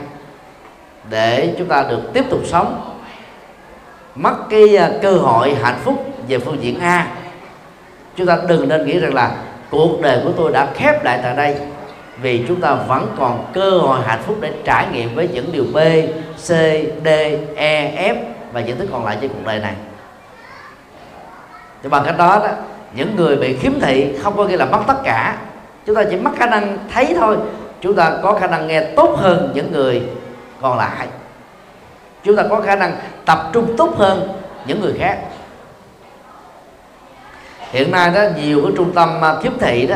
để 1.09 1.55
chúng 1.57 1.67
ta 1.67 1.85
được 1.89 2.01
tiếp 2.13 2.25
tục 2.29 2.39
sống. 2.45 2.95
Mất 4.15 4.35
cái 4.49 4.77
à, 4.77 4.89
cơ 5.01 5.11
hội 5.11 5.55
hạnh 5.61 5.79
phúc 5.83 6.05
về 6.27 6.39
phương 6.39 6.63
diện 6.63 6.79
A. 6.79 7.07
Chúng 8.15 8.27
ta 8.27 8.37
đừng 8.47 8.69
nên 8.69 8.85
nghĩ 8.85 8.99
rằng 8.99 9.13
là 9.13 9.31
cuộc 9.69 10.01
đời 10.01 10.21
của 10.23 10.31
tôi 10.31 10.51
đã 10.51 10.67
khép 10.73 11.03
lại 11.03 11.19
tại 11.23 11.35
đây 11.35 11.55
vì 12.21 12.45
chúng 12.47 12.61
ta 12.61 12.73
vẫn 12.73 13.15
còn 13.19 13.45
cơ 13.53 13.69
hội 13.69 13.99
hạnh 14.05 14.21
phúc 14.25 14.37
để 14.41 14.53
trải 14.63 14.87
nghiệm 14.93 15.15
với 15.15 15.27
những 15.27 15.51
điều 15.51 15.65
B, 15.73 15.77
C, 16.35 16.49
D, 17.05 17.07
E, 17.55 18.11
F 18.13 18.15
và 18.51 18.61
những 18.61 18.79
thứ 18.79 18.87
còn 18.91 19.05
lại 19.05 19.17
trên 19.21 19.29
cuộc 19.29 19.45
đời 19.45 19.59
này. 19.59 19.73
Thì 21.83 21.89
bằng 21.89 22.03
cách 22.05 22.17
đó 22.17 22.39
đó 22.43 22.49
những 22.93 23.15
người 23.15 23.35
bị 23.35 23.57
khiếm 23.57 23.79
thị 23.79 24.17
không 24.23 24.37
có 24.37 24.45
nghĩa 24.45 24.57
là 24.57 24.65
mất 24.65 24.79
tất 24.87 24.97
cả. 25.03 25.37
Chúng 25.85 25.95
ta 25.95 26.03
chỉ 26.09 26.15
mất 26.15 26.31
khả 26.37 26.45
năng 26.45 26.77
thấy 26.93 27.15
thôi 27.19 27.37
chúng 27.81 27.95
ta 27.95 28.11
có 28.23 28.33
khả 28.33 28.47
năng 28.47 28.67
nghe 28.67 28.83
tốt 28.95 29.15
hơn 29.17 29.51
những 29.55 29.71
người 29.71 30.03
còn 30.61 30.77
lại. 30.77 31.07
Chúng 32.23 32.35
ta 32.35 32.43
có 32.49 32.61
khả 32.61 32.75
năng 32.75 32.97
tập 33.25 33.49
trung 33.53 33.77
tốt 33.77 33.93
hơn 33.97 34.29
những 34.65 34.81
người 34.81 34.93
khác. 34.99 35.19
Hiện 37.71 37.91
nay 37.91 38.11
đó, 38.15 38.21
nhiều 38.35 38.61
cái 38.63 38.71
trung 38.77 38.93
tâm 38.93 39.21
à, 39.21 39.35
khiếm 39.43 39.51
thị 39.59 39.87
đó 39.87 39.95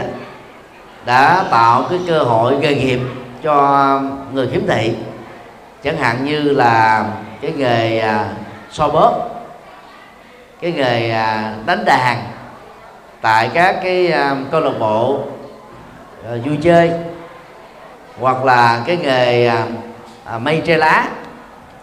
đã 1.05 1.45
tạo 1.51 1.85
cái 1.89 1.99
cơ 2.07 2.19
hội 2.19 2.57
nghề 2.57 2.75
nghiệp 2.75 2.99
cho 3.43 4.01
người 4.33 4.47
khiếm 4.51 4.67
thị. 4.67 4.95
Chẳng 5.83 5.97
hạn 5.97 6.25
như 6.25 6.39
là 6.39 7.05
cái 7.41 7.51
nghề 7.51 7.99
à, 7.99 8.29
so 8.71 8.87
bóp, 8.87 9.29
cái 10.61 10.71
nghề 10.71 11.11
à, 11.11 11.55
đánh 11.65 11.85
đàn 11.85 12.17
tại 13.21 13.49
các 13.53 13.75
cái 13.83 14.13
câu 14.51 14.61
lạc 14.61 14.73
bộ 14.79 15.19
vui 16.45 16.57
chơi 16.61 16.91
hoặc 18.21 18.45
là 18.45 18.83
cái 18.85 18.97
nghề 18.97 19.47
à, 19.47 19.65
à, 20.25 20.37
mây 20.37 20.61
tre 20.65 20.77
lá, 20.77 21.07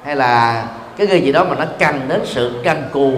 hay 0.04 0.16
là 0.16 0.64
cái 0.96 1.06
nghề 1.06 1.16
gì 1.16 1.32
đó 1.32 1.44
mà 1.44 1.54
nó 1.54 1.64
cần 1.78 2.00
đến 2.08 2.20
sự 2.24 2.60
căn 2.64 2.82
cù 2.92 3.12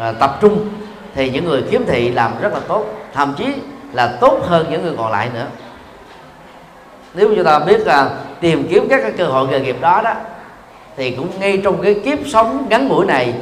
à, 0.00 0.12
tập 0.12 0.38
trung, 0.40 0.68
thì 1.14 1.30
những 1.30 1.44
người 1.44 1.62
khiếm 1.70 1.80
thị 1.86 2.10
làm 2.10 2.32
rất 2.40 2.52
là 2.52 2.60
tốt. 2.68 2.86
Thậm 3.14 3.34
chí 3.38 3.46
là 3.92 4.06
tốt 4.20 4.40
hơn 4.46 4.66
những 4.70 4.82
người 4.82 4.94
còn 4.98 5.12
lại 5.12 5.28
nữa. 5.34 5.46
Nếu 7.14 7.34
chúng 7.36 7.44
ta 7.44 7.58
biết 7.58 7.86
là 7.86 8.10
tìm 8.40 8.68
kiếm 8.70 8.86
các 8.90 9.00
cái 9.02 9.12
cơ 9.12 9.26
hội 9.26 9.48
nghề 9.48 9.60
nghiệp 9.60 9.76
đó 9.80 10.00
đó, 10.04 10.14
thì 10.96 11.10
cũng 11.10 11.28
ngay 11.40 11.60
trong 11.64 11.82
cái 11.82 11.94
kiếp 12.04 12.18
sống 12.26 12.66
ngắn 12.70 12.88
ngủi 12.88 13.06
này, 13.06 13.34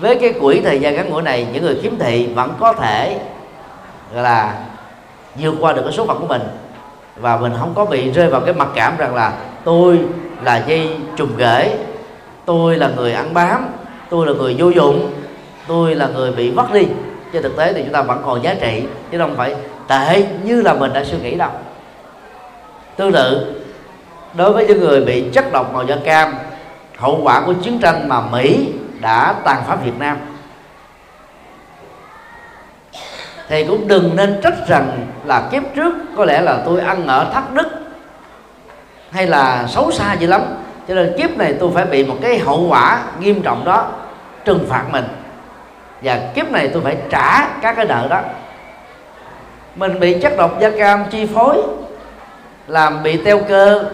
với 0.00 0.18
cái 0.20 0.34
quỹ 0.40 0.60
thời 0.60 0.80
gian 0.80 0.94
ngắn 0.94 1.10
ngủi 1.10 1.22
này, 1.22 1.46
những 1.52 1.62
người 1.62 1.78
khiếm 1.82 1.98
thị 1.98 2.26
vẫn 2.34 2.54
có 2.60 2.72
thể, 2.72 3.18
gọi 4.14 4.22
là, 4.22 4.54
vượt 5.34 5.54
qua 5.60 5.72
được 5.72 5.82
cái 5.84 5.92
số 5.92 6.06
phận 6.06 6.20
của 6.20 6.26
mình 6.26 6.42
và 7.16 7.36
mình 7.36 7.52
không 7.58 7.72
có 7.74 7.84
bị 7.84 8.10
rơi 8.10 8.28
vào 8.28 8.40
cái 8.40 8.54
mặc 8.54 8.68
cảm 8.74 8.96
rằng 8.96 9.14
là 9.14 9.32
tôi 9.64 10.00
là 10.42 10.64
dây 10.66 10.90
trùng 11.16 11.30
rễ 11.38 11.76
tôi 12.46 12.76
là 12.76 12.90
người 12.96 13.12
ăn 13.12 13.34
bám, 13.34 13.66
tôi 14.10 14.26
là 14.26 14.32
người 14.32 14.54
vô 14.58 14.68
dụng, 14.68 15.12
tôi 15.68 15.94
là 15.94 16.06
người 16.06 16.32
bị 16.32 16.50
mất 16.50 16.72
đi. 16.72 16.86
Trên 17.32 17.42
thực 17.42 17.56
tế 17.56 17.72
thì 17.72 17.82
chúng 17.82 17.92
ta 17.92 18.02
vẫn 18.02 18.22
còn 18.26 18.42
giá 18.42 18.54
trị, 18.54 18.82
chứ 19.12 19.18
không 19.18 19.36
phải 19.36 19.56
tệ 19.88 20.26
như 20.42 20.62
là 20.62 20.74
mình 20.74 20.92
đã 20.92 21.04
suy 21.04 21.18
nghĩ 21.18 21.34
đâu. 21.34 21.50
Tương 22.96 23.12
tự, 23.12 23.54
đối 24.34 24.52
với 24.52 24.66
những 24.66 24.80
người 24.80 25.00
bị 25.00 25.24
chất 25.32 25.52
độc 25.52 25.74
màu 25.74 25.84
da 25.84 25.96
cam, 26.04 26.34
hậu 26.98 27.20
quả 27.22 27.42
của 27.46 27.52
chiến 27.52 27.78
tranh 27.78 28.08
mà 28.08 28.20
Mỹ 28.20 28.68
đã 29.00 29.34
tàn 29.44 29.62
phá 29.66 29.76
Việt 29.76 29.98
Nam 29.98 30.16
thì 33.48 33.64
cũng 33.64 33.88
đừng 33.88 34.16
nên 34.16 34.40
trách 34.42 34.54
rằng 34.68 35.06
là 35.24 35.48
kiếp 35.50 35.62
trước 35.74 35.94
có 36.16 36.24
lẽ 36.24 36.40
là 36.40 36.58
tôi 36.64 36.80
ăn 36.80 37.06
ở 37.06 37.30
thắt 37.34 37.54
đức 37.54 37.68
hay 39.10 39.26
là 39.26 39.66
xấu 39.68 39.90
xa 39.90 40.12
gì 40.12 40.26
lắm. 40.26 40.42
Cho 40.88 40.94
nên 40.94 41.14
kiếp 41.18 41.36
này 41.36 41.54
tôi 41.60 41.70
phải 41.74 41.84
bị 41.84 42.04
một 42.04 42.16
cái 42.22 42.38
hậu 42.38 42.66
quả 42.68 43.02
nghiêm 43.20 43.42
trọng 43.42 43.64
đó 43.64 43.88
trừng 44.44 44.66
phạt 44.68 44.84
mình. 44.90 45.04
Và 46.02 46.20
kiếp 46.34 46.50
này 46.50 46.70
tôi 46.72 46.82
phải 46.82 46.96
trả 47.10 47.48
các 47.60 47.76
cái 47.76 47.84
nợ 47.84 48.06
đó. 48.10 48.20
Mình 49.76 50.00
bị 50.00 50.20
chất 50.20 50.36
độc 50.36 50.60
da 50.60 50.70
cam 50.78 51.04
chi 51.10 51.26
phối, 51.34 51.62
làm 52.66 53.02
bị 53.02 53.16
teo 53.24 53.38
cơ, 53.48 53.84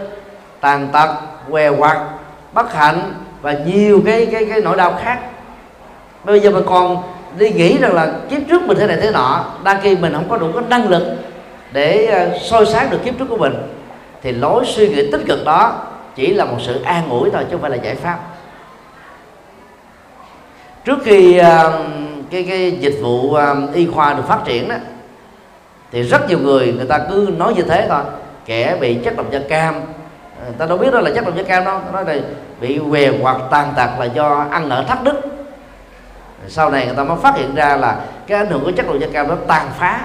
tàn 0.59 0.87
tật, 0.87 1.15
què 1.49 1.69
quặt, 1.69 1.99
bất 2.53 2.73
hạnh 2.73 3.13
và 3.41 3.51
nhiều 3.51 4.01
cái 4.05 4.27
cái 4.31 4.45
cái 4.45 4.61
nỗi 4.61 4.77
đau 4.77 4.93
khác. 5.03 5.19
Bây 6.23 6.39
giờ 6.39 6.51
mình 6.51 6.63
còn 6.67 7.03
đi 7.37 7.49
nghĩ 7.49 7.77
rằng 7.77 7.93
là 7.93 8.11
kiếp 8.29 8.41
trước 8.49 8.61
mình 8.61 8.77
thế 8.77 8.87
này 8.87 8.97
thế 9.01 9.11
nọ 9.11 9.45
đang 9.63 9.81
khi 9.81 9.95
mình 9.95 10.13
không 10.13 10.29
có 10.29 10.37
đủ 10.37 10.47
cái 10.53 10.63
năng 10.69 10.89
lực 10.89 11.03
để 11.71 12.05
ờ, 12.05 12.37
soi 12.41 12.65
sáng 12.65 12.89
được 12.89 12.97
kiếp 13.03 13.19
trước 13.19 13.25
của 13.29 13.37
mình, 13.37 13.53
thì 14.23 14.31
lối 14.31 14.65
suy 14.65 14.89
nghĩ 14.89 15.11
tích 15.11 15.21
cực 15.27 15.45
đó 15.45 15.73
chỉ 16.15 16.33
là 16.33 16.45
một 16.45 16.57
sự 16.59 16.81
an 16.81 17.09
ủi 17.09 17.29
thôi 17.29 17.43
chứ 17.43 17.51
không 17.51 17.61
phải 17.61 17.71
là 17.71 17.77
giải 17.77 17.95
pháp. 17.95 18.19
Trước 20.85 20.99
khi 21.03 21.37
ờ, 21.37 21.83
cái 22.31 22.43
cái 22.49 22.71
dịch 22.71 22.97
vụ 23.01 23.33
ờ, 23.33 23.55
y 23.73 23.87
khoa 23.87 24.13
được 24.13 24.23
phát 24.27 24.39
triển 24.45 24.69
đó, 24.69 24.75
thì 25.91 26.03
rất 26.03 26.29
nhiều 26.29 26.39
người 26.39 26.73
người 26.73 26.85
ta 26.85 26.99
cứ 27.09 27.29
nói 27.37 27.53
như 27.53 27.61
thế 27.61 27.85
thôi, 27.89 28.01
kẻ 28.45 28.77
bị 28.79 28.95
chất 28.95 29.17
độc 29.17 29.31
da 29.31 29.39
cam. 29.49 29.73
Người 30.45 30.55
ta 30.57 30.65
đâu 30.65 30.77
biết 30.77 30.93
đó 30.93 30.99
là 30.99 31.11
chất 31.15 31.25
độc 31.25 31.35
da 31.35 31.43
cam 31.43 31.65
đâu 31.65 31.79
nói 31.93 32.05
là 32.05 32.15
bị 32.61 32.79
què 32.89 33.11
hoặc 33.21 33.37
tàn 33.51 33.73
tật 33.75 33.89
là 33.99 34.05
do 34.05 34.45
ăn 34.51 34.69
nợ 34.69 34.85
thắt 34.87 35.03
đức 35.03 35.21
sau 36.47 36.69
này 36.69 36.85
người 36.85 36.95
ta 36.95 37.03
mới 37.03 37.17
phát 37.21 37.35
hiện 37.35 37.55
ra 37.55 37.75
là 37.75 37.95
cái 38.27 38.37
ảnh 38.37 38.47
hưởng 38.47 38.63
của 38.63 38.71
chất 38.71 38.85
lượng 38.89 39.01
da 39.01 39.07
cam 39.13 39.27
nó 39.27 39.35
tàn 39.47 39.69
phá. 39.79 39.99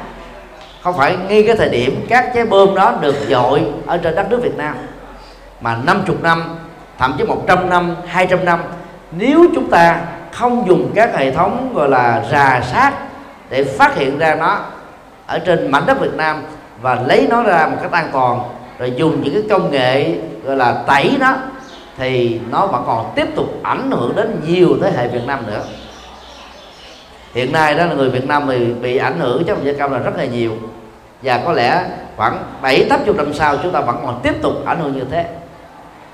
Không 0.83 0.96
phải 0.96 1.16
ngay 1.29 1.42
cái 1.46 1.57
thời 1.57 1.68
điểm 1.68 2.07
các 2.09 2.31
trái 2.35 2.44
bơm 2.44 2.75
đó 2.75 2.94
được 3.01 3.14
dội 3.29 3.62
ở 3.87 3.99
trên 3.99 4.14
đất 4.14 4.31
nước 4.31 4.40
Việt 4.42 4.57
Nam, 4.57 4.75
mà 5.61 5.77
50 5.87 6.16
năm, 6.22 6.42
thậm 6.99 7.14
chí 7.18 7.25
100 7.25 7.71
năm 7.71 7.96
200 8.06 8.44
năm, 8.44 8.60
nếu 9.13 9.46
chúng 9.54 9.71
ta 9.71 10.00
không 10.33 10.69
dùng 10.69 10.90
các 10.94 11.17
hệ 11.17 11.31
thống 11.31 11.73
gọi 11.75 11.88
là 11.88 12.25
rà 12.31 12.60
sát 12.73 12.92
để 13.50 13.65
phát 13.65 13.96
hiện 13.96 14.19
ra 14.19 14.35
nó 14.35 14.58
ở 15.27 15.38
trên 15.38 15.71
mảnh 15.71 15.87
đất 15.87 16.00
Việt 16.00 16.15
Nam 16.15 16.42
và 16.83 16.94
lấy 17.06 17.27
nó 17.31 17.42
ra 17.42 17.67
một 17.67 17.77
cách 17.83 17.92
an 17.92 18.08
toàn, 18.13 18.40
rồi 18.79 18.92
dùng 18.96 19.23
những 19.23 19.35
cái 19.35 19.42
công 19.50 19.71
nghệ 19.71 20.15
gọi 20.44 20.56
là 20.56 20.73
tẩy 20.87 21.17
nó, 21.21 21.35
thì 21.98 22.40
nó 22.50 22.67
vẫn 22.67 22.83
còn 22.87 23.13
tiếp 23.15 23.27
tục 23.37 23.46
ảnh 23.63 23.90
hưởng 23.90 24.17
đến 24.17 24.40
nhiều 24.46 24.69
thế 24.83 24.90
hệ 24.96 25.08
Việt 25.08 25.27
Nam 25.27 25.46
nữa 25.46 25.60
hiện 27.37 27.52
nay 27.52 27.74
đó 27.74 27.87
là 27.87 27.94
người 27.94 28.10
Việt 28.10 28.26
Nam 28.26 28.46
thì 28.48 28.72
bị 28.72 28.96
ảnh 28.96 29.18
hưởng 29.18 29.44
chất 29.44 29.58
da 29.64 29.72
cam 29.72 29.92
là 29.92 29.98
rất 29.98 30.16
là 30.16 30.24
nhiều. 30.24 30.52
Và 31.22 31.42
có 31.44 31.52
lẽ 31.52 31.84
khoảng 32.16 32.38
bảy 32.62 32.87
tám 32.90 33.00
chục 33.06 33.16
năm 33.16 33.34
sau 33.34 33.56
chúng 33.62 33.72
ta 33.72 33.80
vẫn 33.80 33.96
còn 34.02 34.20
tiếp 34.22 34.42
tục 34.42 34.52
ảnh 34.64 34.78
hưởng 34.80 34.92
như 34.92 35.04
thế. 35.10 35.26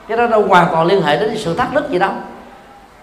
Cái 0.09 0.17
đó 0.17 0.27
đâu 0.27 0.47
hoàn 0.47 0.69
toàn 0.73 0.87
liên 0.87 1.03
hệ 1.03 1.17
đến 1.17 1.37
sự 1.37 1.55
thắt 1.55 1.75
đức 1.75 1.91
gì 1.91 1.99
đâu 1.99 2.11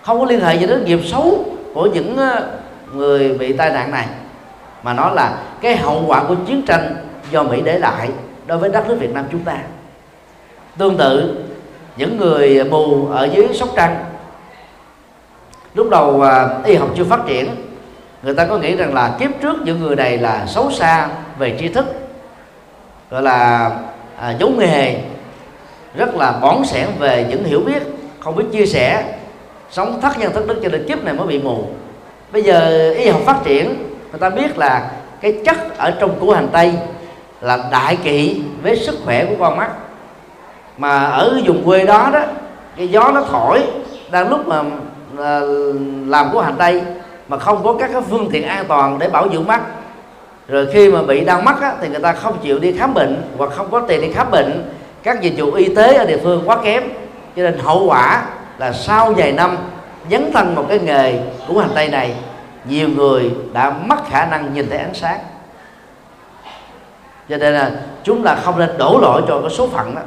không 0.01 0.19
có 0.19 0.25
liên 0.25 0.39
hệ 0.39 0.55
gì 0.55 0.67
đến 0.67 0.85
nghiệp 0.85 0.99
xấu 1.05 1.45
của 1.73 1.85
những 1.85 2.17
ờ, 2.17 2.47
người 2.93 3.33
bị 3.37 3.53
tai 3.53 3.69
nạn 3.69 3.91
này. 3.91 4.05
Mà 4.83 4.93
nó 4.93 5.09
là 5.09 5.37
cái 5.61 5.77
hậu 5.77 6.03
quả 6.07 6.23
của 6.23 6.35
chiến 6.47 6.61
tranh 6.67 6.95
do 7.31 7.43
Mỹ 7.43 7.61
để 7.61 7.79
lại 7.79 8.09
đối 8.47 8.57
với 8.57 8.69
đất 8.69 8.87
nước 8.87 8.97
Việt 8.99 9.13
Nam 9.13 9.25
chúng 9.31 9.43
ta. 9.43 9.57
Tương 10.77 10.97
tự, 10.97 11.37
những 11.97 12.17
người 12.17 12.63
mù 12.63 13.07
ở 13.07 13.29
dưới 13.33 13.47
sóc 13.53 13.69
trăng, 13.75 14.05
lúc 15.73 15.89
đầu 15.89 16.21
ờ, 16.21 16.61
y 16.65 16.75
học 16.75 16.89
chưa 16.97 17.03
phát 17.03 17.19
triển 17.27 17.68
người 18.23 18.33
ta 18.33 18.45
có 18.45 18.57
nghĩ 18.57 18.75
rằng 18.75 18.93
là 18.93 19.15
kiếp 19.19 19.29
trước 19.41 19.61
những 19.63 19.79
người 19.79 19.95
này 19.95 20.17
là 20.17 20.45
xấu 20.47 20.71
xa 20.71 21.07
về 21.37 21.57
tri 21.59 21.67
thức 21.67 21.85
gọi 23.09 23.21
là 23.21 23.71
à, 24.19 24.31
giống 24.39 24.59
nghề 24.59 24.95
rất 25.95 26.15
là 26.15 26.31
bón 26.31 26.65
sẻn 26.65 26.87
về 26.99 27.25
những 27.29 27.43
hiểu 27.43 27.61
biết 27.65 27.83
không 28.19 28.35
biết 28.35 28.45
chia 28.51 28.65
sẻ 28.65 29.03
sống 29.71 30.01
thất 30.01 30.19
nhân 30.19 30.31
thất 30.33 30.47
đức 30.47 30.59
cho 30.63 30.69
nên 30.69 30.87
kiếp 30.87 31.03
này 31.03 31.13
mới 31.13 31.27
bị 31.27 31.39
mù. 31.39 31.67
Bây 32.31 32.43
giờ 32.43 32.89
y 32.97 33.09
học 33.09 33.21
phát 33.25 33.43
triển 33.43 33.75
người 34.11 34.19
ta 34.19 34.29
biết 34.29 34.57
là 34.57 34.91
cái 35.21 35.41
chất 35.45 35.77
ở 35.77 35.91
trong 35.91 36.19
củ 36.19 36.31
hành 36.31 36.47
tây 36.51 36.73
là 37.41 37.69
đại 37.71 37.95
kỵ 37.95 38.41
với 38.63 38.75
sức 38.75 38.95
khỏe 39.05 39.25
của 39.25 39.35
con 39.39 39.57
mắt. 39.57 39.69
Mà 40.77 41.05
ở 41.05 41.41
vùng 41.45 41.63
quê 41.65 41.85
đó 41.85 42.09
đó 42.13 42.21
cái 42.77 42.87
gió 42.87 43.11
nó 43.13 43.23
thổi 43.31 43.63
đang 44.11 44.29
lúc 44.29 44.47
mà 44.47 44.63
à, 45.17 45.39
làm 46.07 46.29
củ 46.31 46.39
hành 46.39 46.55
tây 46.57 46.81
mà 47.29 47.37
không 47.37 47.63
có 47.63 47.75
các 47.79 47.89
cái 47.93 48.01
phương 48.09 48.29
tiện 48.31 48.47
an 48.47 48.65
toàn 48.67 48.99
để 48.99 49.09
bảo 49.09 49.27
dưỡng 49.33 49.47
mắt. 49.47 49.61
Rồi 50.47 50.67
khi 50.73 50.91
mà 50.91 51.03
bị 51.03 51.25
đau 51.25 51.41
mắt 51.41 51.61
á, 51.61 51.73
thì 51.81 51.87
người 51.89 51.99
ta 51.99 52.13
không 52.13 52.37
chịu 52.43 52.59
đi 52.59 52.71
khám 52.77 52.93
bệnh 52.93 53.21
hoặc 53.37 53.51
không 53.55 53.71
có 53.71 53.79
tiền 53.79 54.01
đi 54.01 54.11
khám 54.13 54.31
bệnh. 54.31 54.73
Các 55.03 55.21
dịch 55.21 55.33
vụ 55.37 55.51
y 55.51 55.75
tế 55.75 55.93
ở 55.93 56.05
địa 56.05 56.17
phương 56.23 56.43
quá 56.45 56.57
kém. 56.63 56.83
Cho 57.35 57.43
nên 57.43 57.59
hậu 57.59 57.85
quả 57.85 58.25
là 58.57 58.73
sau 58.73 59.13
vài 59.13 59.31
năm 59.31 59.57
dấn 60.11 60.31
thân 60.33 60.55
một 60.55 60.65
cái 60.69 60.79
nghề 60.79 61.19
của 61.47 61.59
hành 61.59 61.71
tây 61.75 61.89
này 61.89 62.15
nhiều 62.65 62.89
người 62.89 63.31
đã 63.53 63.69
mất 63.69 64.09
khả 64.09 64.25
năng 64.25 64.53
nhìn 64.53 64.69
thấy 64.69 64.79
ánh 64.79 64.93
sáng. 64.93 65.19
Cho 67.29 67.37
nên 67.37 67.53
là 67.53 67.71
chúng 68.03 68.23
ta 68.23 68.35
không 68.35 68.59
nên 68.59 68.77
đổ 68.77 68.99
lỗi 69.01 69.21
cho 69.27 69.39
cái 69.41 69.49
số 69.49 69.67
phận 69.67 69.95
đó. 69.95 70.01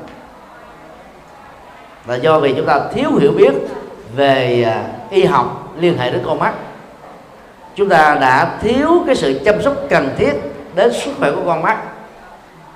Là 2.06 2.14
do 2.14 2.40
vì 2.40 2.54
chúng 2.54 2.66
ta 2.66 2.80
thiếu 2.94 3.10
hiểu 3.20 3.32
biết 3.32 3.52
về 4.16 4.62
à, 4.62 4.84
y 5.10 5.24
học 5.24 5.72
liên 5.78 5.98
hệ 5.98 6.10
đến 6.10 6.22
con 6.26 6.38
mắt 6.38 6.54
chúng 7.76 7.88
ta 7.88 8.18
đã 8.20 8.58
thiếu 8.60 9.02
cái 9.06 9.14
sự 9.14 9.40
chăm 9.44 9.62
sóc 9.62 9.74
cần 9.88 10.08
thiết 10.16 10.32
đến 10.74 10.92
sức 10.92 11.10
khỏe 11.18 11.30
của 11.30 11.42
con 11.46 11.62
mắt. 11.62 11.78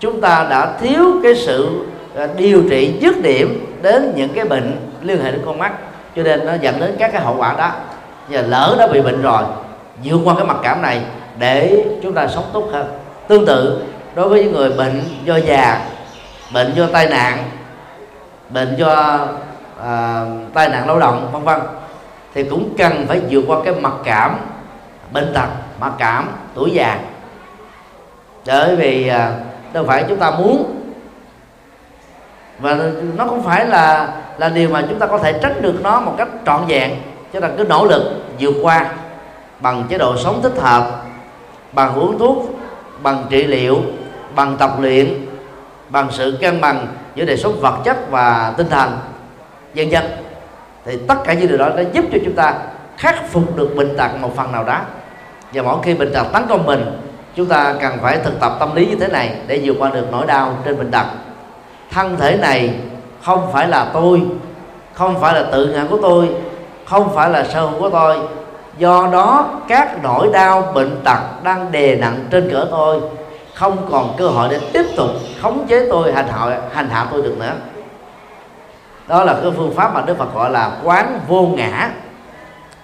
Chúng 0.00 0.20
ta 0.20 0.46
đã 0.50 0.72
thiếu 0.80 1.04
cái 1.22 1.34
sự 1.34 1.86
ờ, 2.14 2.28
điều 2.36 2.62
trị 2.70 2.98
dứt 3.00 3.22
điểm 3.22 3.76
đến 3.82 4.12
những 4.16 4.28
cái 4.34 4.44
bệnh 4.44 4.76
liên 5.02 5.22
hệ 5.22 5.30
đến 5.30 5.42
con 5.46 5.58
mắt. 5.58 5.72
Cho 6.16 6.22
nên 6.22 6.46
nó 6.46 6.54
dẫn 6.60 6.80
đến 6.80 6.96
các 6.98 7.12
cái 7.12 7.22
hậu 7.22 7.36
quả 7.38 7.54
đó. 7.58 7.70
Giờ 8.28 8.42
lỡ 8.48 8.76
đã 8.78 8.86
bị 8.86 9.00
bệnh 9.00 9.22
rồi 9.22 9.42
vượt 10.04 10.18
qua 10.24 10.34
cái 10.34 10.44
mặc 10.44 10.56
cảm 10.62 10.82
này 10.82 11.00
để 11.38 11.84
chúng 12.02 12.12
ta 12.12 12.26
sống 12.26 12.44
tốt 12.52 12.68
hơn. 12.72 12.86
Tương 13.28 13.46
tự 13.46 13.82
đối 14.14 14.28
với 14.28 14.44
những 14.44 14.52
người 14.52 14.70
bệnh 14.70 15.02
do 15.24 15.36
già 15.36 15.80
bệnh 16.54 16.72
do 16.76 16.86
tai 16.92 17.06
nạn 17.06 17.38
bệnh 18.50 18.74
do 18.78 19.18
à, 19.82 20.24
tai 20.54 20.68
nạn 20.68 20.86
lao 20.86 20.98
động 20.98 21.28
vân 21.32 21.42
vân 21.42 21.60
thì 22.34 22.44
cũng 22.44 22.74
cần 22.78 23.06
phải 23.08 23.20
vượt 23.30 23.44
qua 23.46 23.58
cái 23.64 23.74
mặc 23.74 23.92
cảm 24.04 24.38
bệnh 25.12 25.32
tật, 25.34 25.48
mặc 25.80 25.92
cảm, 25.98 26.28
tuổi 26.54 26.70
già. 26.70 26.98
Bởi 28.46 28.76
vì 28.76 29.08
à, 29.08 29.32
đâu 29.72 29.84
phải 29.84 30.04
chúng 30.08 30.18
ta 30.18 30.30
muốn. 30.30 30.72
Và 32.58 32.76
nó 33.16 33.26
không 33.26 33.42
phải 33.42 33.66
là 33.66 34.08
là 34.38 34.48
điều 34.48 34.68
mà 34.68 34.82
chúng 34.88 34.98
ta 34.98 35.06
có 35.06 35.18
thể 35.18 35.38
tránh 35.42 35.62
được 35.62 35.74
nó 35.82 36.00
một 36.00 36.14
cách 36.18 36.28
trọn 36.46 36.66
vẹn. 36.66 36.94
Cho 37.32 37.40
ta 37.40 37.48
cứ 37.58 37.64
nỗ 37.64 37.86
lực 37.86 38.02
vượt 38.40 38.54
qua 38.62 38.86
bằng 39.60 39.84
chế 39.88 39.98
độ 39.98 40.16
sống 40.16 40.40
thích 40.42 40.58
hợp, 40.58 41.02
bằng 41.72 41.94
uống 41.94 42.18
thuốc, 42.18 42.58
bằng 43.02 43.24
trị 43.30 43.44
liệu, 43.44 43.78
bằng 44.34 44.56
tập 44.56 44.70
luyện, 44.80 45.26
bằng 45.88 46.08
sự 46.10 46.38
cân 46.40 46.60
bằng 46.60 46.86
giữa 47.14 47.24
đời 47.24 47.36
sống 47.36 47.60
vật 47.60 47.78
chất 47.84 48.10
và 48.10 48.54
tinh 48.56 48.68
thần 48.68 48.98
dân 49.74 49.90
dân 49.90 50.04
thì 50.84 50.98
tất 51.08 51.14
cả 51.24 51.32
những 51.32 51.48
điều 51.48 51.58
đó 51.58 51.68
đã 51.76 51.82
giúp 51.92 52.04
cho 52.12 52.18
chúng 52.24 52.34
ta 52.34 52.54
khắc 52.96 53.30
phục 53.30 53.56
được 53.56 53.76
bệnh 53.76 53.96
tật 53.96 54.10
một 54.20 54.36
phần 54.36 54.52
nào 54.52 54.64
đó 54.64 54.80
và 55.56 55.62
mỗi 55.62 55.78
khi 55.82 55.94
bệnh 55.94 56.12
tật 56.12 56.26
tấn 56.32 56.42
công 56.48 56.66
mình, 56.66 57.00
chúng 57.34 57.46
ta 57.46 57.74
cần 57.80 57.98
phải 58.02 58.18
thực 58.18 58.40
tập 58.40 58.56
tâm 58.60 58.74
lý 58.74 58.86
như 58.86 58.96
thế 58.96 59.08
này 59.08 59.36
để 59.46 59.60
vượt 59.64 59.76
qua 59.78 59.90
được 59.90 60.06
nỗi 60.12 60.26
đau 60.26 60.58
trên 60.64 60.78
bệnh 60.78 60.90
tật 60.90 61.06
thân 61.90 62.16
thể 62.16 62.36
này 62.36 62.74
không 63.22 63.52
phải 63.52 63.68
là 63.68 63.86
tôi, 63.92 64.22
không 64.92 65.20
phải 65.20 65.34
là 65.34 65.42
tự 65.52 65.66
ngã 65.66 65.84
của 65.90 65.98
tôi, 66.02 66.28
không 66.84 67.14
phải 67.14 67.30
là 67.30 67.44
sở 67.44 67.60
hữu 67.60 67.80
của 67.80 67.90
tôi. 67.90 68.18
Do 68.78 69.08
đó, 69.12 69.48
các 69.68 70.02
nỗi 70.02 70.30
đau 70.32 70.72
bệnh 70.74 71.00
tật 71.04 71.18
đang 71.42 71.72
đè 71.72 71.96
nặng 71.96 72.24
trên 72.30 72.50
cỡ 72.50 72.66
tôi, 72.70 73.00
không 73.54 73.76
còn 73.90 74.14
cơ 74.18 74.28
hội 74.28 74.48
để 74.50 74.60
tiếp 74.72 74.84
tục 74.96 75.10
khống 75.42 75.66
chế 75.68 75.88
tôi, 75.90 76.12
hành 76.12 76.28
hạ 76.28 76.60
hành 76.72 76.88
hạ 76.88 77.06
tôi 77.10 77.22
được 77.22 77.36
nữa. 77.38 77.52
Đó 79.08 79.24
là 79.24 79.34
cái 79.42 79.52
phương 79.56 79.74
pháp 79.74 79.94
mà 79.94 80.02
đức 80.06 80.18
phật 80.18 80.34
gọi 80.34 80.50
là 80.50 80.70
quán 80.84 81.20
vô 81.28 81.42
ngã. 81.42 81.90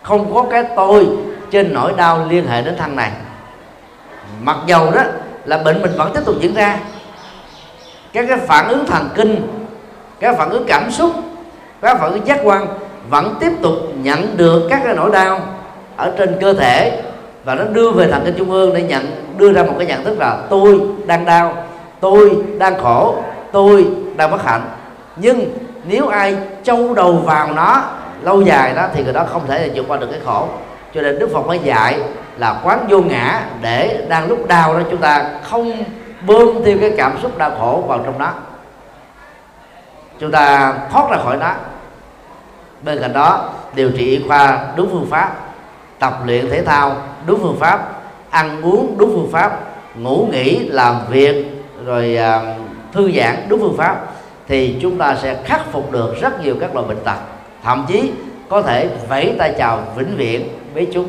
Không 0.03 0.35
có 0.35 0.45
cái 0.51 0.64
tôi 0.77 1.07
trên 1.53 1.74
nỗi 1.74 1.92
đau 1.96 2.26
liên 2.28 2.46
hệ 2.46 2.62
đến 2.62 2.76
thân 2.76 2.96
này. 2.96 3.11
Mặc 4.42 4.57
dầu 4.66 4.90
đó 4.90 5.03
là 5.44 5.59
bệnh 5.59 5.82
mình 5.82 5.92
vẫn 5.96 6.12
tiếp 6.14 6.20
tục 6.24 6.34
diễn 6.40 6.55
ra, 6.55 6.78
các 8.12 8.24
cái 8.28 8.38
phản 8.38 8.68
ứng 8.68 8.86
thần 8.86 9.09
kinh, 9.14 9.48
các 10.20 10.36
phản 10.38 10.50
ứng 10.50 10.64
cảm 10.66 10.90
xúc, 10.90 11.11
các 11.80 11.98
phản 12.00 12.12
ứng 12.12 12.26
giác 12.26 12.40
quan 12.44 12.66
vẫn 13.09 13.36
tiếp 13.40 13.53
tục 13.62 13.74
nhận 13.96 14.36
được 14.36 14.66
các 14.70 14.80
cái 14.84 14.94
nỗi 14.94 15.11
đau 15.11 15.40
ở 15.96 16.12
trên 16.18 16.36
cơ 16.40 16.53
thể 16.53 17.03
và 17.44 17.55
nó 17.55 17.64
đưa 17.64 17.90
về 17.90 18.09
thần 18.11 18.22
kinh 18.24 18.34
trung 18.38 18.50
ương 18.50 18.74
để 18.74 18.82
nhận, 18.82 19.34
đưa 19.36 19.53
ra 19.53 19.62
một 19.62 19.74
cái 19.78 19.86
nhận 19.86 20.05
thức 20.05 20.18
là 20.18 20.38
tôi 20.50 20.80
đang 21.07 21.24
đau, 21.24 21.64
tôi 22.00 22.36
đang 22.59 22.80
khổ, 22.82 23.16
tôi 23.53 23.86
đang 24.16 24.30
bất 24.30 24.44
hạnh. 24.44 24.62
Nhưng 25.16 25.44
nếu 25.84 26.09
ai 26.09 26.36
châu 26.62 26.94
đầu 26.94 27.12
vào 27.12 27.53
nó 27.53 27.84
lâu 28.22 28.42
dài 28.42 28.74
đó 28.74 28.88
thì 28.94 29.05
người 29.05 29.12
đó 29.12 29.24
không 29.32 29.42
thể 29.46 29.70
vượt 29.74 29.84
qua 29.88 29.96
được 29.96 30.09
cái 30.11 30.20
khổ 30.24 30.48
cho 30.95 31.03
nên 31.03 31.18
đức 31.18 31.30
phật 31.32 31.47
mới 31.47 31.59
dạy 31.59 32.01
là 32.36 32.61
quán 32.64 32.86
vô 32.88 33.01
ngã 33.01 33.43
để 33.62 34.07
đang 34.09 34.28
lúc 34.28 34.49
đau 34.49 34.74
đó 34.74 34.80
chúng 34.90 35.01
ta 35.01 35.24
không 35.43 35.84
bơm 36.26 36.64
thêm 36.64 36.78
cái 36.80 36.95
cảm 36.97 37.18
xúc 37.22 37.38
đau 37.38 37.51
khổ 37.59 37.84
vào 37.88 38.01
trong 38.05 38.18
đó. 38.18 38.32
Chúng 40.18 40.30
ta 40.30 40.74
thoát 40.90 41.11
ra 41.11 41.16
khỏi 41.24 41.36
nó 41.36 41.53
bên 42.82 42.99
cạnh 43.01 43.12
đó 43.12 43.51
điều 43.74 43.90
trị 43.90 44.05
y 44.05 44.24
khoa 44.28 44.66
đúng 44.76 44.88
phương 44.90 45.07
pháp 45.11 45.36
tập 45.99 46.14
luyện 46.26 46.51
thể 46.51 46.64
thao 46.64 46.97
đúng 47.26 47.40
phương 47.43 47.57
pháp 47.61 47.88
ăn 48.30 48.62
uống 48.62 48.99
đúng 48.99 49.11
phương 49.14 49.30
pháp 49.32 49.61
ngủ 49.95 50.28
nghỉ 50.32 50.68
làm 50.68 50.97
việc 51.09 51.47
rồi 51.84 52.18
uh, 52.18 52.43
thư 52.93 53.12
giãn 53.12 53.36
đúng 53.49 53.61
phương 53.61 53.76
pháp 53.76 54.07
thì 54.49 54.78
chúng 54.82 54.99
ta 54.99 55.16
sẽ 55.22 55.36
khắc 55.45 55.72
phục 55.72 55.93
được 55.93 56.20
rất 56.20 56.45
nhiều 56.45 56.57
các 56.61 56.74
loại 56.74 56.86
bệnh 56.88 57.01
tật. 57.05 57.16
Thậm 57.62 57.84
chí 57.88 58.12
có 58.49 58.62
thể 58.62 58.88
vẫy 59.09 59.34
tay 59.38 59.55
chào 59.59 59.78
vĩnh 59.97 60.16
viễn 60.16 60.49
với 60.75 60.89
chúng 60.93 61.09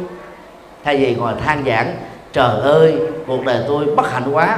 thay 0.84 0.98
vì 0.98 1.16
ngồi 1.16 1.34
than 1.46 1.64
giảng, 1.66 1.96
trời 2.34 2.62
ơi, 2.62 3.00
cuộc 3.28 3.46
đời 3.46 3.64
tôi 3.68 3.86
bất 3.86 4.12
hạnh 4.12 4.24
quá. 4.32 4.58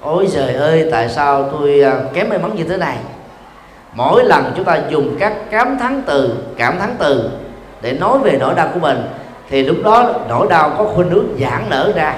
Ôi 0.00 0.28
trời 0.32 0.54
ơi, 0.54 0.88
tại 0.92 1.08
sao 1.08 1.48
tôi 1.52 1.82
à, 1.82 1.92
kém 2.14 2.28
may 2.28 2.38
mắn 2.38 2.56
như 2.56 2.64
thế 2.64 2.76
này? 2.76 2.96
Mỗi 3.94 4.24
lần 4.24 4.52
chúng 4.56 4.64
ta 4.64 4.78
dùng 4.88 5.16
các 5.18 5.32
cảm 5.50 5.78
thắng 5.78 6.02
từ, 6.06 6.36
cảm 6.56 6.78
thắng 6.78 6.96
từ 6.98 7.30
để 7.82 7.92
nói 7.92 8.18
về 8.18 8.36
nỗi 8.40 8.54
đau 8.54 8.68
của 8.74 8.80
mình, 8.80 9.02
thì 9.50 9.62
lúc 9.62 9.76
đó 9.84 10.12
nỗi 10.28 10.46
đau 10.50 10.70
có 10.78 10.84
khuynh 10.84 11.10
hướng 11.10 11.26
giãn 11.40 11.64
nở 11.68 11.92
ra, 11.94 12.14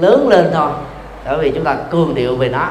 lớn 0.00 0.28
lên 0.28 0.50
thôi. 0.52 0.70
Bởi 1.26 1.38
vì 1.38 1.50
chúng 1.50 1.64
ta 1.64 1.76
cường 1.90 2.14
điệu 2.14 2.36
về 2.36 2.48
nó, 2.48 2.68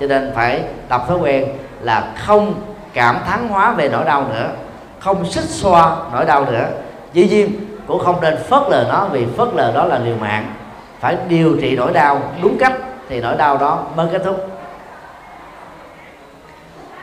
cho 0.00 0.06
nên 0.06 0.32
phải 0.34 0.62
tập 0.88 1.04
thói 1.08 1.18
quen 1.18 1.48
là 1.80 2.12
không 2.26 2.54
cảm 2.94 3.16
thắng 3.26 3.48
hóa 3.48 3.72
về 3.72 3.88
nỗi 3.88 4.04
đau 4.04 4.26
nữa, 4.34 4.50
không 4.98 5.24
xích 5.24 5.44
xoa 5.44 5.96
nỗi 6.12 6.24
đau 6.24 6.44
nữa. 6.44 6.66
Dĩ 7.12 7.28
nhiên 7.28 7.50
cũng 7.88 8.04
không 8.04 8.20
nên 8.20 8.36
phớt 8.48 8.62
lờ 8.70 8.86
nó, 8.88 9.06
vì 9.12 9.26
phớt 9.36 9.48
lờ 9.54 9.72
đó 9.72 9.84
là 9.84 9.98
liều 9.98 10.16
mạng. 10.16 10.54
Phải 11.00 11.16
điều 11.28 11.56
trị 11.60 11.76
nỗi 11.76 11.92
đau 11.92 12.22
đúng 12.42 12.58
cách, 12.58 12.72
thì 13.08 13.20
nỗi 13.20 13.36
đau 13.36 13.58
đó 13.58 13.82
mới 13.96 14.08
kết 14.12 14.22
thúc. 14.24 14.48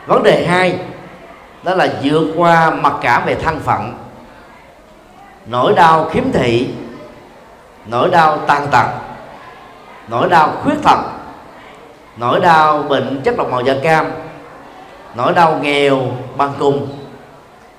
Vấn 0.06 0.22
đề 0.22 0.46
hai, 0.46 0.78
đó 1.62 1.74
là 1.74 1.88
vượt 2.02 2.26
qua 2.36 2.70
mặc 2.70 2.92
cảm 3.02 3.24
về 3.26 3.34
thân 3.34 3.60
phận. 3.60 3.94
Nỗi 5.46 5.72
đau 5.74 6.04
khiếm 6.04 6.24
thị, 6.32 6.68
nỗi 7.86 8.10
đau 8.10 8.38
tàn 8.38 8.66
tật, 8.70 8.86
nỗi 10.08 10.28
đau 10.28 10.52
khuyết 10.62 10.76
tật, 10.82 10.98
nỗi 12.16 12.40
đau 12.40 12.82
bệnh 12.82 13.20
chất 13.24 13.36
độc 13.36 13.50
màu 13.50 13.60
da 13.60 13.74
cam, 13.82 14.06
nỗi 15.14 15.32
đau 15.32 15.58
nghèo 15.62 16.00
bằng 16.36 16.52
cùng, 16.58 16.88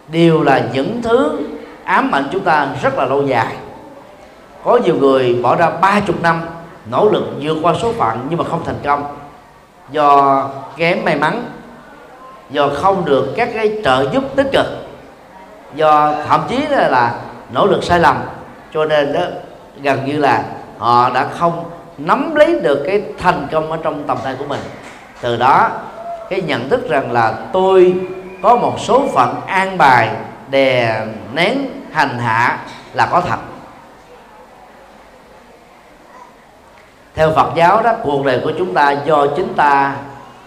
đều 0.08 0.44
là 0.44 0.62
những 0.74 1.02
thứ 1.04 1.40
ám 1.88 2.16
ảnh 2.16 2.28
chúng 2.32 2.44
ta 2.44 2.68
rất 2.82 2.98
là 2.98 3.06
lâu 3.06 3.24
dài. 3.24 3.56
Có 4.64 4.80
nhiều 4.84 4.96
người 4.96 5.40
bỏ 5.44 5.56
ra 5.56 5.70
ba 5.70 6.00
chục 6.00 6.22
năm 6.22 6.42
nỗ 6.92 7.10
lực 7.10 7.24
vượt 7.42 7.58
qua 7.62 7.74
số 7.82 7.94
phận 7.94 8.28
nhưng 8.30 8.40
mà 8.40 8.46
không 8.46 8.62
thành 8.66 8.80
công. 8.84 9.18
Do 9.92 10.44
kém 10.78 11.06
may 11.06 11.16
mắn 11.16 11.44
do 12.50 12.70
không 12.76 13.06
được 13.06 13.34
các 13.38 13.50
cái 13.54 13.82
trợ 13.84 14.10
giúp 14.14 14.24
tích 14.36 14.48
cực 14.54 14.66
do 15.76 16.14
thậm 16.28 16.42
chí 16.50 16.58
là, 16.70 16.88
là 16.90 17.16
nỗ 17.54 17.66
lực 17.66 17.84
sai 17.84 18.00
lầm 18.00 18.18
cho 18.74 18.86
nên 18.86 19.14
đó 19.14 19.22
gần 19.82 20.06
như 20.06 20.18
là 20.18 20.44
họ 20.78 21.10
đã 21.10 21.28
không 21.40 21.64
nắm 21.98 22.36
lấy 22.36 22.60
được 22.60 22.84
cái 22.88 23.02
thành 23.20 23.48
công 23.52 23.72
ở 23.72 23.78
trong 23.84 24.04
tầm 24.08 24.18
tay 24.24 24.36
của 24.40 24.46
mình. 24.46 24.60
Từ 25.22 25.36
đó 25.36 25.70
cái 26.30 26.42
nhận 26.42 26.70
thức 26.70 26.90
rằng 26.90 27.12
là 27.12 27.34
tôi 27.54 27.96
có 28.44 28.56
một 28.56 28.76
số 28.80 29.08
phận 29.14 29.36
an 29.48 29.78
bài 29.78 30.10
đè 30.48 31.06
nén 31.34 31.58
hành 31.92 32.20
hạ 32.20 32.60
là 32.94 33.06
có 33.12 33.22
thật. 33.22 33.40
Theo 37.16 37.34
Phật 37.36 37.52
giáo 37.56 37.84
đó, 37.84 37.94
cuộc 38.04 38.26
đời 38.26 38.42
của 38.44 38.52
chúng 38.58 38.74
ta 38.74 38.92
do 38.92 39.28
chính 39.36 39.54
ta 39.56 39.96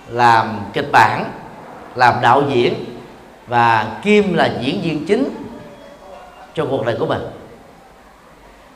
làm 0.09 0.61
kịch 0.73 0.93
bản, 0.93 1.25
làm 1.95 2.15
đạo 2.23 2.43
diễn 2.49 2.75
và 3.47 3.87
kim 4.03 4.35
là 4.35 4.51
diễn 4.61 4.81
viên 4.83 5.07
chính 5.07 5.29
cho 6.55 6.67
cuộc 6.71 6.87
đời 6.87 6.97
của 6.99 7.07
mình. 7.07 7.23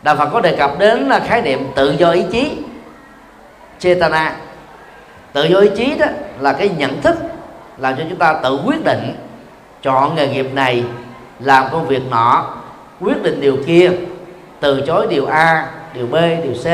Đạo 0.02 0.16
phật 0.16 0.28
có 0.32 0.40
đề 0.40 0.56
cập 0.56 0.78
đến 0.78 1.00
là 1.08 1.20
khái 1.20 1.42
niệm 1.42 1.66
tự 1.74 1.90
do 1.98 2.10
ý 2.10 2.24
chí 2.32 2.58
chetana 3.78 4.36
tự 5.32 5.44
do 5.44 5.58
ý 5.58 5.70
chí 5.76 5.94
đó 5.98 6.06
là 6.38 6.52
cái 6.52 6.68
nhận 6.68 7.00
thức 7.00 7.16
làm 7.78 7.96
cho 7.96 8.04
chúng 8.08 8.18
ta 8.18 8.32
tự 8.42 8.60
quyết 8.66 8.84
định 8.84 9.16
chọn 9.82 10.14
nghề 10.14 10.28
nghiệp 10.28 10.46
này 10.52 10.84
làm 11.40 11.64
công 11.72 11.86
việc 11.86 12.02
nọ 12.10 12.54
quyết 13.00 13.22
định 13.22 13.40
điều 13.40 13.56
kia 13.66 13.90
từ 14.60 14.80
chối 14.86 15.06
điều 15.10 15.26
a 15.26 15.66
điều 15.94 16.06
b 16.06 16.14
điều 16.14 16.52
c. 16.52 16.66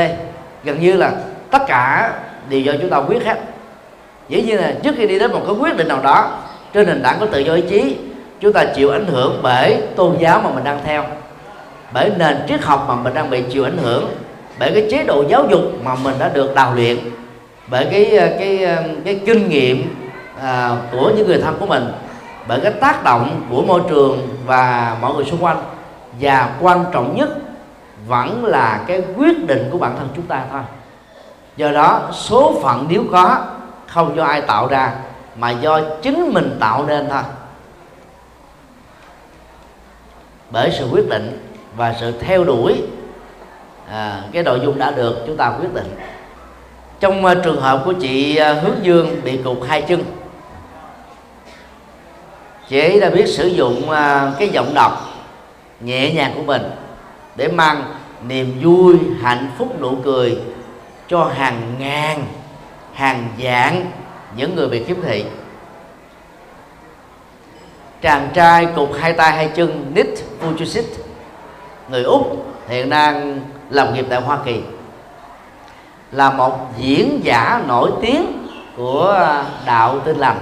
Gần 0.63 0.79
như 0.79 0.93
là 0.93 1.11
tất 1.51 1.61
cả 1.67 2.13
đều 2.49 2.59
do 2.59 2.73
chúng 2.81 2.89
ta 2.89 2.97
quyết 2.97 3.25
hết. 3.25 3.39
Dĩ 4.29 4.41
nhiên 4.41 4.57
là 4.57 4.73
trước 4.83 4.95
khi 4.97 5.07
đi 5.07 5.19
đến 5.19 5.31
một 5.31 5.41
cái 5.45 5.55
quyết 5.59 5.77
định 5.77 5.87
nào 5.87 5.99
đó 6.03 6.37
trên 6.73 6.87
nền 6.87 7.03
tảng 7.03 7.19
của 7.19 7.25
tự 7.25 7.39
do 7.39 7.53
ý 7.53 7.61
chí 7.69 7.97
chúng 8.39 8.53
ta 8.53 8.65
chịu 8.65 8.89
ảnh 8.89 9.05
hưởng 9.05 9.39
bởi 9.43 9.81
tôn 9.95 10.17
giáo 10.19 10.41
mà 10.43 10.49
mình 10.49 10.63
đang 10.63 10.79
theo 10.85 11.05
bởi 11.93 12.11
nền 12.17 12.37
triết 12.47 12.61
học 12.63 12.85
mà 12.87 12.95
mình 12.95 13.13
đang 13.13 13.29
bị 13.29 13.41
chịu 13.41 13.63
ảnh 13.63 13.77
hưởng 13.77 14.09
bởi 14.59 14.71
cái 14.71 14.87
chế 14.91 15.03
độ 15.03 15.23
giáo 15.29 15.45
dục 15.49 15.61
mà 15.83 15.95
mình 15.95 16.15
đã 16.19 16.29
được 16.33 16.55
đào 16.55 16.73
luyện 16.75 16.97
bởi 17.67 17.87
cái 17.91 18.07
cái 18.11 18.35
cái, 18.39 18.67
cái 19.05 19.19
kinh 19.25 19.49
nghiệm 19.49 19.95
à, 20.41 20.77
của 20.91 21.11
những 21.15 21.27
người 21.27 21.41
thân 21.41 21.57
của 21.59 21.65
mình 21.65 21.83
bởi 22.47 22.59
cái 22.59 22.71
tác 22.71 23.03
động 23.03 23.41
của 23.49 23.61
môi 23.61 23.81
trường 23.89 24.27
và 24.45 24.97
mọi 25.01 25.13
người 25.13 25.25
xung 25.25 25.43
quanh. 25.43 25.63
Và 26.19 26.55
quan 26.61 26.85
trọng 26.91 27.15
nhất 27.15 27.29
vẫn 28.07 28.45
là 28.45 28.83
cái 28.87 29.03
quyết 29.17 29.47
định 29.47 29.69
của 29.71 29.77
bản 29.77 29.95
thân 29.97 30.09
chúng 30.15 30.25
ta 30.25 30.43
thôi. 30.51 30.61
Do 31.57 31.71
đó 31.71 32.09
số 32.13 32.59
phận 32.63 32.85
nếu 32.89 33.03
có 33.11 33.45
không 33.87 34.15
do 34.15 34.23
ai 34.23 34.41
tạo 34.41 34.67
ra 34.67 34.93
mà 35.35 35.49
do 35.49 35.79
chính 36.01 36.33
mình 36.33 36.57
tạo 36.59 36.85
nên 36.87 37.09
thôi. 37.09 37.23
Bởi 40.49 40.71
sự 40.79 40.87
quyết 40.91 41.09
định 41.09 41.47
và 41.75 41.95
sự 41.99 42.11
theo 42.19 42.43
đuổi 42.43 42.81
à, 43.89 44.23
cái 44.31 44.43
nội 44.43 44.59
dung 44.63 44.79
đã 44.79 44.91
được 44.91 45.23
chúng 45.27 45.37
ta 45.37 45.53
quyết 45.59 45.73
định. 45.73 45.95
Trong 46.99 47.25
uh, 47.25 47.37
trường 47.43 47.61
hợp 47.61 47.81
của 47.85 47.93
chị 47.93 48.39
uh, 48.41 48.63
hướng 48.63 48.85
dương 48.85 49.21
bị 49.23 49.37
cụt 49.37 49.57
hai 49.67 49.81
chân 49.81 50.03
chị 52.71 52.79
ấy 52.79 52.99
đã 52.99 53.09
biết 53.09 53.27
sử 53.27 53.47
dụng 53.47 53.89
à, 53.89 54.31
cái 54.39 54.49
giọng 54.49 54.73
đọc 54.73 54.91
nhẹ 55.79 56.13
nhàng 56.13 56.33
của 56.35 56.41
mình 56.41 56.61
để 57.35 57.47
mang 57.47 57.83
niềm 58.27 58.59
vui, 58.63 58.95
hạnh 59.21 59.51
phúc, 59.57 59.81
nụ 59.81 59.97
cười 60.03 60.37
cho 61.07 61.23
hàng 61.23 61.75
ngàn, 61.79 62.23
hàng 62.93 63.27
vạn 63.37 63.85
những 64.35 64.55
người 64.55 64.67
bị 64.67 64.83
khiếm 64.83 64.97
thị. 65.01 65.25
Chàng 68.01 68.29
trai 68.33 68.67
cục 68.75 68.93
hai 68.99 69.13
tay 69.13 69.31
hai 69.31 69.47
chân 69.47 69.91
Nick 69.95 70.41
Vujicic 70.41 70.83
người 71.89 72.03
úc, 72.03 72.45
hiện 72.67 72.89
đang 72.89 73.39
làm 73.69 73.93
nghiệp 73.93 74.05
tại 74.09 74.21
hoa 74.21 74.37
kỳ, 74.45 74.61
là 76.11 76.31
một 76.31 76.57
diễn 76.77 77.19
giả 77.23 77.63
nổi 77.67 77.91
tiếng 78.01 78.47
của 78.77 79.11
à, 79.11 79.45
đạo 79.65 79.99
tin 79.99 80.17
lành 80.17 80.37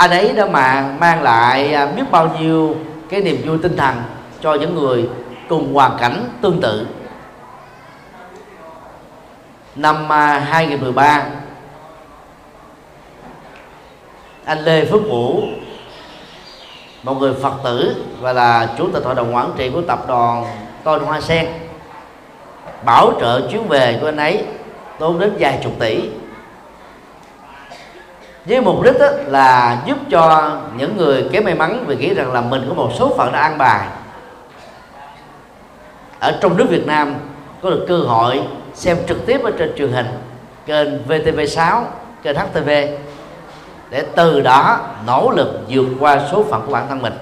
anh 0.00 0.10
ấy 0.10 0.32
đã 0.32 0.46
mà 0.46 0.94
mang 1.00 1.22
lại 1.22 1.74
à, 1.74 1.86
biết 1.86 2.02
bao 2.10 2.36
nhiêu 2.40 2.76
cái 3.08 3.20
niềm 3.20 3.42
vui 3.46 3.58
tinh 3.62 3.76
thần 3.76 4.02
cho 4.40 4.54
những 4.54 4.74
người 4.74 5.08
cùng 5.48 5.74
hoàn 5.74 5.96
cảnh 5.98 6.28
tương 6.42 6.60
tự. 6.60 6.86
Năm 9.76 10.12
à, 10.12 10.38
2013 10.38 11.24
anh 14.44 14.58
Lê 14.58 14.84
Phước 14.84 15.02
Vũ, 15.08 15.42
một 17.02 17.14
người 17.14 17.34
Phật 17.42 17.54
tử 17.64 18.04
và 18.20 18.32
là 18.32 18.68
chủ 18.78 18.88
tịch 18.92 19.04
hội 19.04 19.14
đồng 19.14 19.34
quản 19.34 19.52
trị 19.56 19.70
của 19.70 19.82
tập 19.82 20.08
đoàn 20.08 20.44
Tôn 20.84 21.02
Hoa 21.02 21.20
Sen, 21.20 21.46
bảo 22.84 23.12
trợ 23.20 23.48
chuyến 23.50 23.68
về 23.68 23.98
của 24.00 24.08
anh 24.08 24.16
ấy 24.16 24.44
tốn 24.98 25.18
đến 25.18 25.32
vài 25.38 25.60
chục 25.62 25.72
tỷ 25.78 26.00
với 28.50 28.60
mục 28.60 28.82
đích 28.82 28.94
là 29.26 29.82
giúp 29.86 29.98
cho 30.10 30.52
những 30.76 30.96
người 30.96 31.28
kém 31.32 31.44
may 31.44 31.54
mắn 31.54 31.84
vì 31.86 31.96
nghĩ 31.96 32.14
rằng 32.14 32.32
là 32.32 32.40
mình 32.40 32.64
có 32.68 32.74
một 32.74 32.90
số 32.98 33.14
phận 33.16 33.32
đã 33.32 33.40
an 33.40 33.58
bài. 33.58 33.86
Ở 36.18 36.38
trong 36.40 36.56
nước 36.56 36.66
Việt 36.68 36.86
Nam 36.86 37.14
có 37.62 37.70
được 37.70 37.84
cơ 37.88 37.96
hội 37.96 38.42
xem 38.74 38.96
trực 39.08 39.26
tiếp 39.26 39.40
ở 39.44 39.50
trên 39.58 39.74
truyền 39.76 39.92
hình, 39.92 40.06
kênh 40.66 40.88
VTV6 41.08 41.82
kênh 42.22 42.36
HTV 42.36 42.68
để 43.90 44.04
từ 44.16 44.40
đó 44.40 44.80
nỗ 45.06 45.32
lực 45.36 45.60
vượt 45.68 45.86
qua 46.00 46.20
số 46.32 46.44
phận 46.50 46.62
của 46.66 46.72
bản 46.72 46.86
thân 46.88 47.02
mình. 47.02 47.14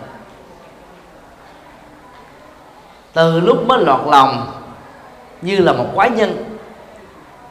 Từ 3.13 3.41
lúc 3.41 3.67
mới 3.67 3.79
lọt 3.85 4.01
lòng 4.07 4.53
như 5.43 5.59
là 5.59 5.73
một 5.73 5.87
quái 5.95 6.11
nhân, 6.11 6.45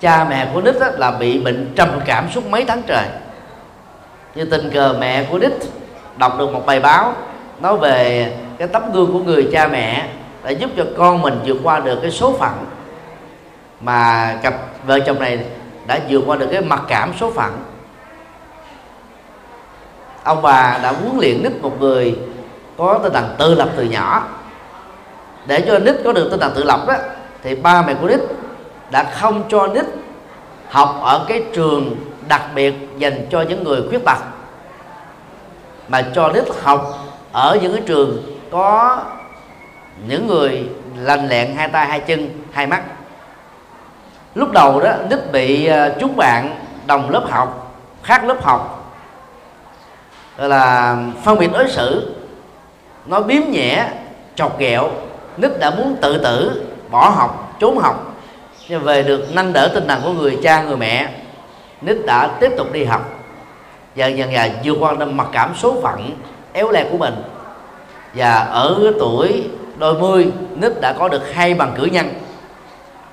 cha 0.01 0.25
mẹ 0.29 0.47
của 0.53 0.61
Nít 0.61 0.75
là 0.75 1.11
bị 1.11 1.39
bệnh 1.39 1.73
trầm 1.75 1.99
cảm 2.05 2.29
suốt 2.31 2.45
mấy 2.45 2.65
tháng 2.65 2.81
trời 2.87 3.05
như 4.35 4.45
tình 4.45 4.69
cờ 4.73 4.95
mẹ 4.99 5.23
của 5.23 5.37
Đích, 5.37 5.53
đọc 6.17 6.39
được 6.39 6.53
một 6.53 6.65
bài 6.65 6.79
báo 6.79 7.13
nói 7.59 7.77
về 7.77 8.33
cái 8.57 8.67
tấm 8.67 8.91
gương 8.91 9.13
của 9.13 9.19
người 9.19 9.49
cha 9.51 9.67
mẹ 9.67 10.09
đã 10.43 10.49
giúp 10.49 10.69
cho 10.77 10.85
con 10.97 11.21
mình 11.21 11.39
vượt 11.45 11.57
qua 11.63 11.79
được 11.79 11.99
cái 12.01 12.11
số 12.11 12.33
phận 12.39 12.65
mà 13.81 14.33
cặp 14.43 14.53
vợ 14.85 14.99
chồng 14.99 15.19
này 15.19 15.39
đã 15.87 15.99
vượt 16.09 16.23
qua 16.25 16.35
được 16.35 16.47
cái 16.51 16.61
mặc 16.61 16.81
cảm 16.87 17.13
số 17.19 17.31
phận. 17.31 17.63
Ông 20.23 20.41
bà 20.41 20.79
đã 20.83 20.91
huấn 20.91 21.19
luyện 21.19 21.43
nít 21.43 21.61
một 21.61 21.81
người 21.81 22.19
có 22.77 22.99
tinh 23.03 23.13
thần 23.13 23.35
tự 23.37 23.55
lập 23.55 23.69
từ 23.75 23.83
nhỏ. 23.83 24.27
Để 25.45 25.61
cho 25.67 25.79
nít 25.79 25.95
có 26.03 26.13
được 26.13 26.27
tinh 26.31 26.39
thần 26.39 26.53
tự 26.55 26.63
lập 26.63 26.79
đó 26.87 26.93
thì 27.43 27.55
ba 27.55 27.81
mẹ 27.81 27.93
của 27.93 28.07
nít 28.07 28.19
đã 28.91 29.03
không 29.03 29.43
cho 29.49 29.67
nít 29.67 29.85
học 30.69 30.99
ở 31.03 31.25
cái 31.27 31.43
trường 31.53 31.95
đặc 32.27 32.41
biệt 32.55 32.73
dành 32.97 33.27
cho 33.29 33.41
những 33.41 33.63
người 33.63 33.81
khuyết 33.89 34.05
tật. 34.05 34.17
Mà 35.87 36.01
cho 36.15 36.31
nít 36.33 36.43
học, 36.63 36.93
ở 37.31 37.57
những 37.61 37.73
cái 37.73 37.83
trường 37.85 38.39
có 38.51 38.99
những 40.07 40.27
người 40.27 40.69
lành 40.97 41.27
lẹn 41.27 41.55
hai 41.55 41.67
tay, 41.67 41.85
hai 41.85 41.99
chân, 41.99 42.29
hai 42.51 42.67
mắt. 42.67 42.83
Lúc 44.35 44.51
đầu 44.51 44.79
đó 44.79 44.91
nít 45.09 45.31
bị 45.31 45.65
ờ, 45.65 45.95
chúng 45.99 46.15
bạn 46.15 46.55
đồng 46.85 47.09
lớp 47.09 47.23
học, 47.29 47.75
khác 48.03 48.23
lớp 48.23 48.43
học. 48.43 48.93
Gọi 50.37 50.49
là 50.49 50.97
phân 51.23 51.39
biệt 51.39 51.49
đối 51.53 51.67
xử, 51.67 52.15
nó 53.05 53.21
biếm 53.21 53.41
nhẹ, 53.49 53.87
chọc 54.35 54.59
ghẹo. 54.59 54.89
Nít 55.37 55.59
đã 55.59 55.69
muốn 55.69 55.95
tự 56.01 56.17
tử, 56.17 56.65
bỏ 56.89 57.09
học, 57.09 57.55
trốn 57.59 57.77
học. 57.77 58.15
Nhưng 58.69 58.83
về 58.83 59.03
được 59.03 59.27
nâng 59.33 59.53
đỡ 59.53 59.71
tinh 59.73 59.87
thần 59.87 60.01
của 60.03 60.13
người 60.13 60.39
cha, 60.43 60.61
người 60.61 60.77
mẹ 60.77 61.09
nít 61.81 61.97
đã 62.05 62.27
tiếp 62.39 62.51
tục 62.57 62.67
đi 62.71 62.83
học. 62.83 63.09
Dần 63.95 64.17
dần 64.17 64.31
dần 64.31 64.51
vượt 64.63 64.77
qua 64.79 64.93
được 64.99 65.11
mặc 65.11 65.27
cảm 65.31 65.55
số 65.55 65.81
phận 65.81 66.11
éo 66.53 66.71
le 66.71 66.85
của 66.91 66.97
mình. 66.97 67.15
Và 68.13 68.31
ở 68.39 68.79
cái 68.83 68.93
tuổi 68.99 69.49
đôi 69.77 69.93
mươi, 69.93 70.31
nít 70.55 70.71
đã 70.81 70.93
có 70.99 71.09
được 71.09 71.33
hai 71.33 71.53
bằng 71.53 71.73
cử 71.77 71.85
nhân. 71.85 72.07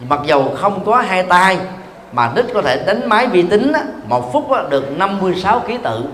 Mặc 0.08 0.20
dầu 0.24 0.54
không 0.56 0.84
có 0.84 0.96
hai 0.96 1.22
tay, 1.22 1.58
mà 2.12 2.32
nít 2.36 2.44
có 2.54 2.62
thể 2.62 2.84
đánh 2.86 3.08
máy 3.08 3.26
vi 3.26 3.42
tính 3.42 3.72
một 4.08 4.32
phút 4.32 4.46
được 4.70 4.98
56 4.98 5.60
ký 5.60 5.78
tự. 5.82 6.04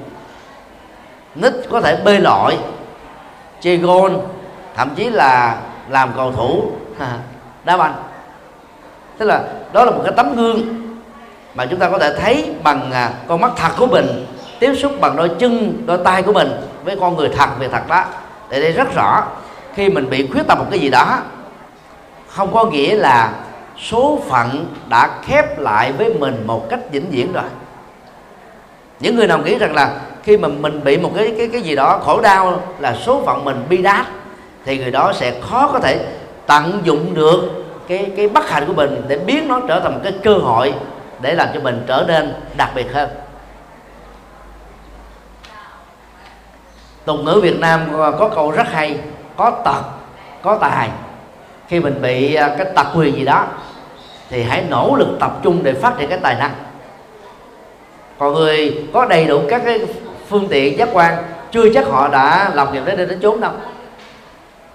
Nít 1.35 1.53
có 1.71 1.81
thể 1.81 1.97
bơi 2.05 2.21
lội 2.21 2.59
chơi 3.61 3.77
gôn 3.77 4.19
thậm 4.77 4.91
chí 4.97 5.11
là 5.11 5.57
làm 5.89 6.13
cầu 6.17 6.33
thủ. 6.33 6.63
Đá 7.65 7.77
banh. 7.77 7.95
Tức 9.19 9.27
là 9.27 9.45
đó 9.73 9.85
là 9.85 9.91
một 9.91 10.01
cái 10.05 10.13
tấm 10.17 10.37
gương 10.37 10.61
mà 11.55 11.67
chúng 11.67 11.79
ta 11.79 11.89
có 11.89 11.99
thể 11.99 12.15
thấy 12.21 12.55
bằng 12.63 12.93
à, 12.93 13.11
con 13.29 13.41
mắt 13.41 13.51
thật 13.57 13.71
của 13.79 13.87
mình, 13.87 14.27
tiếp 14.59 14.75
xúc 14.75 14.93
bằng 15.01 15.17
đôi 15.17 15.29
chân, 15.39 15.83
đôi 15.87 15.99
tay 16.05 16.23
của 16.23 16.33
mình 16.33 16.49
với 16.85 16.97
con 17.01 17.17
người 17.17 17.29
thật, 17.37 17.49
về 17.59 17.69
thật 17.69 17.89
đó. 17.89 18.05
Để 18.51 18.61
đây 18.61 18.73
rất 18.73 18.95
rõ, 18.95 19.25
khi 19.75 19.91
mình 19.91 20.11
bị 20.11 20.29
khuyết 20.33 20.43
tật 20.49 20.59
một 20.59 20.67
cái 20.71 20.79
gì 20.79 20.89
đó, 20.89 21.19
không 22.29 22.55
có 22.55 22.65
nghĩa 22.65 22.95
là 22.95 23.33
số 23.91 24.19
phận 24.29 24.67
đã 24.89 25.11
khép 25.23 25.59
lại 25.59 25.93
với 25.93 26.15
mình 26.15 26.45
một 26.47 26.69
cách 26.71 26.81
vĩnh 26.93 27.11
viễn 27.11 27.33
rồi. 27.33 27.45
Những 29.01 29.17
người 29.17 29.27
nào 29.27 29.39
nghĩ 29.39 29.59
rằng 29.59 29.75
là 29.75 29.91
khi 30.23 30.37
mà 30.37 30.49
mình 30.49 30.85
bị 30.85 30.99
một 30.99 31.11
cái 31.17 31.35
cái 31.39 31.49
cái 31.53 31.63
gì 31.63 31.77
đó 31.77 32.01
khổ 32.05 32.21
đau 32.21 32.63
là 32.79 32.95
số 32.95 33.23
phận 33.27 33.45
mình 33.45 33.65
bi 33.69 33.77
đát, 33.77 34.07
thì 34.65 34.79
người 34.79 34.91
đó 34.91 35.13
sẽ 35.13 35.41
khó 35.41 35.71
có 35.73 35.79
thể 35.79 36.07
tận 36.47 36.81
dụng 36.85 37.15
được 37.15 37.65
cái 37.89 38.11
cái 38.17 38.29
bất 38.29 38.51
hạnh 38.51 38.65
của 38.67 38.73
mình 38.73 39.03
để 39.09 39.19
biến 39.19 39.49
nó 39.49 39.61
trở 39.69 39.81
thành 39.81 39.93
một 39.93 40.01
cái 40.05 40.13
cơ 40.25 40.35
hội 40.35 40.75
để 41.23 41.35
làm 41.35 41.49
cho 41.55 41.61
mình 41.61 41.85
trở 41.87 42.05
nên 42.09 42.35
đặc 42.57 42.71
biệt 42.75 42.93
hơn. 42.93 43.09
Tục 47.05 47.17
ngữ 47.25 47.41
Việt 47.43 47.61
Nam 47.61 47.81
à, 48.01 48.11
có 48.19 48.29
câu 48.29 48.51
rất 48.51 48.69
hay, 48.73 48.99
có 49.37 49.51
tật, 49.65 49.83
có 50.43 50.59
tài. 50.61 50.89
Khi 51.69 51.81
mình 51.81 52.03
bị 52.03 52.35
à, 52.35 52.55
cái 52.59 52.67
tật 52.77 52.87
quyền 52.95 53.15
gì 53.15 53.25
đó, 53.25 53.47
thì 54.31 54.43
hãy 54.43 54.65
nỗ 54.69 54.97
lực 54.99 55.09
tập 55.21 55.39
trung 55.43 55.61
để 55.63 55.73
phát 55.73 55.95
triển 55.99 56.09
cái 56.09 56.19
tài 56.23 56.35
năng. 56.35 56.53
Còn 58.19 58.35
người 58.35 58.85
có 58.93 59.07
đầy 59.07 59.25
đủ 59.25 59.41
các 59.49 59.63
cái 59.65 59.81
phương 60.29 60.49
tiện 60.49 60.79
giác 60.79 60.89
quan, 60.93 61.17
chưa 61.51 61.73
chắc 61.75 61.87
họ 61.87 62.09
đã 62.09 62.51
làm 62.55 62.73
việc 62.73 62.85
đến 62.85 62.97
đây 62.97 63.07
đến 63.07 63.21
chốn 63.23 63.41
đâu. 63.41 63.53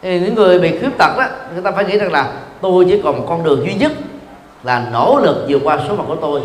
Thì 0.02 0.20
những 0.20 0.36
người 0.36 0.60
bị 0.60 0.80
khuyết 0.80 0.98
tật 0.98 1.18
đó, 1.18 1.26
người 1.54 1.64
ta 1.64 1.72
phải 1.72 1.86
nghĩ 1.86 1.98
rằng 1.98 2.12
là 2.12 2.30
tôi 2.62 2.86
chỉ 2.90 3.02
còn 3.04 3.18
một 3.18 3.26
con 3.30 3.44
đường 3.44 3.66
duy 3.66 3.74
nhất 3.74 3.92
là 4.66 4.86
nỗ 4.92 5.20
lực 5.24 5.46
vượt 5.48 5.62
qua 5.64 5.80
số 5.88 5.96
phận 5.96 6.08
của 6.08 6.16
tôi. 6.16 6.42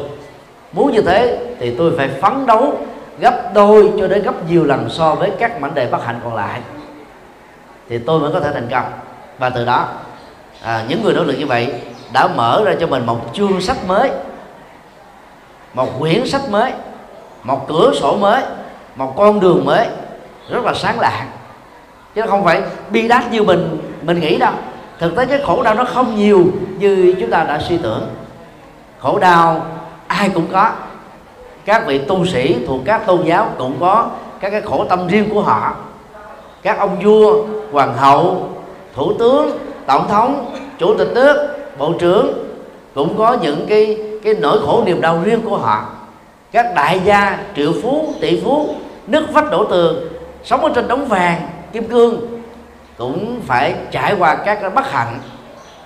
Muốn 0.72 0.92
như 0.92 1.02
thế 1.02 1.38
thì 1.60 1.74
tôi 1.78 1.92
phải 1.96 2.08
phấn 2.08 2.46
đấu 2.46 2.78
gấp 3.20 3.54
đôi 3.54 3.92
cho 3.98 4.08
đến 4.08 4.22
gấp 4.22 4.50
nhiều 4.50 4.64
lần 4.64 4.90
so 4.90 5.14
với 5.14 5.32
các 5.38 5.60
mảnh 5.60 5.74
đề 5.74 5.86
bất 5.86 6.04
hạnh 6.04 6.20
còn 6.24 6.34
lại. 6.34 6.60
Thì 7.88 7.98
tôi 7.98 8.20
mới 8.20 8.32
có 8.32 8.40
thể 8.40 8.50
thành 8.52 8.68
công. 8.70 8.84
Và 9.38 9.50
từ 9.50 9.64
đó 9.64 9.88
à, 10.62 10.84
những 10.88 11.02
người 11.02 11.14
nỗ 11.14 11.24
lực 11.24 11.34
như 11.38 11.46
vậy 11.46 11.74
đã 12.12 12.28
mở 12.28 12.62
ra 12.64 12.74
cho 12.80 12.86
mình 12.86 13.06
một 13.06 13.20
chương 13.32 13.60
sách 13.60 13.76
mới 13.86 14.10
một 15.74 15.88
quyển 15.98 16.26
sách 16.26 16.50
mới 16.50 16.72
một 17.42 17.68
cửa 17.68 17.92
sổ 18.00 18.16
mới 18.16 18.42
một 18.96 19.14
con 19.16 19.40
đường 19.40 19.64
mới. 19.64 19.86
Rất 20.50 20.64
là 20.64 20.74
sáng 20.74 21.00
lạng. 21.00 21.30
Chứ 22.14 22.22
không 22.28 22.44
phải 22.44 22.62
bi 22.90 23.08
đát 23.08 23.32
như 23.32 23.42
mình 23.42 23.78
mình 24.02 24.20
nghĩ 24.20 24.36
đâu 24.38 24.52
thực 25.00 25.16
tế 25.16 25.26
cái 25.26 25.40
khổ 25.44 25.62
đau 25.62 25.74
nó 25.74 25.84
không 25.84 26.16
nhiều 26.16 26.46
như 26.78 27.14
chúng 27.20 27.30
ta 27.30 27.44
đã 27.44 27.60
suy 27.68 27.76
tưởng. 27.76 28.08
Khổ 28.98 29.18
đau 29.18 29.66
ai 30.06 30.28
cũng 30.28 30.46
có. 30.52 30.70
Các 31.64 31.86
vị 31.86 31.98
tu 31.98 32.26
sĩ 32.26 32.56
thuộc 32.66 32.80
các 32.84 33.06
tôn 33.06 33.22
giáo 33.24 33.48
cũng 33.58 33.76
có 33.80 34.08
các 34.40 34.50
cái 34.50 34.60
khổ 34.60 34.84
tâm 34.88 35.06
riêng 35.06 35.28
của 35.34 35.40
họ. 35.40 35.74
Các 36.62 36.78
ông 36.78 37.00
vua, 37.04 37.44
hoàng 37.72 37.96
hậu, 37.96 38.48
thủ 38.94 39.12
tướng, 39.18 39.58
tổng 39.86 40.08
thống, 40.08 40.54
chủ 40.78 40.94
tịch 40.98 41.08
nước, 41.14 41.56
bộ 41.78 41.92
trưởng 41.98 42.32
cũng 42.94 43.18
có 43.18 43.36
những 43.42 43.66
cái 43.68 43.98
cái 44.24 44.34
nỗi 44.34 44.58
khổ 44.66 44.82
niềm 44.86 45.00
đau 45.00 45.20
riêng 45.24 45.42
của 45.42 45.56
họ. 45.56 45.84
Các 46.52 46.74
đại 46.74 47.00
gia, 47.04 47.38
triệu 47.56 47.72
phú, 47.82 48.14
tỷ 48.20 48.40
phú, 48.44 48.74
nước 49.06 49.32
vách 49.32 49.50
đổ 49.50 49.64
tường, 49.64 50.08
sống 50.44 50.64
ở 50.64 50.70
trên 50.74 50.88
đống 50.88 51.04
vàng, 51.04 51.40
kim 51.72 51.88
cương 51.88 52.39
cũng 53.00 53.40
phải 53.46 53.74
trải 53.90 54.14
qua 54.18 54.34
các 54.34 54.58
cái 54.60 54.70
bất 54.70 54.90
hạnh. 54.92 55.18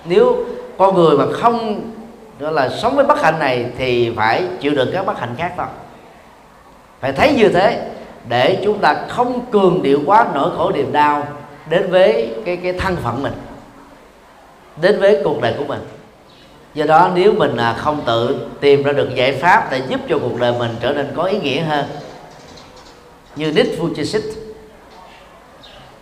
Nếu 0.05 0.45
con 0.77 0.95
người 0.95 1.17
mà 1.17 1.25
không 1.33 1.81
gọi 2.39 2.53
là 2.53 2.69
sống 2.69 2.95
với 2.95 3.05
bất 3.05 3.21
hạnh 3.21 3.39
này 3.39 3.65
thì 3.77 4.11
phải 4.15 4.43
chịu 4.59 4.71
đựng 4.75 4.89
các 4.93 5.05
bất 5.05 5.19
hạnh 5.19 5.35
khác 5.37 5.53
thôi. 5.57 5.65
Phải 6.99 7.11
thấy 7.11 7.33
như 7.33 7.49
thế 7.49 7.89
để 8.29 8.61
chúng 8.63 8.79
ta 8.79 8.95
không 9.09 9.45
cường 9.51 9.83
điệu 9.83 10.01
quá 10.05 10.27
nỗi 10.33 10.51
khổ 10.57 10.71
niềm 10.71 10.91
đau 10.91 11.27
đến 11.69 11.91
với 11.91 12.33
cái 12.45 12.57
cái 12.57 12.73
thân 12.73 12.95
phận 12.95 13.23
mình, 13.23 13.33
đến 14.81 14.99
với 14.99 15.21
cuộc 15.23 15.41
đời 15.41 15.53
của 15.57 15.65
mình. 15.65 15.81
Do 16.73 16.85
đó 16.85 17.09
nếu 17.15 17.33
mình 17.33 17.57
à, 17.57 17.73
không 17.73 18.01
tự 18.05 18.47
tìm 18.59 18.83
ra 18.83 18.91
được 18.91 19.15
giải 19.15 19.31
pháp 19.31 19.71
để 19.71 19.81
giúp 19.87 20.01
cho 20.09 20.19
cuộc 20.19 20.39
đời 20.39 20.53
mình 20.59 20.75
trở 20.81 20.93
nên 20.93 21.07
có 21.15 21.23
ý 21.23 21.39
nghĩa 21.39 21.61
hơn, 21.61 21.85
như 23.35 23.51
Nick 23.51 23.81
Vujicic 23.81 24.44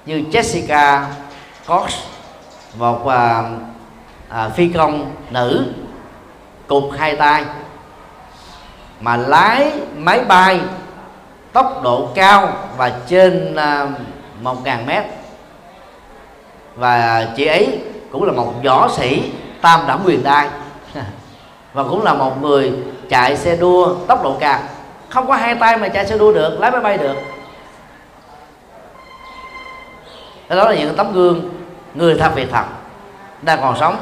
như 0.06 0.24
Jessica 0.32 1.04
Cox 1.68 1.94
một 2.78 3.08
à, 3.08 3.44
à, 4.30 4.50
phi 4.50 4.68
công 4.68 5.12
nữ 5.30 5.66
cụt 6.68 6.84
hai 6.98 7.16
tay 7.16 7.46
mà 9.00 9.18
lái 9.18 9.72
máy 9.98 10.20
bay 10.20 10.60
tốc 11.54 11.82
độ 11.84 12.10
cao 12.16 12.54
và 12.78 12.92
trên 13.08 13.56
à, 13.56 13.88
một 14.42 14.66
ngàn 14.66 14.86
mét. 14.86 15.04
Và 16.76 17.28
chị 17.38 17.46
ấy 17.46 17.80
cũng 18.12 18.24
là 18.24 18.32
một 18.32 18.54
võ 18.64 18.90
sĩ 18.98 19.32
tam 19.62 19.80
đẳng 19.88 20.00
quyền 20.06 20.24
đai 20.24 20.50
và 21.74 21.84
cũng 21.84 22.04
là 22.04 22.14
một 22.14 22.42
người 22.42 22.74
chạy 23.10 23.38
xe 23.38 23.56
đua 23.56 23.96
tốc 24.08 24.24
độ 24.24 24.38
cao. 24.40 24.60
Không 25.10 25.28
có 25.28 25.36
hai 25.36 25.56
tay 25.56 25.78
mà 25.78 25.88
chạy 25.88 26.06
xe 26.06 26.18
đua 26.18 26.34
được 26.34 26.60
lái 26.60 26.72
máy 26.72 26.82
bay 26.82 26.98
được. 26.98 27.16
Đó 30.50 30.70
là 30.70 30.76
những 30.76 30.96
tấm 30.96 31.14
gương 31.14 31.50
người 31.94 32.18
thật 32.20 32.32
việc 32.36 32.48
thật. 32.52 32.66
Đang 33.42 33.60
còn 33.62 33.78
sống 33.80 33.96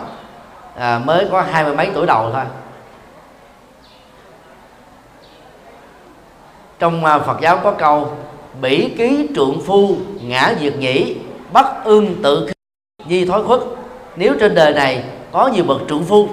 à, 0.76 1.00
mới 1.06 1.28
có 1.32 1.42
hai 1.42 1.64
mươi 1.64 1.76
mấy 1.76 1.90
tuổi 1.94 2.06
đầu 2.06 2.30
thôi. 2.34 2.44
Trong 6.80 7.06
à, 7.06 7.20
Phật 7.20 7.38
giáo 7.42 7.58
có 7.64 7.72
câu 7.72 8.18
bỉ 8.62 8.94
ký 8.98 9.28
trượng 9.36 9.62
phu 9.66 9.98
ngã 10.22 10.54
diệt 10.60 10.76
nhĩ 10.76 11.16
bất 11.54 11.84
ương 11.84 12.16
tự 12.24 12.50
di 13.10 13.26
thói 13.26 13.44
khuất. 13.44 13.60
Nếu 14.16 14.34
trên 14.40 14.56
đời 14.56 14.74
này 14.74 15.04
có 15.32 15.48
nhiều 15.48 15.64
bậc 15.64 15.82
trượng 15.90 16.04
phu 16.04 16.28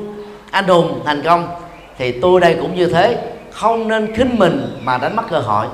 anh 0.50 0.68
hùng 0.68 1.00
thành 1.04 1.22
công 1.22 1.48
thì 1.98 2.20
tôi 2.20 2.40
đây 2.40 2.56
cũng 2.60 2.74
như 2.74 2.86
thế 2.86 3.32
không 3.50 3.88
nên 3.88 4.14
khinh 4.14 4.38
mình 4.38 4.78
mà 4.82 4.98
đánh 4.98 5.16
mất 5.16 5.22
cơ 5.30 5.38
hội. 5.38 5.66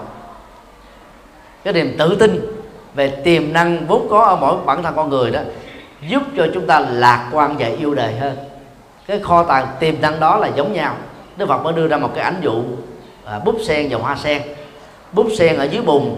Cái 1.64 1.72
niềm 1.72 1.97
tự 1.99 2.16
tin 2.20 2.63
về 2.95 3.09
tiềm 3.09 3.53
năng 3.53 3.86
vốn 3.86 4.07
có 4.11 4.22
ở 4.22 4.36
mỗi 4.36 4.57
bản 4.66 4.82
thân 4.82 4.92
con 4.97 5.11
người 5.11 5.30
đó 5.30 5.40
giúp 6.09 6.22
cho 6.36 6.47
chúng 6.55 6.66
ta 6.66 6.80
lạc 6.80 7.28
quan 7.32 7.57
và 7.59 7.66
yêu 7.66 7.95
đời 7.95 8.12
hơn. 8.14 8.36
Cái 9.07 9.20
kho 9.20 9.42
tàng 9.42 9.66
tiềm 9.80 9.95
năng 10.01 10.20
đó 10.20 10.36
là 10.36 10.49
giống 10.57 10.72
nhau. 10.72 10.95
Đức 11.36 11.49
Phật 11.49 11.62
mới 11.62 11.72
đưa 11.72 11.86
ra 11.86 11.97
một 11.97 12.11
cái 12.14 12.24
ảnh 12.24 12.36
dụ 12.42 12.62
à, 13.24 13.38
búp 13.45 13.57
sen 13.66 13.88
và 13.90 13.99
hoa 13.99 14.16
sen. 14.16 14.42
Búp 15.12 15.26
sen 15.38 15.57
ở 15.57 15.64
dưới 15.64 15.82
bùn 15.82 16.16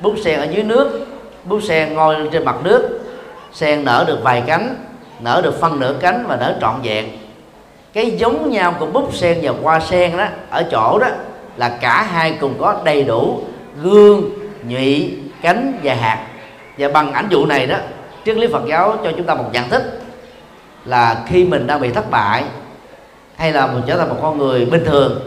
búp 0.00 0.14
sen 0.24 0.40
ở 0.40 0.44
dưới 0.44 0.62
nước 0.62 1.06
búp 1.44 1.60
sen 1.62 1.94
ngồi 1.94 2.18
lên 2.18 2.30
trên 2.30 2.44
mặt 2.44 2.56
nước. 2.64 3.00
Sen 3.52 3.84
nở 3.84 4.04
được 4.06 4.18
vài 4.22 4.42
cánh 4.46 4.76
nở 5.20 5.40
được 5.44 5.60
phân 5.60 5.80
nửa 5.80 5.94
cánh 6.00 6.24
và 6.28 6.36
nở 6.36 6.58
trọn 6.60 6.74
vẹn. 6.82 7.08
Cái 7.92 8.10
giống 8.10 8.50
nhau 8.50 8.74
của 8.78 8.86
búp 8.86 9.14
sen 9.14 9.38
và 9.42 9.52
hoa 9.62 9.80
sen 9.80 10.16
đó 10.16 10.26
ở 10.50 10.62
chỗ 10.70 10.98
đó 10.98 11.08
là 11.56 11.68
cả 11.68 12.02
hai 12.02 12.36
cùng 12.40 12.54
có 12.58 12.80
đầy 12.84 13.04
đủ 13.04 13.40
gương 13.82 14.30
nhụy 14.68 15.16
cánh 15.42 15.78
và 15.82 15.94
hạt. 15.94 16.26
Và 16.78 16.88
bằng 16.88 17.12
ảnh 17.12 17.26
dụ 17.30 17.46
này 17.46 17.66
đó, 17.66 17.76
triết 18.24 18.36
lý 18.36 18.46
Phật 18.52 18.62
giáo 18.66 18.96
cho 19.04 19.12
chúng 19.16 19.26
ta 19.26 19.34
một 19.34 19.50
nhận 19.52 19.68
thức 19.68 19.82
là 20.84 21.22
khi 21.26 21.44
mình 21.44 21.66
đang 21.66 21.80
bị 21.80 21.92
thất 21.92 22.10
bại 22.10 22.44
hay 23.36 23.52
là 23.52 23.66
mình 23.66 23.82
trở 23.86 23.98
thành 23.98 24.08
một 24.08 24.18
con 24.22 24.38
người 24.38 24.64
bình 24.64 24.84
thường, 24.84 25.20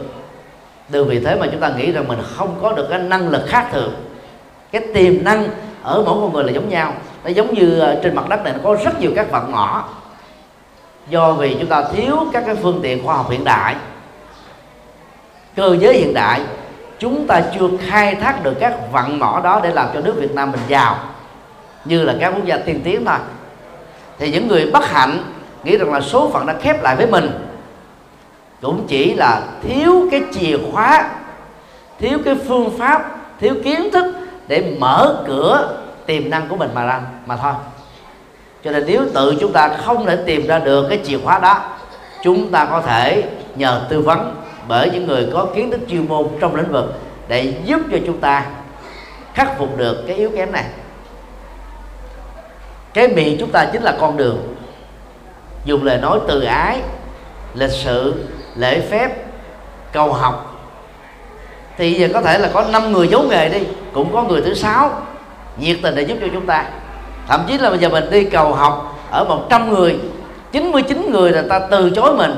từ 0.92 1.04
vì 1.04 1.20
thế 1.20 1.36
mà 1.36 1.48
chúng 1.52 1.62
ta 1.62 1.70
nghĩ 1.78 1.92
rằng 1.92 2.08
mình 2.08 2.20
không 2.36 2.60
có 2.62 2.74
được 2.74 2.88
cái 2.90 3.00
năng 3.00 3.30
lực 3.30 3.44
khác 3.48 3.68
thường. 3.72 3.94
Cái 4.72 4.82
tiềm 4.94 5.24
năng 5.24 5.50
ở 5.84 6.04
mỗi 6.06 6.16
con 6.22 6.34
người 6.34 6.44
là 6.44 6.52
giống 6.52 6.70
nhau. 6.70 6.94
Nó 7.24 7.30
giống 7.30 7.54
như 7.54 7.80
ờ, 7.80 8.00
trên 8.04 8.16
mặt 8.16 8.30
đất 8.30 8.44
này 8.44 8.54
nó 8.54 8.60
có 8.64 8.78
rất 8.86 9.00
nhiều 9.00 9.12
các 9.16 9.32
vật 9.32 9.50
mỏ 9.50 9.84
do 11.10 11.34
vì 11.34 11.56
chúng 11.60 11.70
ta 11.70 11.84
thiếu 11.84 12.18
các 12.34 12.44
cái 12.46 12.56
phương 12.56 12.80
tiện 12.84 13.06
khoa 13.06 13.16
học 13.16 13.30
hiện 13.30 13.44
đại, 13.44 13.76
cơ 15.56 15.78
giới 15.80 15.94
hiện 15.94 16.14
đại 16.14 16.42
chúng 17.00 17.28
ta 17.28 17.42
chưa 17.56 17.68
khai 17.88 18.16
thác 18.16 18.44
được 18.44 18.54
các 18.60 18.74
vận 18.92 19.20
mỏ 19.20 19.42
đó 19.44 19.60
để 19.64 19.72
làm 19.72 19.88
cho 19.94 20.02
nước 20.02 20.16
Việt 20.20 20.36
Nam 20.36 20.52
mình 20.52 20.62
giàu, 20.68 20.98
như 21.86 22.04
là 22.04 22.16
các 22.20 22.34
quốc 22.36 22.46
gia 22.46 22.58
tiên 22.58 22.82
tiến 22.84 23.06
thôi. 23.06 23.18
Thì 24.20 24.32
những 24.32 24.48
người 24.48 24.72
bất 24.74 24.90
hạnh 24.90 25.24
nghĩ 25.64 25.78
rằng 25.78 25.94
là 25.94 26.02
số 26.02 26.30
phận 26.34 26.46
đã 26.46 26.56
khép 26.62 26.84
lại 26.84 26.96
với 26.96 27.08
mình, 27.08 27.30
cũng 28.62 28.86
chỉ 28.88 29.14
là 29.14 29.42
thiếu 29.62 30.08
cái 30.12 30.22
chìa 30.34 30.58
khóa, 30.72 31.10
thiếu 32.00 32.20
cái 32.26 32.36
phương 32.48 32.78
pháp, 32.78 33.16
thiếu 33.40 33.56
kiến 33.64 33.92
thức 33.92 34.16
để 34.48 34.76
mở 34.80 35.24
cửa 35.28 35.78
tiềm 36.06 36.30
năng 36.30 36.48
của 36.48 36.56
mình 36.56 36.70
mà 36.74 36.86
ra, 36.86 37.02
mà 37.26 37.36
thôi. 37.36 37.54
Cho 38.64 38.72
nên 38.72 38.84
nếu 38.88 39.02
tự 39.14 39.36
chúng 39.40 39.54
ta 39.54 39.70
không 39.86 40.06
thể 40.06 40.16
tìm 40.26 40.48
ra 40.48 40.60
được 40.60 40.86
cái 40.90 41.00
chìa 41.04 41.18
khóa 41.24 41.40
đó, 41.40 41.62
chúng 42.24 42.52
ta 42.52 42.66
có 42.66 42.82
thể 42.82 43.24
nhờ 43.56 43.82
tư 43.90 44.02
vấn 44.02 44.43
bởi 44.68 44.90
những 44.90 45.08
người 45.08 45.28
có 45.34 45.48
kiến 45.56 45.72
thức 45.72 45.80
chuyên 45.90 46.08
môn 46.08 46.28
trong 46.40 46.56
lĩnh 46.56 46.72
vực 46.72 46.94
để 47.28 47.54
giúp 47.66 47.82
cho 47.92 47.98
chúng 48.06 48.20
ta 48.20 48.46
khắc 49.34 49.58
phục 49.58 49.78
được 49.78 50.04
cái 50.08 50.16
yếu 50.16 50.30
kém 50.36 50.52
này. 50.52 50.66
Cái 52.94 53.08
miệng 53.08 53.38
chúng 53.40 53.52
ta 53.52 53.66
chính 53.66 53.84
là 53.84 53.96
con 54.00 54.18
đường. 54.18 54.56
Dùng 55.66 55.84
lời 55.84 55.98
nói 55.98 56.20
từ 56.28 56.42
ái, 56.42 56.82
lịch 57.54 57.72
sự, 57.72 58.14
lễ 58.56 58.82
phép, 58.90 59.10
cầu 59.92 60.14
học. 60.14 60.50
Thì 61.78 61.94
giờ 61.94 62.08
có 62.14 62.22
thể 62.22 62.38
là 62.38 62.50
có 62.54 62.66
năm 62.72 62.92
người 62.92 63.08
giấu 63.08 63.24
nghề 63.24 63.50
đi, 63.50 63.60
cũng 63.94 64.14
có 64.14 64.24
người 64.24 64.42
thứ 64.42 64.54
sáu. 64.54 65.02
Nhiệt 65.58 65.78
tình 65.84 65.96
để 65.96 66.02
giúp 66.02 66.18
cho 66.22 66.28
chúng 66.34 66.46
ta. 66.46 66.66
Thậm 67.28 67.42
chí 67.48 67.58
là 67.58 67.70
bây 67.70 67.80
giờ 67.80 67.90
mình 67.90 68.10
đi 68.12 68.24
cầu 68.24 68.54
học 68.54 69.00
ở 69.12 69.24
100 69.24 69.70
người 69.70 70.00
99 70.52 71.12
người 71.12 71.32
là 71.32 71.44
ta 71.50 71.60
từ 71.60 71.90
chối 71.90 72.14
mình. 72.18 72.36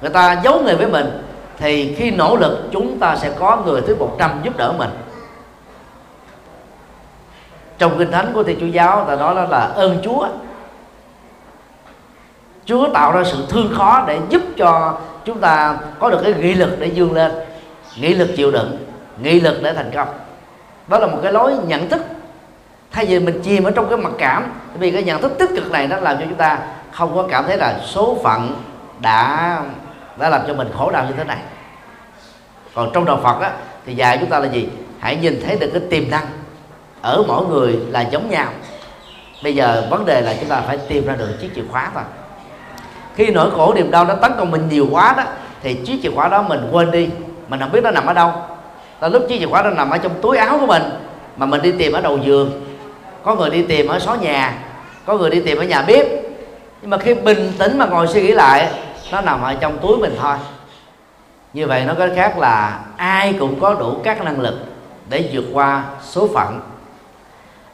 Người 0.00 0.10
ta 0.10 0.40
giấu 0.44 0.62
nghề 0.62 0.74
với 0.74 0.86
mình 0.86 1.22
thì 1.58 1.94
khi 1.94 2.10
nỗ 2.10 2.36
lực, 2.36 2.68
chúng 2.72 2.98
ta 2.98 3.16
sẽ 3.16 3.30
có 3.38 3.62
người 3.66 3.80
thứ 3.80 3.96
100 3.96 4.40
giúp 4.42 4.56
đỡ 4.56 4.72
mình. 4.78 4.90
Trong 7.78 7.98
kinh 7.98 8.10
thánh 8.10 8.32
của 8.34 8.42
thiên 8.42 8.60
chúa 8.60 8.66
giáo, 8.66 9.04
ta 9.08 9.16
nói 9.16 9.34
đó 9.34 9.44
là 9.50 9.58
ơn 9.58 9.98
chúa. 10.04 10.28
Chúa 12.64 12.88
tạo 12.94 13.12
ra 13.12 13.24
sự 13.24 13.44
thương 13.48 13.74
khó 13.76 14.04
để 14.06 14.18
giúp 14.28 14.42
cho 14.56 14.98
chúng 15.24 15.40
ta 15.40 15.76
có 15.98 16.10
được 16.10 16.20
cái 16.22 16.34
nghị 16.34 16.54
lực 16.54 16.76
để 16.78 16.92
vươn 16.94 17.12
lên, 17.12 17.32
nghị 17.96 18.14
lực 18.14 18.28
chịu 18.36 18.50
đựng, 18.50 18.76
nghị 19.22 19.40
lực 19.40 19.62
để 19.62 19.72
thành 19.72 19.90
công. 19.94 20.08
Đó 20.88 20.98
là 20.98 21.06
một 21.06 21.18
cái 21.22 21.32
lối 21.32 21.52
nhận 21.66 21.88
thức. 21.88 22.02
Thay 22.90 23.06
vì 23.06 23.18
mình 23.18 23.40
chìm 23.42 23.64
ở 23.64 23.70
trong 23.70 23.88
cái 23.88 23.98
mặc 23.98 24.12
cảm, 24.18 24.52
vì 24.74 24.90
cái 24.90 25.02
nhận 25.02 25.22
thức 25.22 25.32
tích 25.38 25.50
cực 25.56 25.70
này 25.70 25.88
nó 25.88 25.96
làm 25.96 26.16
cho 26.16 26.24
chúng 26.24 26.38
ta 26.38 26.58
không 26.92 27.14
có 27.14 27.26
cảm 27.30 27.44
thấy 27.44 27.56
là 27.56 27.80
số 27.84 28.16
phận 28.22 28.54
đã 29.00 29.60
đã 30.16 30.28
làm 30.28 30.40
cho 30.46 30.54
mình 30.54 30.68
khổ 30.78 30.90
đau 30.90 31.04
như 31.04 31.12
thế 31.16 31.24
này. 31.24 31.38
Còn 32.74 32.90
trong 32.94 33.04
đạo 33.04 33.20
Phật 33.22 33.40
á, 33.40 33.52
thì 33.86 33.94
dạy 33.94 34.18
chúng 34.20 34.28
ta 34.28 34.38
là 34.38 34.46
gì? 34.46 34.68
Hãy 34.98 35.16
nhìn 35.16 35.42
thấy 35.46 35.56
được 35.56 35.70
cái 35.72 35.82
tiềm 35.90 36.10
năng 36.10 36.26
ở 37.02 37.22
mỗi 37.28 37.46
người 37.46 37.78
là 37.90 38.00
giống 38.00 38.30
nhau. 38.30 38.46
Bây 39.42 39.54
giờ 39.54 39.86
vấn 39.90 40.04
đề 40.04 40.20
là 40.20 40.34
chúng 40.40 40.48
ta 40.48 40.60
phải 40.60 40.78
tìm 40.88 41.06
ra 41.06 41.14
được 41.14 41.28
chiếc 41.40 41.50
chìa 41.54 41.62
khóa 41.70 41.90
thôi. 41.94 42.02
Khi 43.16 43.30
nỗi 43.30 43.50
khổ 43.50 43.74
niềm 43.74 43.90
đau 43.90 44.04
nó 44.04 44.14
tấn 44.14 44.32
công 44.38 44.50
mình 44.50 44.68
nhiều 44.70 44.86
quá 44.90 45.14
đó 45.16 45.22
thì 45.62 45.74
chiếc 45.74 46.00
chìa 46.02 46.10
khóa 46.14 46.28
đó 46.28 46.42
mình 46.42 46.68
quên 46.72 46.90
đi. 46.90 47.08
Mình 47.48 47.60
không 47.60 47.72
biết 47.72 47.80
nó 47.84 47.90
nằm 47.90 48.06
ở 48.06 48.12
đâu. 48.12 48.32
Là 49.00 49.08
lúc 49.08 49.22
chiếc 49.28 49.38
chìa 49.38 49.46
khóa 49.46 49.62
đó 49.62 49.70
nằm 49.70 49.90
ở 49.90 49.98
trong 49.98 50.12
túi 50.22 50.36
áo 50.36 50.58
của 50.60 50.66
mình 50.66 50.82
mà 51.36 51.46
mình 51.46 51.62
đi 51.62 51.72
tìm 51.72 51.92
ở 51.92 52.00
đầu 52.00 52.18
giường. 52.18 52.76
Có 53.22 53.34
người 53.34 53.50
đi 53.50 53.62
tìm 53.62 53.88
ở 53.88 53.98
xó 53.98 54.14
nhà 54.14 54.54
có 55.06 55.14
người 55.14 55.30
đi 55.30 55.40
tìm 55.40 55.58
ở 55.58 55.64
nhà 55.64 55.82
bếp. 55.82 56.06
Nhưng 56.80 56.90
mà 56.90 56.98
khi 56.98 57.14
bình 57.14 57.52
tĩnh 57.58 57.78
mà 57.78 57.86
ngồi 57.86 58.06
suy 58.06 58.22
nghĩ 58.22 58.32
lại 58.32 58.70
nó 59.10 59.20
nằm 59.20 59.42
ở 59.42 59.54
trong 59.54 59.78
túi 59.78 59.98
mình 59.98 60.16
thôi. 60.20 60.36
Như 61.52 61.66
vậy 61.66 61.84
nó 61.84 61.94
có 61.98 62.08
khác 62.16 62.38
là 62.38 62.80
ai 62.96 63.32
cũng 63.38 63.60
có 63.60 63.74
đủ 63.74 64.00
các 64.04 64.24
năng 64.24 64.40
lực 64.40 64.54
để 65.08 65.30
vượt 65.32 65.44
qua 65.52 65.84
số 66.02 66.28
phận. 66.34 66.60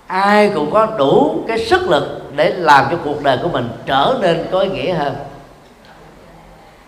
Ai 0.07 0.51
cũng 0.55 0.71
có 0.71 0.87
đủ 0.87 1.45
cái 1.49 1.59
sức 1.59 1.83
lực 1.89 2.23
để 2.37 2.51
làm 2.51 2.87
cho 2.91 2.97
cuộc 3.05 3.23
đời 3.23 3.39
của 3.43 3.49
mình 3.49 3.69
trở 3.87 4.19
nên 4.21 4.47
có 4.53 4.61
ý 4.61 4.69
nghĩa 4.69 4.95
hơn. 4.95 5.15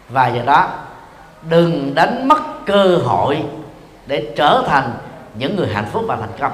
Và 0.08 0.28
do 0.28 0.42
đó, 0.46 0.68
đừng 1.42 1.94
đánh 1.94 2.28
mất 2.28 2.66
cơ 2.66 2.98
hội 3.04 3.42
để 4.06 4.32
trở 4.36 4.62
thành 4.66 4.92
những 5.34 5.56
người 5.56 5.68
hạnh 5.68 5.86
phúc 5.92 6.04
và 6.06 6.16
thành 6.16 6.32
công. 6.40 6.52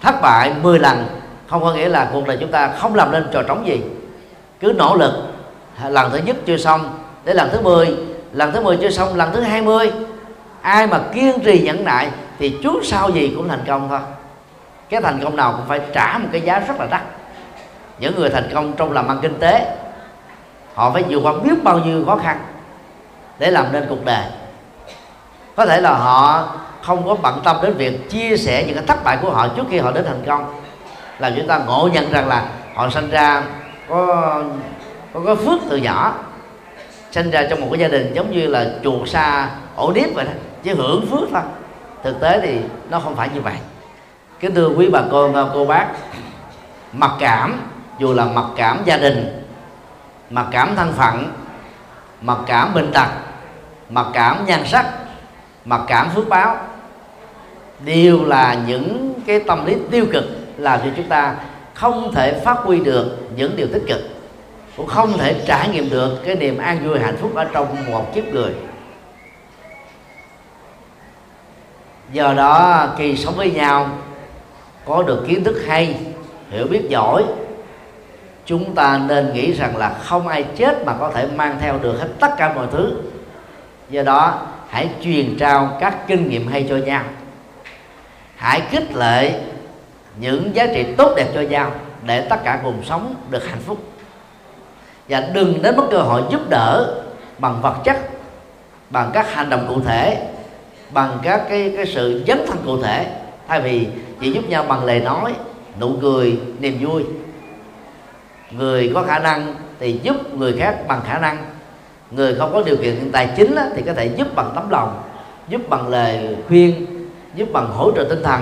Thất 0.00 0.20
bại 0.22 0.52
10 0.62 0.78
lần 0.78 1.06
không 1.46 1.62
có 1.62 1.72
nghĩa 1.72 1.88
là 1.88 2.10
cuộc 2.12 2.26
đời 2.26 2.36
chúng 2.40 2.50
ta 2.50 2.68
không 2.78 2.94
làm 2.94 3.12
nên 3.12 3.28
trò 3.32 3.42
trống 3.42 3.66
gì. 3.66 3.80
Cứ 4.60 4.72
nỗ 4.72 4.96
lực 4.96 5.12
lần 5.88 6.10
thứ 6.10 6.18
nhất 6.18 6.36
chưa 6.46 6.56
xong 6.56 6.98
đến 7.24 7.36
lần 7.36 7.48
thứ 7.52 7.60
10 7.60 7.96
lần 8.32 8.52
thứ 8.52 8.60
10 8.60 8.76
chưa 8.76 8.90
xong, 8.90 9.16
lần 9.16 9.32
thứ 9.32 9.40
20 9.40 9.92
ai 10.60 10.86
mà 10.86 11.00
kiên 11.14 11.40
trì 11.40 11.60
nhẫn 11.60 11.84
nại 11.84 12.10
thì 12.38 12.58
trước 12.62 12.84
sau 12.84 13.10
gì 13.10 13.32
cũng 13.36 13.48
thành 13.48 13.64
công 13.66 13.88
thôi. 13.88 14.00
Cái 14.88 15.00
thành 15.00 15.20
công 15.24 15.36
nào 15.36 15.52
cũng 15.52 15.66
phải 15.68 15.80
trả 15.92 16.18
một 16.18 16.28
cái 16.32 16.40
giá 16.40 16.58
rất 16.58 16.80
là 16.80 16.86
đắt. 16.90 17.02
Những 17.98 18.16
người 18.16 18.30
thành 18.30 18.50
công 18.54 18.72
trong 18.72 18.92
làm 18.92 19.08
ăn 19.08 19.18
kinh 19.22 19.38
tế, 19.38 19.76
họ 20.74 20.90
phải 20.90 21.04
vượt 21.08 21.20
qua 21.22 21.32
biết 21.44 21.64
bao 21.64 21.78
nhiêu 21.78 22.04
khó 22.06 22.16
khăn 22.16 22.38
để 23.38 23.50
làm 23.50 23.66
nên 23.72 23.86
cuộc 23.88 24.04
đời. 24.04 24.24
Có 25.56 25.66
thể 25.66 25.80
là 25.80 25.94
họ 25.94 26.48
không 26.82 27.08
có 27.08 27.14
bận 27.14 27.40
tâm 27.44 27.56
đến 27.62 27.74
việc 27.74 28.10
chia 28.10 28.36
sẻ 28.36 28.64
những 28.66 28.74
cái 28.74 28.84
thất 28.86 29.04
bại 29.04 29.18
của 29.22 29.30
họ 29.30 29.48
trước 29.48 29.64
khi 29.70 29.78
họ 29.78 29.92
đến 29.92 30.04
thành 30.04 30.22
công. 30.26 30.60
Làm 31.18 31.32
chúng 31.36 31.46
ta 31.46 31.58
ngộ 31.58 31.88
nhận 31.92 32.12
rằng 32.12 32.28
là 32.28 32.44
họ 32.74 32.90
sinh 32.90 33.10
ra 33.10 33.42
có 33.88 34.42
con 35.16 35.24
có 35.24 35.34
phước 35.34 35.60
từ 35.70 35.76
nhỏ, 35.76 36.14
sinh 37.10 37.30
ra 37.30 37.46
trong 37.50 37.60
một 37.60 37.68
cái 37.70 37.80
gia 37.80 37.88
đình 37.88 38.14
giống 38.14 38.30
như 38.30 38.46
là 38.46 38.66
chuột 38.84 39.08
xa 39.08 39.50
ổ 39.76 39.92
điếp 39.92 40.14
vậy 40.14 40.24
đó 40.24 40.30
chỉ 40.62 40.70
hưởng 40.70 41.06
phước 41.06 41.28
thôi. 41.32 41.42
Thực 42.02 42.20
tế 42.20 42.40
thì 42.42 42.58
nó 42.90 43.00
không 43.00 43.16
phải 43.16 43.28
như 43.34 43.40
vậy. 43.40 43.54
Kính 44.40 44.54
thưa 44.54 44.68
quý 44.68 44.88
bà 44.88 45.02
con 45.10 45.34
à, 45.34 45.44
cô 45.54 45.64
bác, 45.64 45.86
mặc 46.92 47.10
cảm, 47.18 47.60
dù 47.98 48.14
là 48.14 48.24
mặc 48.24 48.44
cảm 48.56 48.78
gia 48.84 48.96
đình, 48.96 49.42
mặc 50.30 50.46
cảm 50.50 50.76
thân 50.76 50.92
phận, 50.92 51.32
mặc 52.20 52.38
cảm 52.46 52.74
bệnh 52.74 52.92
tật, 52.92 53.08
mặc 53.90 54.06
cảm 54.12 54.46
nhan 54.46 54.66
sắc, 54.66 54.86
mặc 55.64 55.80
cảm 55.86 56.10
phước 56.10 56.28
báo, 56.28 56.56
đều 57.84 58.24
là 58.24 58.56
những 58.66 59.14
cái 59.26 59.40
tâm 59.40 59.66
lý 59.66 59.76
tiêu 59.90 60.06
cực 60.12 60.24
làm 60.56 60.80
cho 60.80 60.90
chúng 60.96 61.08
ta 61.08 61.34
không 61.74 62.12
thể 62.14 62.40
phát 62.44 62.58
huy 62.58 62.80
được 62.80 63.18
những 63.36 63.56
điều 63.56 63.66
tích 63.72 63.82
cực 63.88 64.15
cũng 64.76 64.86
không 64.86 65.18
thể 65.18 65.42
trải 65.46 65.68
nghiệm 65.68 65.90
được 65.90 66.18
cái 66.24 66.34
niềm 66.34 66.58
an 66.58 66.88
vui, 66.88 66.98
hạnh 66.98 67.16
phúc 67.16 67.34
ở 67.34 67.44
trong 67.52 67.76
một 67.90 68.14
kiếp 68.14 68.24
người. 68.24 68.52
Do 72.12 72.34
đó, 72.34 72.88
khi 72.98 73.16
sống 73.16 73.34
với 73.36 73.50
nhau, 73.50 73.88
có 74.84 75.02
được 75.02 75.24
kiến 75.28 75.44
thức 75.44 75.62
hay, 75.66 75.96
hiểu 76.50 76.66
biết 76.66 76.82
giỏi, 76.88 77.24
chúng 78.46 78.74
ta 78.74 79.00
nên 79.08 79.32
nghĩ 79.32 79.52
rằng 79.52 79.76
là 79.76 79.94
không 80.04 80.28
ai 80.28 80.44
chết 80.56 80.84
mà 80.86 80.94
có 81.00 81.10
thể 81.14 81.26
mang 81.36 81.56
theo 81.60 81.78
được 81.78 81.98
hết 82.00 82.08
tất 82.20 82.30
cả 82.36 82.52
mọi 82.54 82.66
thứ. 82.72 82.96
Do 83.90 84.02
đó, 84.02 84.46
hãy 84.68 84.88
truyền 85.02 85.36
trao 85.38 85.76
các 85.80 86.06
kinh 86.06 86.28
nghiệm 86.28 86.48
hay 86.48 86.66
cho 86.68 86.76
nhau. 86.76 87.02
Hãy 88.36 88.62
khích 88.70 88.94
lệ 88.94 89.40
những 90.20 90.54
giá 90.54 90.66
trị 90.66 90.86
tốt 90.96 91.14
đẹp 91.16 91.26
cho 91.34 91.40
nhau 91.40 91.70
để 92.02 92.20
tất 92.20 92.44
cả 92.44 92.60
cùng 92.64 92.82
sống 92.84 93.14
được 93.30 93.48
hạnh 93.48 93.60
phúc 93.66 93.78
và 95.08 95.20
đừng 95.20 95.62
đến 95.62 95.76
mất 95.76 95.84
cơ 95.90 95.98
hội 95.98 96.22
giúp 96.30 96.40
đỡ 96.48 96.94
bằng 97.38 97.62
vật 97.62 97.74
chất 97.84 97.96
bằng 98.90 99.10
các 99.14 99.34
hành 99.34 99.50
động 99.50 99.66
cụ 99.68 99.80
thể 99.80 100.28
bằng 100.90 101.18
các 101.22 101.42
cái 101.48 101.72
cái 101.76 101.86
sự 101.86 102.24
dấn 102.26 102.46
thân 102.46 102.56
cụ 102.66 102.82
thể. 102.82 103.06
Thay 103.48 103.60
vì 103.60 103.86
chỉ 104.20 104.32
giúp 104.32 104.48
nhau 104.48 104.64
bằng 104.68 104.84
lời 104.84 105.00
nói 105.00 105.34
nụ 105.80 105.92
cười 106.02 106.38
niềm 106.60 106.78
vui. 106.80 107.04
Người 108.50 108.90
có 108.94 109.02
khả 109.02 109.18
năng 109.18 109.54
thì 109.80 110.00
giúp 110.02 110.34
người 110.34 110.56
khác 110.58 110.76
bằng 110.88 111.00
khả 111.06 111.18
năng. 111.18 111.36
Người 112.10 112.34
không 112.34 112.52
có 112.52 112.62
điều 112.62 112.76
kiện 112.76 113.10
tài 113.12 113.28
chính 113.36 113.54
á, 113.54 113.66
thì 113.76 113.82
có 113.82 113.94
thể 113.94 114.06
giúp 114.06 114.34
bằng 114.34 114.50
tấm 114.54 114.70
lòng 114.70 115.02
giúp 115.48 115.68
bằng 115.68 115.88
lời 115.88 116.36
khuyên 116.48 116.86
giúp 117.34 117.48
bằng 117.52 117.70
hỗ 117.70 117.92
trợ 117.96 118.06
tinh 118.08 118.22
thần. 118.22 118.40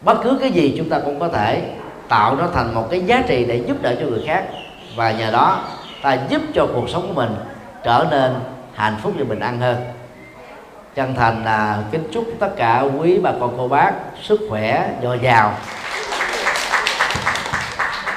Bất 0.00 0.22
cứ 0.24 0.38
cái 0.40 0.50
gì 0.50 0.74
chúng 0.78 0.88
ta 0.88 0.98
cũng 0.98 1.20
có 1.20 1.28
thể 1.28 1.62
tạo 2.08 2.36
nó 2.36 2.48
thành 2.54 2.74
một 2.74 2.90
cái 2.90 3.00
giá 3.00 3.22
trị 3.28 3.44
để 3.44 3.64
giúp 3.66 3.76
đỡ 3.82 3.94
cho 4.00 4.06
người 4.06 4.24
khác 4.26 4.44
và 4.98 5.10
nhờ 5.10 5.30
đó, 5.30 5.60
ta 6.02 6.18
giúp 6.28 6.42
cho 6.54 6.66
cuộc 6.74 6.88
sống 6.88 7.08
của 7.08 7.14
mình 7.14 7.36
trở 7.84 8.06
nên 8.10 8.34
hạnh 8.74 8.96
phúc 9.02 9.12
và 9.18 9.24
bình 9.24 9.40
an 9.40 9.60
hơn. 9.60 9.76
Chân 10.94 11.14
thành 11.14 11.44
là 11.44 11.78
kính 11.90 12.08
chúc 12.12 12.24
tất 12.40 12.48
cả 12.56 12.84
quý 12.98 13.18
bà 13.22 13.32
con, 13.40 13.54
cô 13.56 13.68
bác 13.68 13.92
sức 14.22 14.40
khỏe, 14.50 14.90
dồi 15.02 15.18
dào. 15.22 15.54